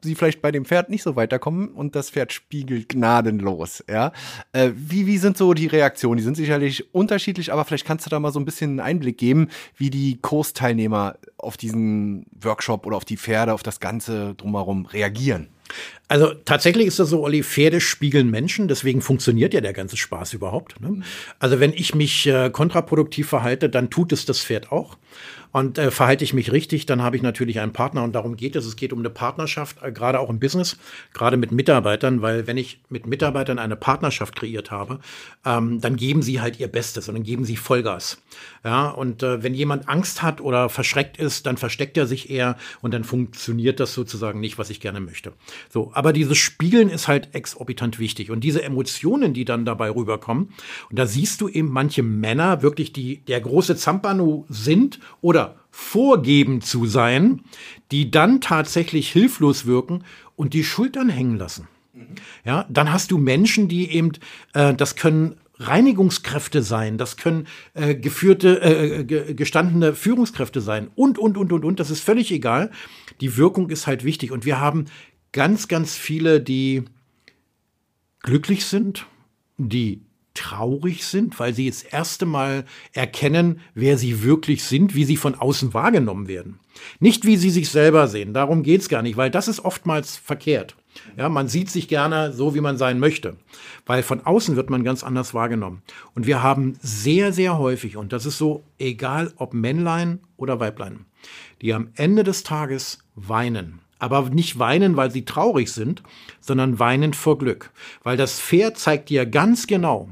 sie 0.03 0.15
vielleicht 0.15 0.41
bei 0.41 0.51
dem 0.51 0.65
Pferd 0.65 0.89
nicht 0.89 1.03
so 1.03 1.15
weiterkommen 1.15 1.69
und 1.69 1.95
das 1.95 2.09
Pferd 2.09 2.33
spiegelt 2.33 2.89
gnadenlos, 2.89 3.83
ja. 3.89 4.11
Äh, 4.53 4.71
wie, 4.75 5.05
wie 5.05 5.17
sind 5.17 5.37
so 5.37 5.53
die 5.53 5.67
Reaktionen? 5.67 6.17
Die 6.17 6.23
sind 6.23 6.37
sicherlich 6.37 6.93
unterschiedlich, 6.93 7.51
aber 7.53 7.65
vielleicht 7.65 7.85
kannst 7.85 8.05
du 8.05 8.09
da 8.09 8.19
mal 8.19 8.31
so 8.31 8.39
ein 8.39 8.45
bisschen 8.45 8.71
einen 8.71 8.79
Einblick 8.79 9.17
geben, 9.17 9.49
wie 9.77 9.89
die 9.89 10.19
Kursteilnehmer 10.21 11.15
auf 11.37 11.57
diesen 11.57 12.25
Workshop 12.41 12.85
oder 12.85 12.97
auf 12.97 13.05
die 13.05 13.17
Pferde, 13.17 13.53
auf 13.53 13.63
das 13.63 13.79
Ganze 13.79 14.35
drumherum 14.35 14.85
reagieren. 14.85 15.49
Also 16.07 16.33
tatsächlich 16.33 16.87
ist 16.87 16.99
das 16.99 17.09
so, 17.09 17.23
Olli, 17.23 17.43
Pferde 17.43 17.79
spiegeln 17.79 18.29
Menschen, 18.29 18.67
deswegen 18.67 19.01
funktioniert 19.01 19.53
ja 19.53 19.61
der 19.61 19.73
ganze 19.73 19.95
Spaß 19.95 20.33
überhaupt. 20.33 20.81
Ne? 20.81 21.03
Also 21.39 21.59
wenn 21.59 21.71
ich 21.71 21.95
mich 21.95 22.27
äh, 22.27 22.49
kontraproduktiv 22.49 23.29
verhalte, 23.29 23.69
dann 23.69 23.89
tut 23.89 24.11
es 24.11 24.25
das 24.25 24.41
Pferd 24.41 24.71
auch. 24.71 24.97
Und 25.51 25.77
äh, 25.77 25.91
verhalte 25.91 26.23
ich 26.23 26.33
mich 26.33 26.51
richtig, 26.51 26.85
dann 26.85 27.01
habe 27.01 27.15
ich 27.15 27.21
natürlich 27.21 27.59
einen 27.59 27.73
Partner 27.73 28.03
und 28.03 28.13
darum 28.13 28.37
geht 28.37 28.55
es. 28.55 28.65
Es 28.65 28.75
geht 28.75 28.93
um 28.93 28.99
eine 28.99 29.09
Partnerschaft, 29.09 29.77
äh, 29.81 29.91
gerade 29.91 30.19
auch 30.19 30.29
im 30.29 30.39
Business, 30.39 30.77
gerade 31.13 31.37
mit 31.37 31.51
Mitarbeitern, 31.51 32.21
weil 32.21 32.47
wenn 32.47 32.57
ich 32.57 32.79
mit 32.89 33.05
Mitarbeitern 33.05 33.59
eine 33.59 33.75
Partnerschaft 33.75 34.35
kreiert 34.35 34.71
habe, 34.71 34.99
ähm, 35.45 35.81
dann 35.81 35.95
geben 35.97 36.21
sie 36.21 36.39
halt 36.39 36.59
ihr 36.59 36.67
Bestes 36.67 37.09
und 37.09 37.15
dann 37.15 37.23
geben 37.23 37.43
sie 37.43 37.57
Vollgas. 37.57 38.21
Ja, 38.63 38.89
und 38.89 39.23
äh, 39.23 39.43
wenn 39.43 39.53
jemand 39.53 39.89
Angst 39.89 40.21
hat 40.21 40.39
oder 40.39 40.69
verschreckt 40.69 41.17
ist, 41.17 41.45
dann 41.45 41.57
versteckt 41.57 41.97
er 41.97 42.05
sich 42.07 42.29
eher 42.29 42.57
und 42.81 42.93
dann 42.93 43.03
funktioniert 43.03 43.79
das 43.79 43.93
sozusagen 43.93 44.39
nicht, 44.39 44.57
was 44.57 44.69
ich 44.69 44.79
gerne 44.79 44.99
möchte. 44.99 45.33
So, 45.69 45.91
aber 45.93 46.13
dieses 46.13 46.37
Spiegeln 46.37 46.89
ist 46.89 47.07
halt 47.07 47.29
exorbitant 47.33 47.99
wichtig 47.99 48.31
und 48.31 48.43
diese 48.43 48.63
Emotionen, 48.63 49.33
die 49.33 49.45
dann 49.45 49.65
dabei 49.65 49.89
rüberkommen, 49.89 50.53
und 50.89 50.99
da 50.99 51.05
siehst 51.05 51.41
du 51.41 51.49
eben 51.49 51.71
manche 51.71 52.03
Männer 52.03 52.61
wirklich, 52.61 52.93
die 52.93 53.17
der 53.25 53.41
große 53.41 53.75
Zampano 53.75 54.45
sind 54.47 54.99
oder 55.21 55.40
vorgeben 55.69 56.61
zu 56.61 56.85
sein, 56.85 57.41
die 57.91 58.11
dann 58.11 58.41
tatsächlich 58.41 59.11
hilflos 59.11 59.65
wirken 59.65 60.03
und 60.35 60.53
die 60.53 60.63
Schultern 60.63 61.09
hängen 61.09 61.37
lassen. 61.37 61.67
Ja, 62.45 62.65
dann 62.69 62.91
hast 62.91 63.11
du 63.11 63.17
Menschen, 63.17 63.67
die 63.67 63.91
eben, 63.91 64.11
äh, 64.53 64.73
das 64.73 64.95
können 64.95 65.35
Reinigungskräfte 65.59 66.63
sein, 66.63 66.97
das 66.97 67.17
können 67.17 67.47
äh, 67.73 67.95
geführte, 67.95 68.61
äh, 68.61 69.33
gestandene 69.33 69.93
Führungskräfte 69.93 70.61
sein 70.61 70.89
und, 70.95 71.19
und, 71.19 71.37
und, 71.37 71.51
und, 71.51 71.65
und. 71.65 71.79
Das 71.79 71.91
ist 71.91 72.01
völlig 72.01 72.31
egal. 72.31 72.71
Die 73.19 73.37
Wirkung 73.37 73.69
ist 73.69 73.87
halt 73.87 74.03
wichtig. 74.03 74.31
Und 74.31 74.45
wir 74.45 74.59
haben 74.59 74.85
ganz, 75.31 75.67
ganz 75.67 75.95
viele, 75.95 76.41
die 76.41 76.83
glücklich 78.21 78.65
sind, 78.65 79.05
die 79.57 80.01
traurig 80.41 81.05
sind, 81.05 81.39
weil 81.39 81.53
sie 81.53 81.69
das 81.69 81.83
erste 81.83 82.25
Mal 82.25 82.65
erkennen, 82.93 83.59
wer 83.75 83.97
sie 83.97 84.23
wirklich 84.23 84.63
sind, 84.63 84.95
wie 84.95 85.05
sie 85.05 85.17
von 85.17 85.35
außen 85.35 85.73
wahrgenommen 85.73 86.27
werden. 86.27 86.59
Nicht, 86.99 87.25
wie 87.25 87.37
sie 87.37 87.51
sich 87.51 87.69
selber 87.69 88.07
sehen. 88.07 88.33
Darum 88.33 88.63
geht's 88.63 88.89
gar 88.89 89.03
nicht, 89.03 89.17
weil 89.17 89.29
das 89.29 89.47
ist 89.47 89.63
oftmals 89.63 90.17
verkehrt. 90.17 90.75
Ja, 91.15 91.29
man 91.29 91.47
sieht 91.47 91.69
sich 91.69 91.87
gerne 91.87 92.33
so, 92.33 92.55
wie 92.55 92.61
man 92.61 92.77
sein 92.77 92.99
möchte, 92.99 93.37
weil 93.85 94.03
von 94.03 94.25
außen 94.25 94.55
wird 94.55 94.69
man 94.69 94.83
ganz 94.83 95.03
anders 95.03 95.33
wahrgenommen. 95.33 95.83
Und 96.15 96.25
wir 96.27 96.43
haben 96.43 96.77
sehr, 96.81 97.31
sehr 97.31 97.57
häufig, 97.57 97.97
und 97.97 98.11
das 98.11 98.25
ist 98.25 98.37
so, 98.37 98.63
egal 98.79 99.31
ob 99.37 99.53
Männlein 99.53 100.19
oder 100.37 100.59
Weiblein, 100.59 101.05
die 101.61 101.73
am 101.73 101.89
Ende 101.95 102.23
des 102.23 102.43
Tages 102.43 102.99
weinen. 103.15 103.79
Aber 103.99 104.29
nicht 104.31 104.57
weinen, 104.57 104.97
weil 104.97 105.11
sie 105.11 105.25
traurig 105.25 105.71
sind, 105.71 106.01
sondern 106.39 106.79
weinen 106.79 107.13
vor 107.13 107.37
Glück. 107.37 107.69
Weil 108.01 108.17
das 108.17 108.41
Pferd 108.41 108.79
zeigt 108.79 109.09
dir 109.09 109.27
ganz 109.27 109.67
genau, 109.67 110.09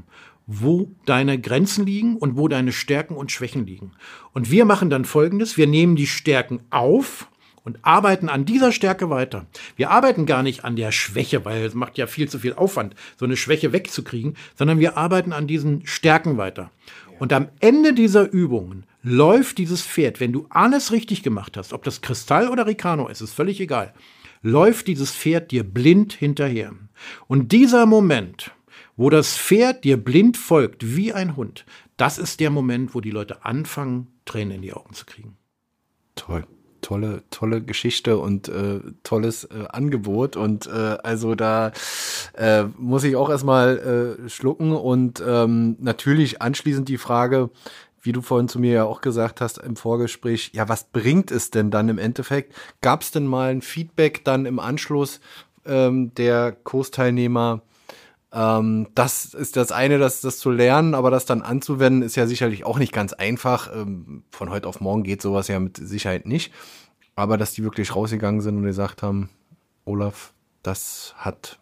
wo 0.52 0.90
deine 1.06 1.40
Grenzen 1.40 1.86
liegen 1.86 2.16
und 2.16 2.36
wo 2.36 2.48
deine 2.48 2.72
Stärken 2.72 3.14
und 3.14 3.30
Schwächen 3.30 3.66
liegen. 3.66 3.92
Und 4.32 4.50
wir 4.50 4.64
machen 4.64 4.90
dann 4.90 5.04
Folgendes. 5.04 5.56
Wir 5.56 5.68
nehmen 5.68 5.94
die 5.94 6.08
Stärken 6.08 6.60
auf 6.70 7.28
und 7.62 7.78
arbeiten 7.82 8.28
an 8.28 8.46
dieser 8.46 8.72
Stärke 8.72 9.10
weiter. 9.10 9.46
Wir 9.76 9.90
arbeiten 9.90 10.26
gar 10.26 10.42
nicht 10.42 10.64
an 10.64 10.74
der 10.74 10.90
Schwäche, 10.90 11.44
weil 11.44 11.64
es 11.64 11.74
macht 11.74 11.98
ja 11.98 12.08
viel 12.08 12.28
zu 12.28 12.40
viel 12.40 12.54
Aufwand, 12.54 12.96
so 13.16 13.26
eine 13.26 13.36
Schwäche 13.36 13.72
wegzukriegen, 13.72 14.36
sondern 14.56 14.80
wir 14.80 14.96
arbeiten 14.96 15.32
an 15.32 15.46
diesen 15.46 15.86
Stärken 15.86 16.36
weiter. 16.36 16.72
Und 17.20 17.32
am 17.32 17.48
Ende 17.60 17.92
dieser 17.92 18.32
Übungen 18.32 18.86
läuft 19.04 19.58
dieses 19.58 19.82
Pferd, 19.86 20.18
wenn 20.18 20.32
du 20.32 20.46
alles 20.50 20.90
richtig 20.90 21.22
gemacht 21.22 21.56
hast, 21.56 21.72
ob 21.72 21.84
das 21.84 22.00
Kristall 22.00 22.48
oder 22.48 22.66
Ricano 22.66 23.06
ist, 23.06 23.20
ist 23.20 23.34
völlig 23.34 23.60
egal, 23.60 23.94
läuft 24.42 24.88
dieses 24.88 25.12
Pferd 25.12 25.52
dir 25.52 25.62
blind 25.62 26.12
hinterher. 26.12 26.72
Und 27.28 27.52
dieser 27.52 27.86
Moment, 27.86 28.52
wo 29.00 29.08
das 29.08 29.38
Pferd 29.38 29.84
dir 29.84 29.96
blind 29.96 30.36
folgt 30.36 30.94
wie 30.94 31.14
ein 31.14 31.34
Hund, 31.34 31.64
das 31.96 32.18
ist 32.18 32.38
der 32.38 32.50
Moment, 32.50 32.94
wo 32.94 33.00
die 33.00 33.10
Leute 33.10 33.46
anfangen, 33.46 34.08
Tränen 34.26 34.56
in 34.56 34.62
die 34.62 34.74
Augen 34.74 34.92
zu 34.92 35.06
kriegen. 35.06 35.38
Toll 36.16 36.44
tolle, 36.82 37.22
tolle 37.30 37.62
Geschichte 37.62 38.18
und 38.18 38.48
äh, 38.48 38.80
tolles 39.02 39.44
äh, 39.44 39.66
Angebot. 39.68 40.36
Und 40.36 40.66
äh, 40.66 40.98
also 41.02 41.34
da 41.34 41.72
äh, 42.34 42.64
muss 42.76 43.04
ich 43.04 43.16
auch 43.16 43.30
erstmal 43.30 44.18
äh, 44.24 44.28
schlucken 44.28 44.72
und 44.72 45.22
ähm, 45.26 45.76
natürlich 45.78 46.42
anschließend 46.42 46.88
die 46.88 46.98
Frage, 46.98 47.50
wie 48.02 48.12
du 48.12 48.22
vorhin 48.22 48.48
zu 48.48 48.58
mir 48.58 48.72
ja 48.72 48.84
auch 48.84 49.02
gesagt 49.02 49.40
hast 49.40 49.58
im 49.58 49.76
Vorgespräch, 49.76 50.52
ja, 50.54 50.68
was 50.68 50.84
bringt 50.84 51.30
es 51.30 51.50
denn 51.50 51.70
dann 51.70 51.88
im 51.88 51.98
Endeffekt? 51.98 52.54
Gab 52.80 53.02
es 53.02 53.10
denn 53.10 53.26
mal 53.26 53.50
ein 53.50 53.62
Feedback 53.62 54.24
dann 54.24 54.46
im 54.46 54.58
Anschluss 54.58 55.20
ähm, 55.64 56.14
der 56.14 56.52
Kursteilnehmer? 56.52 57.62
Ähm, 58.32 58.88
das 58.94 59.34
ist 59.34 59.56
das 59.56 59.72
eine, 59.72 59.98
das, 59.98 60.20
das 60.20 60.38
zu 60.38 60.50
lernen, 60.50 60.94
aber 60.94 61.10
das 61.10 61.24
dann 61.24 61.42
anzuwenden, 61.42 62.02
ist 62.02 62.16
ja 62.16 62.26
sicherlich 62.26 62.64
auch 62.64 62.78
nicht 62.78 62.92
ganz 62.92 63.12
einfach. 63.12 63.74
Ähm, 63.74 64.22
von 64.30 64.50
heute 64.50 64.68
auf 64.68 64.80
morgen 64.80 65.02
geht 65.02 65.20
sowas 65.22 65.48
ja 65.48 65.58
mit 65.58 65.76
Sicherheit 65.76 66.26
nicht. 66.26 66.52
Aber 67.16 67.36
dass 67.36 67.52
die 67.52 67.64
wirklich 67.64 67.94
rausgegangen 67.94 68.40
sind 68.40 68.58
und 68.58 68.62
gesagt 68.64 69.02
haben, 69.02 69.30
Olaf, 69.84 70.32
das 70.62 71.14
hat, 71.16 71.58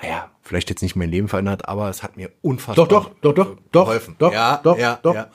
naja, 0.00 0.30
vielleicht 0.42 0.70
jetzt 0.70 0.82
nicht 0.82 0.96
mein 0.96 1.10
Leben 1.10 1.28
verändert, 1.28 1.68
aber 1.68 1.90
es 1.90 2.02
hat 2.02 2.16
mir 2.16 2.30
unfassbar 2.40 2.86
doch, 2.86 3.10
doch, 3.20 3.34
doch, 3.34 3.56
doch, 3.72 3.86
geholfen. 3.86 4.14
Doch, 4.18 4.32
ja, 4.32 4.60
doch, 4.62 4.78
ja, 4.78 4.98
doch, 5.02 5.14
ja. 5.14 5.28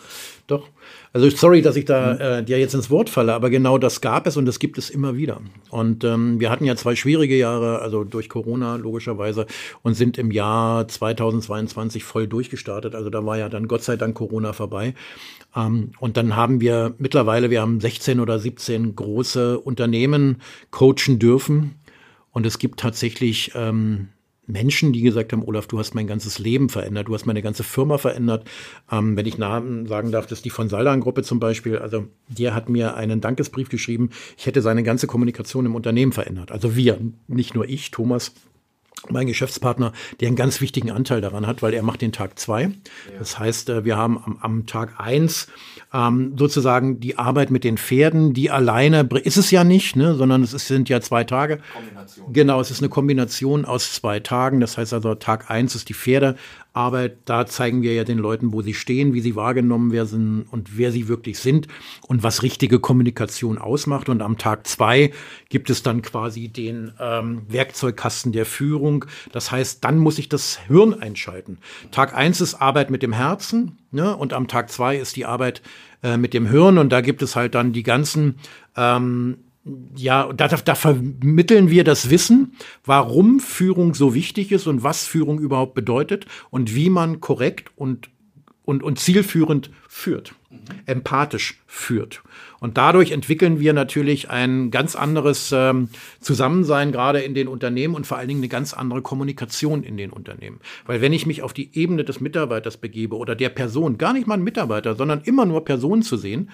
Doch. 0.52 0.68
Also 1.14 1.30
sorry, 1.30 1.62
dass 1.62 1.76
ich 1.76 1.86
da 1.86 2.14
mhm. 2.14 2.22
äh, 2.22 2.43
dir 2.43 2.60
jetzt 2.60 2.74
ins 2.74 2.89
Wort 2.89 3.10
falle, 3.10 3.34
aber 3.34 3.49
genau 3.49 3.78
das 3.78 4.02
gab 4.02 4.28
es 4.28 4.38
und 4.38 4.45
das 4.45 4.60
gibt 4.60 4.78
es 4.78 4.89
immer 4.89 5.16
wieder. 5.16 5.41
Und 5.70 6.04
ähm, 6.04 6.39
wir 6.39 6.49
hatten 6.49 6.66
ja 6.66 6.76
zwei 6.76 6.95
schwierige 6.95 7.38
Jahre, 7.38 7.80
also 7.80 8.04
durch 8.04 8.30
Corona 8.30 8.76
logischerweise, 8.76 9.45
und 9.82 9.95
sind 9.95 10.18
im 10.18 10.32
Jahr 10.32 10.88
2022 10.88 12.04
voll 12.04 12.28
durchgestartet. 12.28 12.95
Also 12.95 13.10
da 13.10 13.26
war 13.26 13.38
ja 13.38 13.49
dann 13.49 13.68
Gott 13.68 13.84
sei 13.84 13.97
Dank 13.97 14.16
Corona 14.16 14.54
vorbei. 14.54 14.93
Ähm, 15.56 15.91
und 15.99 16.18
dann 16.18 16.36
haben 16.36 16.62
wir 16.62 16.93
mittlerweile, 16.97 17.49
wir 17.49 17.62
haben 17.62 17.80
16 17.80 18.20
oder 18.20 18.39
17 18.39 18.95
große 18.95 19.60
Unternehmen 19.60 20.41
coachen 20.70 21.20
dürfen. 21.20 21.76
Und 22.32 22.45
es 22.45 22.60
gibt 22.60 22.80
tatsächlich 22.80 23.52
ähm, 23.56 24.10
Menschen, 24.52 24.93
die 24.93 25.02
gesagt 25.02 25.34
haben, 25.34 25.43
Olaf, 25.43 25.68
du 25.68 25.80
hast 25.80 25.93
mein 25.95 26.08
ganzes 26.08 26.39
Leben 26.39 26.70
verändert, 26.70 27.08
du 27.08 27.14
hast 27.14 27.26
meine 27.26 27.41
ganze 27.41 27.64
Firma 27.64 27.97
verändert. 27.97 28.47
Ähm, 28.91 29.16
wenn 29.16 29.26
ich 29.26 29.38
Namen 29.38 29.86
sagen 29.88 30.12
darf, 30.12 30.28
das 30.28 30.39
ist 30.39 30.45
die 30.45 30.49
von 30.49 30.70
Saldan-Gruppe 30.70 31.24
zum 31.24 31.39
Beispiel. 31.39 31.78
Also 31.78 32.08
der 32.28 32.54
hat 32.54 32.70
mir 32.70 32.95
einen 32.95 33.22
Dankesbrief 33.22 33.70
geschrieben. 33.70 34.10
Ich 34.38 34.45
hätte 34.45 34.62
seine 34.62 34.84
ganze 34.84 35.08
Kommunikation 35.08 35.66
im 35.66 35.76
Unternehmen 35.76 36.12
verändert. 36.12 36.52
Also 36.52 36.76
wir, 36.76 36.99
nicht 37.28 37.56
nur 37.56 37.68
ich, 37.68 37.91
Thomas, 37.91 38.34
mein 39.10 39.28
Geschäftspartner, 39.28 39.93
der 40.20 40.28
einen 40.28 40.36
ganz 40.36 40.62
wichtigen 40.62 40.91
Anteil 40.91 41.22
daran 41.22 41.47
hat, 41.47 41.62
weil 41.62 41.74
er 41.74 41.84
macht 41.84 42.02
den 42.02 42.12
Tag 42.12 42.38
zwei. 42.38 42.64
Ja. 42.64 42.72
Das 43.20 43.39
heißt, 43.39 43.70
äh, 43.70 43.86
wir 43.86 43.97
haben 43.97 44.18
am, 44.24 44.38
am 44.41 44.66
Tag 44.68 44.99
eins 44.99 45.47
ähm, 45.94 46.36
sozusagen 46.38 47.00
die 47.00 47.18
Arbeit 47.18 47.52
mit 47.52 47.64
den 47.64 47.78
Pferden, 47.78 48.34
die 48.34 48.50
alleine 48.50 49.04
ist 49.24 49.38
es 49.38 49.52
ja 49.52 49.64
nicht, 49.64 49.96
ne, 49.96 50.16
sondern 50.16 50.42
es 50.44 50.54
ist, 50.54 50.68
sind 50.68 50.88
ja 50.88 51.02
zwei 51.02 51.24
Tage. 51.24 51.60
Kombination. 51.74 52.34
Genau, 52.34 52.62
es 52.62 52.72
ist 52.72 52.80
eine 52.80 52.89
Kombination 52.89 53.66
aus 53.66 53.94
zwei 53.94 54.20
Tagen. 54.20 54.60
Das 54.62 54.78
heißt 54.78 54.94
also, 54.94 55.16
Tag 55.16 55.50
eins 55.50 55.76
ist 55.76 55.89
die 55.89 55.94
Pferde 55.94 56.38
Arbeit, 56.74 57.17
da 57.26 57.45
zeigen 57.45 57.82
wir 57.82 57.93
ja 57.93 58.05
den 58.05 58.17
Leuten, 58.17 58.53
wo 58.53 58.61
sie 58.61 58.74
stehen, 58.74 59.13
wie 59.13 59.19
sie 59.19 59.36
wahrgenommen 59.36 59.91
werden 59.91 60.45
und 60.51 60.78
wer 60.78 60.93
sie 60.93 61.09
wirklich 61.09 61.39
sind 61.39 61.67
und 62.07 62.24
was 62.24 62.43
richtige 62.43 62.80
Kommunikation 62.80 63.57
ausmacht. 63.57 64.07
Und 64.07 64.22
am 64.22 64.38
Tag 64.38 64.67
zwei 64.67 65.11
gibt 65.49 65.69
es 65.69 65.84
dann 65.84 66.01
quasi 66.01 66.47
den 66.47 66.93
ähm, 66.99 67.41
Werkzeugkasten 67.49 68.32
der 68.32 68.45
Führung. 68.45 69.03
Das 69.34 69.51
heißt, 69.51 69.84
dann 69.84 69.97
muss 69.97 70.17
ich 70.17 70.30
das 70.30 70.59
Hirn 70.67 70.93
einschalten. 70.93 71.57
Tag 71.91 72.15
eins 72.15 72.39
ist 72.39 72.55
Arbeit 72.55 72.89
mit 72.89 73.03
dem 73.03 73.11
Herzen 73.11 73.78
ne? 73.91 74.15
und 74.15 74.32
am 74.32 74.47
Tag 74.47 74.72
zwei 74.72 74.95
ist 74.95 75.17
die 75.17 75.26
Arbeit 75.26 75.61
äh, 76.03 76.15
mit 76.15 76.34
dem 76.34 76.47
Hirn. 76.47 76.78
Und 76.78 76.89
da 76.89 77.01
gibt 77.01 77.22
es 77.22 77.36
halt 77.36 77.53
dann 77.53 77.74
die 77.74 77.84
ganzen 77.84 78.36
ähm, 78.78 79.38
ja, 79.95 80.32
da, 80.34 80.47
da 80.47 80.76
vermitteln 80.76 81.70
wir 81.70 81.84
das 81.84 82.09
Wissen, 82.09 82.53
warum 82.84 83.39
Führung 83.39 83.93
so 83.93 84.14
wichtig 84.14 84.51
ist 84.51 84.68
und 84.68 84.84
was 84.84 85.05
Führung 85.05 85.39
überhaupt 85.39 85.76
bedeutet 85.76 86.26
und 86.49 86.74
wie 86.76 86.89
man 86.89 87.20
korrekt 87.20 87.72
und, 87.76 88.09
und, 88.64 88.82
und 88.82 88.99
zielführend 88.99 89.70
führt. 89.88 90.34
Empathisch 90.86 91.62
führt. 91.68 92.22
Und 92.60 92.78
dadurch 92.78 93.12
entwickeln 93.12 93.60
wir 93.60 93.74
natürlich 93.74 94.30
ein 94.30 94.70
ganz 94.70 94.95
anderes 94.95 95.52
ähm, 95.52 95.89
Zusammensein 96.20 96.91
gerade 96.91 97.20
in 97.22 97.34
den 97.34 97.47
Unternehmen 97.47 97.95
und 97.95 98.06
vor 98.06 98.18
allen 98.18 98.28
Dingen 98.28 98.41
eine 98.41 98.49
ganz 98.49 98.74
andere 98.74 99.02
Kommunikation 99.02 99.84
in 99.84 99.97
den 99.97 100.12
Unternehmen. 100.12 100.60
Weil 100.86 101.02
wenn 101.02 101.14
ich 101.14 101.26
mich 101.26 101.41
auf 101.41 101.54
die 101.54 101.70
Ebene 101.74 102.04
des 102.04 102.20
Mitarbeiters 102.20 102.78
begebe 102.78 103.18
oder 103.18 103.36
der 103.36 103.49
Person, 103.49 103.97
gar 103.97 104.14
nicht 104.14 104.28
mal 104.28 104.36
ein 104.36 104.43
Mitarbeiter, 104.43 104.95
sondern 104.95 105.22
immer 105.22 105.45
nur 105.45 105.66
Personen 105.66 106.04
zu 106.04 106.18
sehen, 106.18 106.49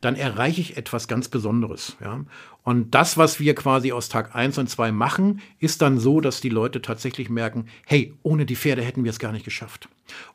dann 0.00 0.16
erreiche 0.16 0.60
ich 0.60 0.76
etwas 0.76 1.06
ganz 1.06 1.28
Besonderes. 1.28 1.96
Ja? 2.00 2.24
Und 2.64 2.94
das, 2.94 3.16
was 3.16 3.38
wir 3.38 3.54
quasi 3.54 3.92
aus 3.92 4.08
Tag 4.08 4.34
eins 4.34 4.58
und 4.58 4.68
zwei 4.68 4.90
machen, 4.90 5.40
ist 5.60 5.80
dann 5.80 5.98
so, 5.98 6.20
dass 6.20 6.40
die 6.40 6.48
Leute 6.48 6.82
tatsächlich 6.82 7.30
merken, 7.30 7.66
hey, 7.86 8.14
ohne 8.22 8.46
die 8.46 8.56
Pferde 8.56 8.82
hätten 8.82 9.04
wir 9.04 9.10
es 9.10 9.20
gar 9.20 9.32
nicht 9.32 9.44
geschafft. 9.44 9.88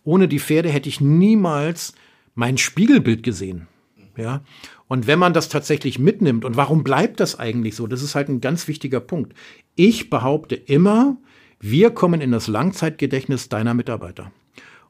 Ohne 0.05 0.29
die 0.29 0.39
Pferde 0.39 0.69
hätte 0.69 0.87
ich 0.87 1.01
niemals 1.01 1.93
mein 2.37 2.57
Spiegelbild 2.57 3.23
gesehen. 3.23 3.67
Ja. 4.15 4.41
Und 4.87 5.07
wenn 5.07 5.19
man 5.19 5.33
das 5.33 5.49
tatsächlich 5.49 5.97
mitnimmt, 5.97 6.45
und 6.45 6.55
warum 6.55 6.83
bleibt 6.83 7.19
das 7.19 7.37
eigentlich 7.37 7.75
so? 7.75 7.87
Das 7.87 8.03
ist 8.03 8.15
halt 8.15 8.29
ein 8.29 8.41
ganz 8.41 8.67
wichtiger 8.67 8.99
Punkt. 8.99 9.33
Ich 9.75 10.09
behaupte 10.09 10.55
immer, 10.55 11.17
wir 11.59 11.89
kommen 11.89 12.21
in 12.21 12.31
das 12.31 12.47
Langzeitgedächtnis 12.47 13.49
deiner 13.49 13.73
Mitarbeiter. 13.73 14.31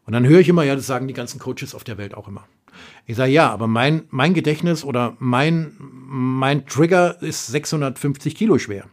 Und 0.05 0.13
dann 0.13 0.27
höre 0.27 0.41
ich 0.41 0.49
immer, 0.49 0.63
ja, 0.63 0.75
das 0.75 0.87
sagen 0.87 1.07
die 1.07 1.13
ganzen 1.13 1.39
Coaches 1.39 1.73
auf 1.73 1.85
der 1.85 1.97
Welt 1.97 2.15
auch 2.15 2.27
immer. 2.27 2.45
Ich 3.05 3.15
sage, 3.15 3.31
ja, 3.31 3.49
aber 3.49 3.67
mein, 3.67 4.03
mein 4.09 4.33
Gedächtnis 4.33 4.83
oder 4.83 5.15
mein, 5.19 5.73
mein 5.79 6.65
Trigger 6.67 7.21
ist 7.21 7.47
650 7.47 8.35
Kilo 8.35 8.57
schwer. 8.59 8.85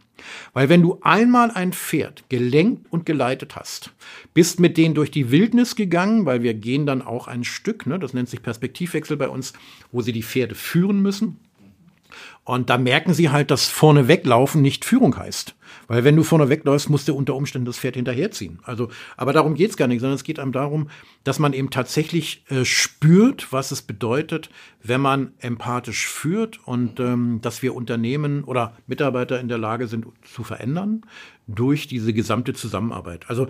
Weil 0.53 0.69
wenn 0.69 0.81
du 0.81 0.99
einmal 1.01 1.51
ein 1.51 1.73
Pferd 1.73 2.23
gelenkt 2.29 2.91
und 2.91 3.05
geleitet 3.05 3.55
hast, 3.55 3.91
bist 4.33 4.59
mit 4.59 4.77
denen 4.77 4.95
durch 4.95 5.11
die 5.11 5.31
Wildnis 5.31 5.75
gegangen, 5.75 6.25
weil 6.25 6.43
wir 6.43 6.53
gehen 6.53 6.85
dann 6.85 7.01
auch 7.01 7.27
ein 7.27 7.43
Stück, 7.43 7.85
ne, 7.85 7.99
das 7.99 8.13
nennt 8.13 8.29
sich 8.29 8.41
Perspektivwechsel 8.41 9.17
bei 9.17 9.29
uns, 9.29 9.53
wo 9.91 10.01
sie 10.01 10.11
die 10.11 10.23
Pferde 10.23 10.55
führen 10.55 11.01
müssen. 11.01 11.37
Und 12.43 12.69
da 12.69 12.77
merken 12.77 13.13
sie 13.13 13.29
halt, 13.29 13.49
dass 13.51 13.67
vorne 13.67 14.07
weglaufen 14.07 14.61
nicht 14.61 14.85
Führung 14.85 15.17
heißt. 15.17 15.54
Weil 15.87 16.03
wenn 16.03 16.15
du 16.15 16.23
vorne 16.23 16.49
wegläufst, 16.49 16.89
musst 16.89 17.07
du 17.07 17.15
unter 17.15 17.35
Umständen 17.35 17.65
das 17.65 17.79
Pferd 17.79 17.95
hinterherziehen. 17.95 18.59
Also, 18.63 18.89
aber 19.17 19.33
darum 19.33 19.55
geht's 19.55 19.77
gar 19.77 19.87
nicht, 19.87 19.99
sondern 19.99 20.15
es 20.15 20.23
geht 20.23 20.39
einem 20.39 20.51
darum, 20.51 20.89
dass 21.23 21.39
man 21.39 21.53
eben 21.53 21.69
tatsächlich 21.69 22.43
äh, 22.49 22.65
spürt, 22.65 23.51
was 23.51 23.71
es 23.71 23.81
bedeutet, 23.81 24.49
wenn 24.81 25.01
man 25.01 25.33
empathisch 25.39 26.07
führt 26.07 26.65
und 26.67 26.99
ähm, 26.99 27.39
dass 27.41 27.61
wir 27.61 27.75
Unternehmen 27.75 28.43
oder 28.43 28.75
Mitarbeiter 28.87 29.39
in 29.39 29.47
der 29.47 29.57
Lage 29.57 29.87
sind 29.87 30.05
zu 30.23 30.43
verändern 30.43 31.01
durch 31.47 31.87
diese 31.87 32.13
gesamte 32.13 32.53
Zusammenarbeit. 32.53 33.29
Also 33.29 33.47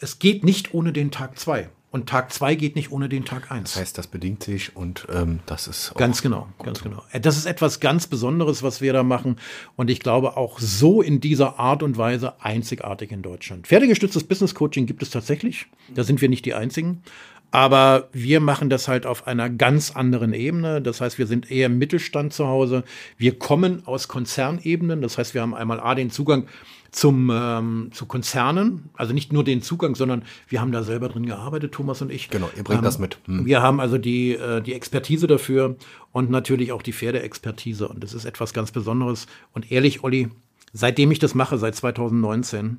es 0.00 0.18
geht 0.18 0.44
nicht 0.44 0.74
ohne 0.74 0.92
den 0.92 1.10
Tag 1.10 1.38
zwei. 1.38 1.70
Und 1.90 2.06
Tag 2.06 2.32
zwei 2.34 2.54
geht 2.54 2.76
nicht 2.76 2.92
ohne 2.92 3.08
den 3.08 3.24
Tag 3.24 3.50
eins. 3.50 3.72
Das 3.72 3.80
heißt, 3.80 3.98
das 3.98 4.08
bedingt 4.08 4.42
sich 4.42 4.76
und 4.76 5.06
ähm, 5.10 5.40
das 5.46 5.66
ist 5.66 5.94
ganz 5.96 6.20
genau, 6.20 6.48
gut. 6.58 6.66
ganz 6.66 6.82
genau. 6.82 7.02
Äh, 7.12 7.20
das 7.20 7.38
ist 7.38 7.46
etwas 7.46 7.80
ganz 7.80 8.06
Besonderes, 8.06 8.62
was 8.62 8.82
wir 8.82 8.92
da 8.92 9.02
machen. 9.02 9.36
Und 9.74 9.88
ich 9.88 10.00
glaube 10.00 10.36
auch 10.36 10.58
so 10.58 11.00
in 11.00 11.20
dieser 11.20 11.58
Art 11.58 11.82
und 11.82 11.96
Weise 11.96 12.42
einzigartig 12.42 13.10
in 13.10 13.22
Deutschland. 13.22 13.66
Pferdegestütztes 13.66 14.24
Business 14.24 14.54
Coaching 14.54 14.84
gibt 14.84 15.02
es 15.02 15.08
tatsächlich. 15.08 15.66
Da 15.94 16.04
sind 16.04 16.20
wir 16.20 16.28
nicht 16.28 16.44
die 16.44 16.52
einzigen. 16.52 17.02
Aber 17.50 18.08
wir 18.12 18.40
machen 18.40 18.68
das 18.68 18.88
halt 18.88 19.06
auf 19.06 19.26
einer 19.26 19.48
ganz 19.48 19.90
anderen 19.92 20.34
Ebene. 20.34 20.82
Das 20.82 21.00
heißt, 21.00 21.16
wir 21.16 21.26
sind 21.26 21.50
eher 21.50 21.66
im 21.66 21.78
Mittelstand 21.78 22.34
zu 22.34 22.46
Hause. 22.46 22.84
Wir 23.16 23.38
kommen 23.38 23.86
aus 23.86 24.08
Konzernebenen. 24.08 25.00
Das 25.00 25.16
heißt, 25.16 25.32
wir 25.32 25.40
haben 25.40 25.54
einmal 25.54 25.80
A 25.80 25.94
den 25.94 26.10
Zugang 26.10 26.46
zum, 26.90 27.30
ähm, 27.32 27.90
zu 27.92 28.06
Konzernen, 28.06 28.90
also 28.94 29.12
nicht 29.12 29.32
nur 29.32 29.44
den 29.44 29.62
Zugang, 29.62 29.94
sondern 29.94 30.22
wir 30.48 30.60
haben 30.60 30.72
da 30.72 30.82
selber 30.82 31.08
drin 31.08 31.26
gearbeitet, 31.26 31.72
Thomas 31.72 32.00
und 32.02 32.10
ich. 32.10 32.30
Genau, 32.30 32.48
ihr 32.56 32.64
bringt 32.64 32.80
ähm, 32.80 32.84
das 32.84 32.98
mit. 32.98 33.18
Hm. 33.26 33.44
Wir 33.44 33.62
haben 33.62 33.80
also 33.80 33.98
die, 33.98 34.32
äh, 34.32 34.62
die 34.62 34.74
Expertise 34.74 35.26
dafür 35.26 35.76
und 36.12 36.30
natürlich 36.30 36.72
auch 36.72 36.82
die 36.82 36.92
Pferdeexpertise 36.92 37.88
und 37.88 38.02
das 38.02 38.14
ist 38.14 38.24
etwas 38.24 38.54
ganz 38.54 38.72
Besonderes. 38.72 39.26
Und 39.52 39.70
ehrlich, 39.70 40.02
Olli, 40.02 40.28
seitdem 40.72 41.10
ich 41.10 41.18
das 41.18 41.34
mache, 41.34 41.58
seit 41.58 41.76
2019, 41.76 42.78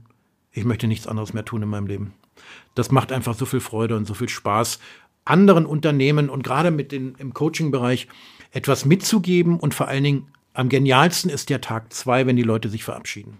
ich 0.51 0.65
möchte 0.65 0.87
nichts 0.87 1.07
anderes 1.07 1.33
mehr 1.33 1.45
tun 1.45 1.61
in 1.61 1.69
meinem 1.69 1.87
Leben. 1.87 2.13
Das 2.75 2.91
macht 2.91 3.11
einfach 3.11 3.35
so 3.35 3.45
viel 3.45 3.59
Freude 3.59 3.95
und 3.95 4.05
so 4.05 4.13
viel 4.13 4.29
Spaß, 4.29 4.79
anderen 5.25 5.65
Unternehmen 5.65 6.29
und 6.29 6.43
gerade 6.43 6.71
mit 6.71 6.91
den, 6.91 7.15
im 7.19 7.33
Coaching-Bereich 7.33 8.07
etwas 8.51 8.85
mitzugeben 8.85 9.59
und 9.59 9.75
vor 9.75 9.87
allen 9.87 10.03
Dingen 10.03 10.27
am 10.53 10.69
genialsten 10.69 11.29
ist 11.29 11.49
der 11.49 11.61
Tag 11.61 11.93
zwei, 11.93 12.25
wenn 12.25 12.35
die 12.35 12.43
Leute 12.43 12.69
sich 12.69 12.83
verabschieden. 12.83 13.37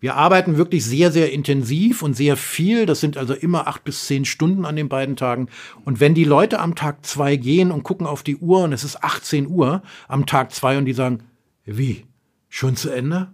Wir 0.00 0.16
arbeiten 0.16 0.56
wirklich 0.56 0.84
sehr, 0.84 1.12
sehr 1.12 1.30
intensiv 1.30 2.02
und 2.02 2.14
sehr 2.14 2.38
viel. 2.38 2.86
Das 2.86 3.00
sind 3.00 3.18
also 3.18 3.34
immer 3.34 3.68
acht 3.68 3.84
bis 3.84 4.06
zehn 4.06 4.24
Stunden 4.24 4.64
an 4.64 4.74
den 4.74 4.88
beiden 4.88 5.14
Tagen. 5.14 5.48
Und 5.84 6.00
wenn 6.00 6.14
die 6.14 6.24
Leute 6.24 6.58
am 6.58 6.74
Tag 6.74 7.04
zwei 7.04 7.36
gehen 7.36 7.70
und 7.70 7.82
gucken 7.82 8.06
auf 8.06 8.22
die 8.22 8.36
Uhr 8.36 8.64
und 8.64 8.72
es 8.72 8.82
ist 8.82 9.04
18 9.04 9.46
Uhr 9.46 9.82
am 10.08 10.24
Tag 10.24 10.52
zwei 10.52 10.78
und 10.78 10.86
die 10.86 10.94
sagen, 10.94 11.22
wie? 11.66 12.06
Schon 12.48 12.76
zu 12.76 12.90
Ende? 12.90 13.28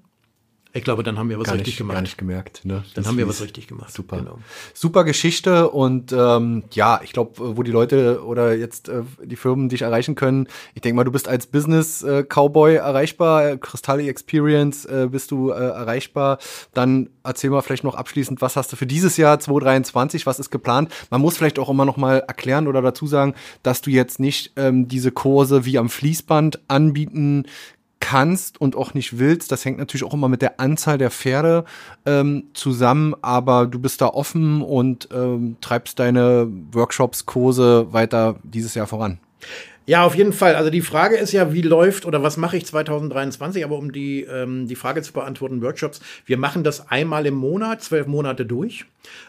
Ich 0.77 0.85
glaube, 0.85 1.03
dann 1.03 1.19
haben 1.19 1.31
wir 1.31 1.39
was 1.39 1.47
gar 1.47 1.55
richtig 1.55 1.69
nicht, 1.69 1.79
gemacht. 1.79 1.95
Gar 1.95 2.03
nicht 2.03 2.19
gemerkt. 2.19 2.65
Ne? 2.65 2.85
Dann 2.95 3.07
haben 3.07 3.17
wir 3.17 3.27
was 3.27 3.41
richtig 3.41 3.67
gemacht. 3.67 3.91
Super. 3.93 4.19
Genau. 4.19 4.39
Super 4.75 5.05
Geschichte 5.05 5.71
und 5.71 6.13
ähm, 6.13 6.65
ja, 6.73 7.01
ich 7.03 7.13
glaube, 7.13 7.57
wo 7.57 7.63
die 7.63 7.71
Leute 7.71 8.23
oder 8.23 8.55
jetzt 8.55 8.91
äh, 8.91 9.03
die 9.25 9.37
Firmen 9.37 9.71
dich 9.71 9.83
erreichen 9.83 10.15
können, 10.15 10.49
ich 10.75 10.83
denke 10.83 10.97
mal, 10.97 11.05
du 11.05 11.13
bist 11.13 11.29
als 11.29 11.47
Business 11.47 12.03
äh, 12.03 12.25
Cowboy 12.25 12.75
erreichbar, 12.75 13.57
Kristalli 13.57 14.09
Experience 14.09 14.85
äh, 14.85 15.09
bist 15.11 15.31
du 15.31 15.51
äh, 15.51 15.55
erreichbar. 15.55 16.39
Dann 16.75 17.09
erzähl 17.25 17.49
mal 17.49 17.63
vielleicht 17.63 17.85
noch 17.85 17.95
abschließend, 17.95 18.43
was 18.43 18.57
hast 18.57 18.71
du 18.73 18.77
für 18.77 18.87
dieses 18.87 19.17
Jahr 19.17 19.41
2023, 19.41 20.27
was 20.27 20.39
ist 20.39 20.51
geplant? 20.51 20.93
Man 21.11 21.23
muss 21.23 21.39
vielleicht 21.39 21.59
auch 21.59 21.71
immer 21.71 21.87
noch 21.87 21.97
mal 21.97 22.19
erklären 22.19 22.69
oder 22.69 22.83
dazu 22.83 23.07
sagen, 23.07 23.35
dass 23.63 23.81
du 23.81 23.91
jetzt 23.91 24.21
nicht 24.21 24.53
ähm, 24.57 24.89
diese 24.89 25.11
Kurse 25.11 25.65
wie 25.65 25.79
am 25.79 25.89
Fließband 25.89 26.61
anbieten 26.69 27.47
kannst 28.09 28.61
und 28.61 28.77
auch 28.77 28.95
nicht 28.95 29.19
willst. 29.19 29.51
Das 29.51 29.65
hängt 29.65 29.79
natürlich 29.79 30.05
auch 30.05 30.15
immer 30.15 30.29
mit 30.29 30.41
der 30.41 30.61
Anzahl 30.61 30.97
der 30.97 31.11
Pferde 31.11 31.65
ähm, 32.05 32.45
zusammen, 32.55 33.17
aber 33.21 33.67
du 33.67 33.81
bist 33.81 34.01
da 34.01 34.07
offen 34.07 34.63
und 34.63 35.09
ähm, 35.13 35.57
treibst 35.61 35.99
deine 35.99 36.47
Workshops, 36.71 37.27
Kurse 37.27 37.93
weiter 37.93 38.37
dieses 38.45 38.77
Jahr 38.77 38.87
voran. 38.87 39.19
Ja, 39.89 40.05
auf 40.05 40.17
jeden 40.17 40.33
Fall. 40.33 40.57
Also 40.57 40.69
die 40.69 40.81
Frage 40.83 41.17
ist 41.17 41.31
ja, 41.31 41.53
wie 41.53 41.63
läuft 41.63 42.07
oder 42.07 42.21
was 42.21 42.37
mache 42.37 42.57
ich 42.57 42.67
2023? 42.67 43.65
Aber 43.65 43.79
um 43.79 43.93
die, 43.93 44.23
ähm, 44.23 44.67
die 44.67 44.75
Frage 44.75 45.01
zu 45.01 45.13
beantworten, 45.13 45.63
Workshops, 45.63 46.01
wir 46.25 46.39
machen 46.39 46.65
das 46.65 46.91
einmal 46.91 47.25
im 47.25 47.35
Monat, 47.35 47.85
zwölf 47.85 48.09
Monate 48.09 48.45
durch. 48.45 48.85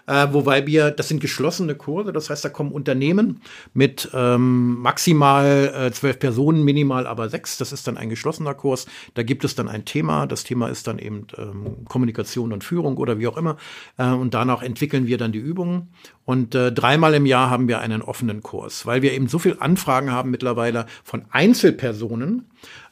Äh, 0.08 0.28
wobei 0.32 0.66
wir, 0.66 0.90
das 0.90 1.10
sind 1.10 1.22
geschlossene 1.22 1.76
Kurse, 1.76 2.12
das 2.12 2.32
heißt, 2.32 2.44
da 2.44 2.50
kommen 2.50 2.72
Unternehmen 2.72 3.42
mit 3.76 4.10
ähm, 4.16 4.80
maximal 4.80 5.74
äh, 5.76 5.92
zwölf 5.92 6.18
Personen, 6.18 6.64
minimal 6.64 7.06
aber 7.06 7.30
sechs. 7.30 7.60
Das 7.60 7.72
ist 7.72 7.88
dann 7.88 7.96
ein 7.96 8.10
geschlossener 8.10 8.56
Kurs. 8.56 8.88
Da 9.14 9.22
gibt 9.22 9.44
es 9.44 9.54
dann 9.54 9.68
ein 9.68 9.86
Thema. 9.86 10.26
Das 10.26 10.44
Thema 10.44 10.70
ist 10.70 10.88
dann 10.88 10.98
eben 10.98 11.28
ähm, 11.38 11.86
Kommunikation 11.86 12.52
und 12.52 12.64
Führung 12.64 12.98
oder 12.98 13.20
wie 13.20 13.28
auch 13.28 13.38
immer. 13.38 13.58
Äh, 13.98 14.08
und 14.08 14.34
danach 14.34 14.64
entwickeln 14.64 15.06
wir 15.06 15.20
dann 15.20 15.32
die 15.32 15.38
Übungen. 15.38 15.90
Und 16.28 16.56
äh, 16.56 16.74
dreimal 16.74 17.14
im 17.14 17.26
Jahr 17.26 17.50
haben 17.50 17.70
wir 17.70 17.80
einen 17.80 18.02
offenen 18.02 18.44
Kurs, 18.44 18.86
weil 18.86 19.02
wir 19.02 19.14
eben 19.14 19.30
so 19.30 19.40
viel 19.40 19.56
Anfragen 19.62 20.12
haben 20.12 20.30
mittlerweile 20.30 20.86
von 21.06 21.24
Einzelpersonen, 21.32 22.44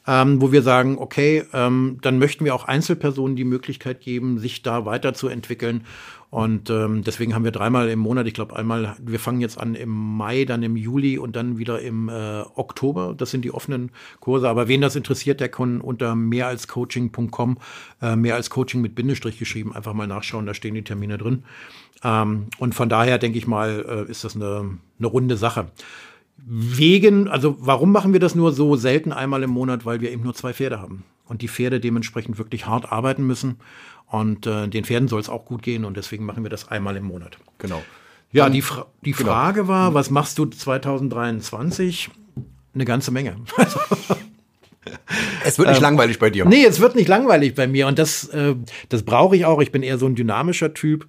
ähm, 0.06 0.40
wo 0.40 0.52
wir 0.52 0.62
sagen, 0.62 0.96
okay, 0.96 1.44
ähm, 1.52 1.98
dann 2.00 2.18
möchten 2.18 2.46
wir 2.46 2.54
auch 2.54 2.64
Einzelpersonen 2.64 3.36
die 3.36 3.44
Möglichkeit 3.44 4.00
geben, 4.00 4.38
sich 4.38 4.62
da 4.62 4.86
weiterzuentwickeln. 4.86 5.84
Und 6.30 6.70
ähm, 6.70 7.02
deswegen 7.04 7.34
haben 7.34 7.44
wir 7.44 7.52
dreimal 7.52 7.88
im 7.88 8.00
Monat, 8.00 8.26
ich 8.26 8.34
glaube 8.34 8.56
einmal, 8.56 8.96
wir 9.00 9.20
fangen 9.20 9.40
jetzt 9.40 9.58
an 9.58 9.74
im 9.74 9.90
Mai, 9.90 10.44
dann 10.44 10.62
im 10.62 10.76
Juli 10.76 11.18
und 11.18 11.36
dann 11.36 11.56
wieder 11.58 11.80
im 11.80 12.08
äh, 12.08 12.42
Oktober. 12.54 13.14
Das 13.16 13.30
sind 13.30 13.44
die 13.44 13.54
offenen 13.54 13.90
Kurse. 14.20 14.48
Aber 14.48 14.68
wen 14.68 14.80
das 14.80 14.96
interessiert, 14.96 15.40
der 15.40 15.48
kann 15.48 15.80
unter 15.80 16.14
mehralscoaching.com, 16.14 17.58
äh, 18.02 18.16
mehr 18.16 18.34
als 18.34 18.50
Coaching 18.50 18.80
mit 18.80 18.94
Bindestrich 18.94 19.38
geschrieben, 19.38 19.74
einfach 19.74 19.94
mal 19.94 20.06
nachschauen, 20.06 20.46
da 20.46 20.54
stehen 20.54 20.74
die 20.74 20.82
Termine 20.84 21.16
drin. 21.16 21.44
Ähm, 22.02 22.48
und 22.58 22.74
von 22.74 22.88
daher 22.88 23.18
denke 23.18 23.38
ich 23.38 23.46
mal, 23.46 23.84
äh, 23.88 24.10
ist 24.10 24.24
das 24.24 24.34
eine, 24.34 24.78
eine 24.98 25.06
runde 25.06 25.36
Sache. 25.36 25.70
Wegen, 26.38 27.28
also 27.28 27.56
warum 27.60 27.92
machen 27.92 28.12
wir 28.12 28.20
das 28.20 28.34
nur 28.34 28.52
so 28.52 28.76
selten 28.76 29.12
einmal 29.12 29.42
im 29.42 29.50
Monat? 29.50 29.86
Weil 29.86 30.00
wir 30.00 30.10
eben 30.10 30.22
nur 30.22 30.34
zwei 30.34 30.52
Pferde 30.52 30.80
haben 30.80 31.04
und 31.28 31.42
die 31.42 31.48
Pferde 31.48 31.80
dementsprechend 31.80 32.38
wirklich 32.38 32.66
hart 32.66 32.92
arbeiten 32.92 33.26
müssen. 33.26 33.56
Und 34.08 34.46
äh, 34.46 34.68
den 34.68 34.84
Pferden 34.84 35.08
soll 35.08 35.20
es 35.20 35.28
auch 35.28 35.44
gut 35.44 35.62
gehen 35.62 35.84
und 35.84 35.96
deswegen 35.96 36.24
machen 36.24 36.42
wir 36.44 36.50
das 36.50 36.68
einmal 36.68 36.96
im 36.96 37.04
Monat. 37.04 37.38
Genau. 37.58 37.82
Ja, 38.32 38.48
die, 38.48 38.62
Fra 38.62 38.86
die 39.04 39.12
genau. 39.12 39.30
Frage 39.30 39.68
war, 39.68 39.94
was 39.94 40.10
machst 40.10 40.38
du 40.38 40.46
2023? 40.46 42.10
Eine 42.74 42.84
ganze 42.84 43.10
Menge. 43.10 43.36
Es 45.44 45.58
wird 45.58 45.68
nicht 45.68 45.78
ähm, 45.78 45.82
langweilig 45.82 46.18
bei 46.18 46.30
dir. 46.30 46.44
Nee, 46.44 46.64
es 46.64 46.80
wird 46.80 46.96
nicht 46.96 47.08
langweilig 47.08 47.54
bei 47.54 47.66
mir. 47.66 47.86
Und 47.86 47.98
das, 47.98 48.28
äh, 48.28 48.54
das 48.88 49.02
brauche 49.02 49.36
ich 49.36 49.44
auch. 49.44 49.60
Ich 49.60 49.72
bin 49.72 49.82
eher 49.82 49.98
so 49.98 50.06
ein 50.06 50.14
dynamischer 50.14 50.74
Typ. 50.74 51.06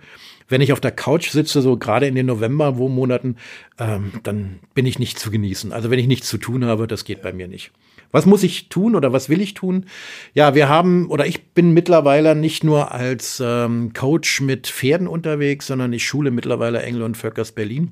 Wenn 0.48 0.62
ich 0.62 0.72
auf 0.72 0.80
der 0.80 0.92
Couch 0.92 1.30
sitze, 1.30 1.62
so 1.62 1.78
gerade 1.78 2.08
in 2.08 2.16
den 2.16 2.26
November-Monaten, 2.28 3.36
ähm, 3.80 4.14
dann 4.24 4.60
bin 4.74 4.86
ich 4.86 5.00
nicht 5.00 5.20
zu 5.20 5.32
genießen. 5.32 5.74
Also 5.74 5.90
wenn 5.90 6.00
ich 6.00 6.08
nichts 6.08 6.28
zu 6.28 6.38
tun 6.38 6.66
habe, 6.66 6.88
das 6.88 7.04
geht 7.04 7.22
bei 7.22 7.34
mir 7.34 7.48
nicht. 7.48 7.72
Was 8.12 8.26
muss 8.26 8.44
ich 8.44 8.70
tun 8.70 8.96
oder 8.96 9.14
was 9.14 9.30
will 9.30 9.42
ich 9.42 9.54
tun? 9.54 9.86
Ja, 10.34 10.56
wir 10.56 10.70
haben 10.70 11.10
oder 11.10 11.26
ich 11.26 11.54
bin 11.54 11.72
mittlerweile 11.72 12.36
nicht 12.36 12.64
nur 12.64 12.92
als 12.92 13.42
ähm, 13.44 13.94
Coach 13.94 14.42
mit 14.42 14.68
Pferden 14.68 15.08
unterwegs, 15.08 15.68
sondern 15.68 15.94
ich 15.94 16.06
schule 16.06 16.32
mittlerweile 16.32 16.82
Engel 16.82 17.04
und 17.04 17.18
Völkers 17.18 17.52
Berlin. 17.52 17.92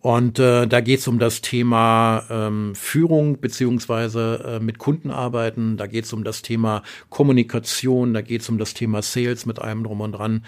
Und 0.00 0.38
äh, 0.38 0.66
da 0.66 0.80
geht 0.80 1.00
es 1.00 1.08
um 1.08 1.18
das 1.18 1.40
Thema 1.40 2.24
ähm, 2.30 2.74
Führung 2.74 3.40
beziehungsweise 3.40 4.58
äh, 4.60 4.64
mit 4.64 4.78
Kunden 4.78 5.10
arbeiten. 5.10 5.76
Da 5.76 5.86
geht 5.86 6.04
es 6.04 6.12
um 6.12 6.24
das 6.24 6.42
Thema 6.42 6.82
Kommunikation. 7.08 8.14
Da 8.14 8.20
geht 8.20 8.42
es 8.42 8.48
um 8.48 8.58
das 8.58 8.74
Thema 8.74 9.02
Sales 9.02 9.46
mit 9.46 9.58
allem 9.58 9.84
drum 9.84 10.00
und 10.00 10.12
dran. 10.12 10.44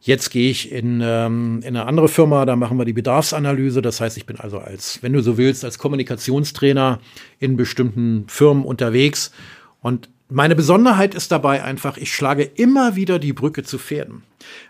Jetzt 0.00 0.30
gehe 0.30 0.50
ich 0.50 0.70
in, 0.70 1.00
ähm, 1.02 1.60
in 1.62 1.76
eine 1.76 1.86
andere 1.86 2.08
Firma. 2.08 2.44
Da 2.46 2.56
machen 2.56 2.78
wir 2.78 2.84
die 2.84 2.92
Bedarfsanalyse. 2.92 3.82
Das 3.82 4.00
heißt, 4.00 4.16
ich 4.16 4.26
bin 4.26 4.38
also 4.38 4.58
als, 4.58 5.02
wenn 5.02 5.12
du 5.12 5.22
so 5.22 5.38
willst, 5.38 5.64
als 5.64 5.78
Kommunikationstrainer 5.78 7.00
in 7.38 7.56
bestimmten 7.56 8.24
Firmen 8.28 8.64
unterwegs. 8.64 9.32
Und 9.80 10.08
meine 10.28 10.56
Besonderheit 10.56 11.14
ist 11.14 11.30
dabei 11.32 11.62
einfach, 11.62 11.96
ich 11.96 12.12
schlage 12.12 12.42
immer 12.42 12.96
wieder 12.96 13.18
die 13.18 13.32
Brücke 13.32 13.62
zu 13.62 13.78
Pferden, 13.78 14.22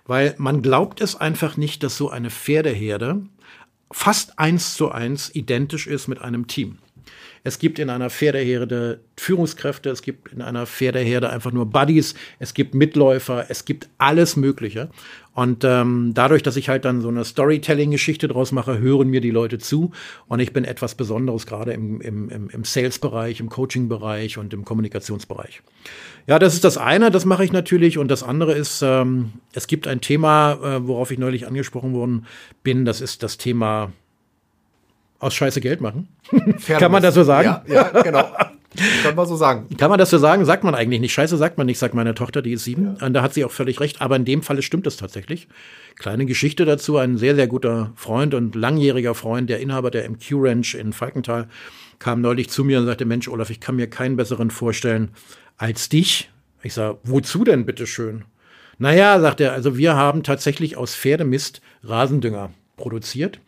weil 0.04 0.34
man 0.36 0.62
glaubt 0.62 1.00
es 1.00 1.14
einfach 1.16 1.56
nicht, 1.56 1.82
dass 1.82 1.96
so 1.96 2.10
eine 2.10 2.30
Pferdeherde 2.30 3.22
fast 3.94 4.40
eins 4.40 4.74
zu 4.74 4.90
eins 4.90 5.32
identisch 5.34 5.86
ist 5.86 6.08
mit 6.08 6.20
einem 6.20 6.48
Team. 6.48 6.78
Es 7.44 7.60
gibt 7.60 7.78
in 7.78 7.90
einer 7.90 8.10
Pferdeherde 8.10 9.00
Führungskräfte, 9.16 9.88
es 9.88 10.02
gibt 10.02 10.32
in 10.32 10.42
einer 10.42 10.66
Pferdeherde 10.66 11.30
einfach 11.30 11.52
nur 11.52 11.66
Buddies, 11.66 12.14
es 12.40 12.54
gibt 12.54 12.74
Mitläufer, 12.74 13.46
es 13.50 13.64
gibt 13.64 13.88
alles 13.98 14.34
Mögliche. 14.34 14.90
Und 15.34 15.64
ähm, 15.64 16.12
dadurch, 16.14 16.44
dass 16.44 16.56
ich 16.56 16.68
halt 16.68 16.84
dann 16.84 17.00
so 17.00 17.08
eine 17.08 17.24
Storytelling-Geschichte 17.24 18.28
draus 18.28 18.52
mache, 18.52 18.78
hören 18.78 19.08
mir 19.08 19.20
die 19.20 19.32
Leute 19.32 19.58
zu. 19.58 19.90
Und 20.28 20.38
ich 20.38 20.52
bin 20.52 20.64
etwas 20.64 20.94
Besonderes, 20.94 21.44
gerade 21.46 21.72
im, 21.72 22.00
im, 22.00 22.48
im 22.50 22.64
Sales-Bereich, 22.64 23.40
im 23.40 23.48
Coaching-Bereich 23.48 24.38
und 24.38 24.54
im 24.54 24.64
Kommunikationsbereich. 24.64 25.62
Ja, 26.28 26.38
das 26.38 26.54
ist 26.54 26.62
das 26.62 26.78
eine, 26.78 27.10
das 27.10 27.24
mache 27.24 27.44
ich 27.44 27.50
natürlich. 27.50 27.98
Und 27.98 28.08
das 28.08 28.22
andere 28.22 28.52
ist, 28.52 28.82
ähm, 28.82 29.32
es 29.52 29.66
gibt 29.66 29.88
ein 29.88 30.00
Thema, 30.00 30.52
äh, 30.52 30.86
worauf 30.86 31.10
ich 31.10 31.18
neulich 31.18 31.48
angesprochen 31.48 31.94
worden 31.94 32.26
bin, 32.62 32.84
das 32.84 33.00
ist 33.00 33.24
das 33.24 33.36
Thema 33.36 33.92
aus 35.18 35.34
Scheiße 35.34 35.60
Geld 35.60 35.80
machen. 35.80 36.08
Kann 36.66 36.92
man 36.92 37.02
das 37.02 37.14
so 37.14 37.24
sagen? 37.24 37.62
Ja, 37.66 37.90
ja 37.92 38.02
genau. 38.02 38.24
Kann 39.02 39.14
man 39.14 39.26
so 39.26 39.36
sagen. 39.36 39.68
Kann 39.76 39.90
man 39.90 39.98
das 39.98 40.10
so 40.10 40.18
sagen? 40.18 40.44
Sagt 40.44 40.64
man 40.64 40.74
eigentlich 40.74 41.00
nicht. 41.00 41.12
Scheiße 41.12 41.36
sagt 41.36 41.58
man 41.58 41.66
nicht, 41.66 41.78
sagt 41.78 41.94
meine 41.94 42.14
Tochter, 42.14 42.42
die 42.42 42.52
ist 42.52 42.64
sieben. 42.64 42.96
Ja. 42.98 43.06
Und 43.06 43.14
da 43.14 43.22
hat 43.22 43.34
sie 43.34 43.44
auch 43.44 43.50
völlig 43.50 43.80
recht. 43.80 44.00
Aber 44.00 44.16
in 44.16 44.24
dem 44.24 44.42
Falle 44.42 44.62
stimmt 44.62 44.86
es 44.86 44.96
tatsächlich. 44.96 45.48
Kleine 45.96 46.26
Geschichte 46.26 46.64
dazu. 46.64 46.96
Ein 46.96 47.16
sehr, 47.16 47.34
sehr 47.34 47.46
guter 47.46 47.92
Freund 47.96 48.34
und 48.34 48.54
langjähriger 48.54 49.14
Freund, 49.14 49.48
der 49.48 49.60
Inhaber 49.60 49.90
der 49.90 50.08
MQ 50.08 50.32
Ranch 50.32 50.74
in 50.74 50.92
Falkenthal, 50.92 51.48
kam 51.98 52.20
neulich 52.20 52.50
zu 52.50 52.64
mir 52.64 52.78
und 52.80 52.86
sagte, 52.86 53.04
Mensch, 53.04 53.28
Olaf, 53.28 53.50
ich 53.50 53.60
kann 53.60 53.76
mir 53.76 53.88
keinen 53.88 54.16
besseren 54.16 54.50
vorstellen 54.50 55.10
als 55.56 55.88
dich. 55.88 56.30
Ich 56.62 56.74
sage, 56.74 56.98
wozu 57.04 57.44
denn 57.44 57.66
bitteschön? 57.66 58.24
Naja, 58.78 59.20
sagt 59.20 59.40
er, 59.40 59.52
also 59.52 59.76
wir 59.76 59.94
haben 59.94 60.22
tatsächlich 60.22 60.76
aus 60.76 60.96
Pferdemist 60.96 61.60
Rasendünger 61.84 62.50
produziert. 62.76 63.38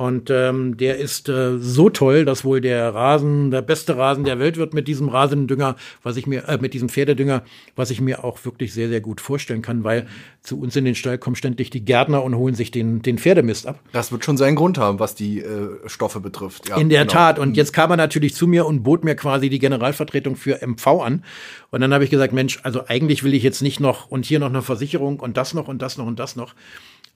Und 0.00 0.30
ähm, 0.30 0.78
der 0.78 0.96
ist 0.96 1.28
äh, 1.28 1.58
so 1.58 1.90
toll, 1.90 2.24
dass 2.24 2.42
wohl 2.42 2.62
der 2.62 2.94
Rasen, 2.94 3.50
der 3.50 3.60
beste 3.60 3.98
Rasen 3.98 4.24
der 4.24 4.38
Welt 4.38 4.56
wird 4.56 4.72
mit 4.72 4.88
diesem 4.88 5.10
Rasendünger, 5.10 5.76
was 6.02 6.16
ich 6.16 6.26
mir, 6.26 6.48
äh, 6.48 6.56
mit 6.56 6.72
diesem 6.72 6.88
Pferdedünger, 6.88 7.42
was 7.76 7.90
ich 7.90 8.00
mir 8.00 8.24
auch 8.24 8.42
wirklich 8.46 8.72
sehr, 8.72 8.88
sehr 8.88 9.02
gut 9.02 9.20
vorstellen 9.20 9.60
kann, 9.60 9.84
weil 9.84 10.06
zu 10.42 10.58
uns 10.58 10.74
in 10.74 10.86
den 10.86 10.94
Stall 10.94 11.18
kommen 11.18 11.36
ständig 11.36 11.68
die 11.68 11.84
Gärtner 11.84 12.24
und 12.24 12.34
holen 12.34 12.54
sich 12.54 12.70
den, 12.70 13.02
den 13.02 13.18
Pferdemist 13.18 13.66
ab. 13.66 13.78
Das 13.92 14.10
wird 14.10 14.24
schon 14.24 14.38
seinen 14.38 14.56
Grund 14.56 14.78
haben, 14.78 15.00
was 15.00 15.14
die 15.14 15.40
äh, 15.40 15.68
Stoffe 15.84 16.20
betrifft. 16.20 16.70
Ja, 16.70 16.78
in 16.78 16.88
der 16.88 17.02
genau. 17.02 17.12
Tat. 17.12 17.38
Und 17.38 17.58
jetzt 17.58 17.74
kam 17.74 17.90
er 17.90 17.98
natürlich 17.98 18.34
zu 18.34 18.46
mir 18.46 18.64
und 18.64 18.82
bot 18.82 19.04
mir 19.04 19.16
quasi 19.16 19.50
die 19.50 19.58
Generalvertretung 19.58 20.34
für 20.34 20.66
MV 20.66 20.86
an. 20.86 21.24
Und 21.70 21.82
dann 21.82 21.92
habe 21.92 22.04
ich 22.04 22.10
gesagt, 22.10 22.32
Mensch, 22.32 22.58
also 22.62 22.86
eigentlich 22.86 23.22
will 23.22 23.34
ich 23.34 23.42
jetzt 23.42 23.60
nicht 23.60 23.80
noch 23.80 24.10
und 24.10 24.24
hier 24.24 24.38
noch 24.38 24.48
eine 24.48 24.62
Versicherung 24.62 25.20
und 25.20 25.36
das 25.36 25.52
noch 25.52 25.68
und 25.68 25.82
das 25.82 25.98
noch 25.98 26.06
und 26.06 26.18
das 26.18 26.36
noch. 26.36 26.54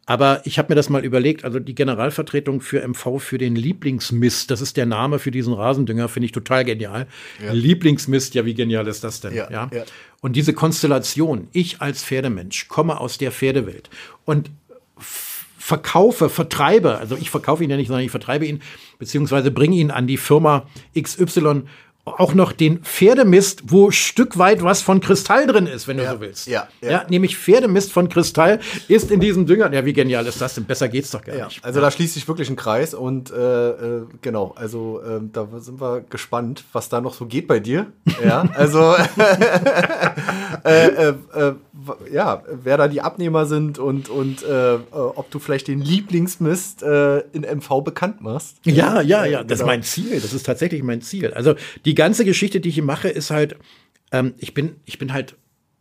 Aber 0.07 0.43
ich 0.45 0.59
habe 0.59 0.71
mir 0.71 0.75
das 0.75 0.91
mal 0.91 1.05
überlegt, 1.05 1.45
also 1.45 1.59
die 1.59 1.75
Generalvertretung 1.75 2.61
für 2.61 2.87
MV 2.87 3.19
für 3.19 3.39
den 3.39 3.57
Lieblingsmist, 3.57 4.51
das 4.51 4.61
ist 4.61 4.77
der 4.77 4.87
Name 4.87 5.19
für 5.19 5.31
diesen 5.31 5.55
Rasendünger, 5.55 6.09
finde 6.09 6.27
ich 6.27 6.33
total 6.33 6.65
genial. 6.65 7.07
Ja. 7.43 7.53
Lieblingsmist, 7.53 8.35
ja, 8.35 8.45
wie 8.45 8.55
genial 8.55 8.87
ist 8.87 9.03
das 9.03 9.21
denn? 9.21 9.35
Ja, 9.35 9.51
ja? 9.51 9.71
ja. 9.73 9.85
Und 10.21 10.37
diese 10.37 10.53
Konstellation, 10.53 11.49
ich 11.53 11.81
als 11.81 12.05
Pferdemensch 12.05 12.69
komme 12.69 13.01
aus 13.01 13.19
der 13.19 13.33
Pferdewelt 13.33 13.89
und 14.25 14.51
verkaufe, 15.65 16.29
vertreibe, 16.29 16.99
also 16.99 17.17
ich 17.17 17.31
verkaufe 17.31 17.65
ihn 17.65 17.71
ja 17.71 17.79
nicht, 17.79 17.87
sondern 17.87 18.05
ich 18.05 18.11
vertreibe 18.11 18.45
ihn, 18.45 18.61
beziehungsweise 18.99 19.51
bringe 19.51 19.77
ihn 19.77 19.91
an 19.91 20.07
die 20.07 20.19
Firma 20.19 20.67
XY 20.95 21.63
auch 22.05 22.35
noch 22.35 22.53
den 22.53 22.81
Pferdemist, 22.81 23.63
wo 23.67 23.91
Stück 23.91 24.37
weit 24.37 24.63
was 24.63 24.83
von 24.83 25.01
Kristall 25.01 25.47
drin 25.47 25.67
ist, 25.67 25.89
wenn 25.89 25.97
du 25.97 26.05
ja, 26.05 26.13
so 26.13 26.21
willst. 26.21 26.47
Ja, 26.47 26.69
ja. 26.83 26.91
ja, 26.91 27.07
nämlich 27.09 27.37
Pferdemist 27.37 27.93
von 27.93 28.09
Kristall 28.11 28.61
ist 28.89 29.11
in 29.11 29.21
diesem 29.21 29.47
Dünger. 29.47 29.73
Ja, 29.73 29.85
wie 29.87 29.95
genial 29.95 30.27
ist 30.27 30.41
das 30.41 30.55
denn? 30.55 30.65
Besser 30.65 30.89
geht's 30.89 31.11
doch 31.11 31.25
gar 31.25 31.35
ja, 31.35 31.47
nicht. 31.47 31.65
Also 31.65 31.81
da 31.81 31.91
schließt 31.91 32.15
sich 32.15 32.29
wirklich 32.29 32.51
ein 32.51 32.57
Kreis 32.57 32.93
und 32.93 33.31
äh, 33.31 33.71
äh, 33.71 34.07
genau, 34.21 34.53
also 34.57 35.01
äh, 35.01 35.21
da 35.33 35.49
sind 35.59 35.81
wir 35.81 36.03
gespannt, 36.03 36.65
was 36.73 36.91
da 36.91 37.01
noch 37.01 37.15
so 37.15 37.25
geht 37.25 37.49
bei 37.49 37.59
dir. 37.59 37.87
Ja, 38.23 38.45
also 38.55 38.95
äh, 40.65 40.87
äh, 40.87 41.15
äh, 41.35 41.55
ja, 42.13 42.43
wer 42.49 42.77
da 42.77 42.89
die 42.89 43.01
Abnehmer 43.01 43.47
sind 43.47 43.79
und, 43.79 44.09
und 44.09 44.43
äh, 44.43 44.75
äh 44.75 44.79
ob 44.93 45.31
du 45.31 45.39
vielleicht 45.39 45.69
den 45.69 45.81
Lieblingsmist 45.81 46.83
äh, 46.83 47.21
in 47.33 47.43
MV 47.43 47.83
bekannt 47.83 48.21
machst. 48.21 48.57
Ja, 48.65 49.01
ja, 49.01 49.25
ja, 49.25 49.43
das 49.45 49.59
genau. 49.59 49.61
ist 49.61 49.67
mein 49.67 49.83
Ziel. 49.83 50.21
Das 50.21 50.33
ist 50.33 50.45
tatsächlich 50.45 50.83
mein 50.83 51.03
Ziel. 51.03 51.33
Also 51.33 51.55
die 51.85 51.95
ganze 51.95 52.25
Geschichte, 52.25 52.61
die 52.61 52.69
ich 52.69 52.83
mache, 52.83 53.09
ist 53.09 53.31
halt, 53.31 53.57
ähm, 54.13 54.35
ich 54.39 54.55
bin, 54.55 54.77
ich 54.85 54.99
bin 54.99 55.13
halt 55.13 55.37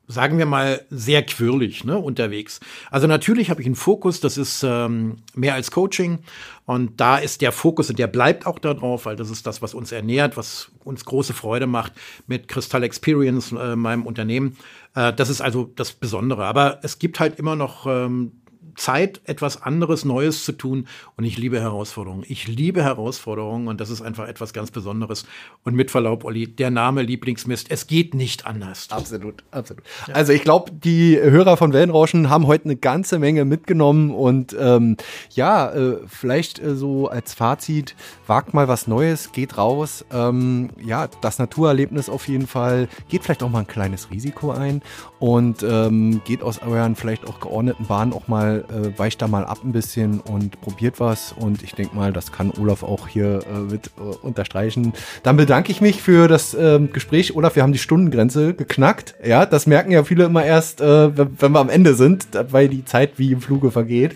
sagen 0.08 0.38
wir 0.38 0.46
mal, 0.46 0.86
sehr 0.90 1.24
quirlig 1.24 1.86
ne, 1.86 1.98
unterwegs. 1.98 2.60
Also 2.92 3.08
natürlich 3.08 3.50
habe 3.50 3.62
ich 3.62 3.68
einen 3.68 3.76
Fokus, 3.76 4.20
das 4.20 4.38
ist 4.38 4.64
ähm, 4.64 5.18
mehr 5.34 5.54
als 5.54 5.72
Coaching. 5.72 6.20
Und 6.66 7.00
da 7.00 7.18
ist 7.18 7.42
der 7.42 7.52
Fokus 7.52 7.90
und 7.90 8.00
der 8.00 8.08
bleibt 8.08 8.46
auch 8.46 8.60
da 8.60 8.74
drauf, 8.74 9.06
weil 9.06 9.16
das 9.16 9.30
ist 9.30 9.46
das, 9.48 9.62
was 9.62 9.74
uns 9.74 9.92
ernährt, 9.92 10.38
was 10.38 10.72
uns 10.84 11.04
große 11.06 11.34
Freude 11.34 11.68
macht 11.68 11.94
mit 12.28 12.48
Crystal 12.48 12.84
Experience, 12.84 13.52
äh, 13.52 13.76
meinem 13.76 14.06
Unternehmen. 14.06 14.58
Äh, 14.96 15.14
das 15.14 15.30
ist 15.30 15.42
also 15.42 15.72
das 15.76 15.94
Besondere. 15.94 16.46
Aber 16.46 16.80
es 16.84 17.00
gibt 17.00 17.20
halt 17.20 17.40
immer 17.40 17.56
noch 17.56 17.86
ähm, 17.88 18.32
Zeit, 18.76 19.22
etwas 19.26 19.62
anderes, 19.62 20.06
Neues 20.06 20.44
zu 20.46 20.52
tun. 20.54 20.88
Und 21.18 21.24
ich 21.24 21.38
liebe 21.38 21.60
Herausforderungen. 21.60 22.24
Ich 22.28 22.48
liebe 22.48 22.84
Herausforderungen 22.84 23.68
und 23.68 23.80
das 23.80 23.90
ist 23.90 24.02
einfach 24.02 24.28
etwas 24.28 24.54
ganz 24.54 24.72
Besonderes. 24.72 25.26
Und 25.64 25.76
mit 25.76 25.92
Verlaub, 25.92 26.24
Olli, 26.24 26.48
der 26.48 26.72
Name 26.72 27.02
Lieblingsmist, 27.02 27.70
es 27.70 27.88
geht 27.88 28.14
nicht 28.14 28.46
anders. 28.46 28.88
Absolut, 28.90 29.44
absolut. 29.52 29.84
Ja. 30.08 30.16
Also 30.16 30.34
ich 30.34 30.44
glaube, 30.44 30.72
die 30.72 31.18
Hörer 31.20 31.58
von 31.58 31.74
Wellenrauschen 31.74 32.30
haben 32.30 32.48
heute 32.48 32.66
eine 32.66 32.76
ganze 32.76 33.20
Menge 33.20 33.46
mitgenommen 33.46 34.12
und 34.12 34.56
ähm, 34.60 34.98
ja, 35.32 35.72
äh, 35.72 35.98
vielleicht 36.08 36.60
äh, 36.60 36.76
so 36.76 37.08
als 37.08 37.34
Fazit, 37.34 37.96
wagt 38.28 38.54
mal 38.54 38.68
was 38.68 38.88
Neues, 38.88 39.32
geht 39.32 39.58
raus. 39.58 40.06
Ähm, 40.12 40.70
ja, 40.84 41.08
das 41.22 41.40
Naturerlebnis 41.40 42.10
auf 42.10 42.28
jeden 42.28 42.48
Fall. 42.48 42.88
Geht 43.10 43.24
vielleicht 43.24 43.44
auch 43.44 43.50
mal 43.50 43.60
ein 43.60 43.68
kleines 43.68 44.12
Risiko 44.12 44.52
ein 44.52 44.82
und 45.20 45.64
ähm, 45.64 46.22
geht 46.26 46.42
aus 46.42 46.62
euren 46.62 46.96
vielleicht 46.96 47.28
auch 47.28 47.40
geordneten 47.40 47.86
Bahnen 47.86 48.14
auch 48.14 48.28
mal 48.28 48.63
äh, 48.70 48.98
weicht 48.98 49.22
da 49.22 49.28
mal 49.28 49.46
ab 49.46 49.60
ein 49.64 49.72
bisschen 49.72 50.20
und 50.20 50.60
probiert 50.62 51.00
was. 51.00 51.34
Und 51.34 51.64
ich 51.64 51.74
denke 51.74 51.96
mal, 51.96 52.14
das 52.14 52.32
kann 52.32 52.52
Olaf 52.60 52.84
auch 52.84 53.08
hier 53.08 53.40
äh, 53.48 53.60
mit 53.60 53.92
äh, 53.98 54.02
unterstreichen. 54.26 54.94
Dann 55.24 55.38
bedanke 55.38 55.72
ich 55.72 55.82
mich 55.82 56.02
für 56.02 56.28
das 56.28 56.54
ähm, 56.54 56.92
Gespräch. 56.92 57.36
Olaf, 57.36 57.56
wir 57.56 57.64
haben 57.64 57.74
die 57.74 57.80
Stundengrenze 57.80 58.54
geknackt. 58.54 59.16
Ja, 59.24 59.46
das 59.46 59.68
merken 59.68 59.92
ja 59.92 60.04
viele 60.04 60.26
immer 60.26 60.46
erst, 60.46 60.82
äh, 60.82 61.18
wenn 61.18 61.52
wir 61.52 61.60
am 61.60 61.70
Ende 61.70 61.96
sind, 61.96 62.28
weil 62.50 62.70
die 62.70 62.86
Zeit 62.86 63.14
wie 63.18 63.32
im 63.32 63.42
Fluge 63.42 63.72
vergeht. 63.72 64.16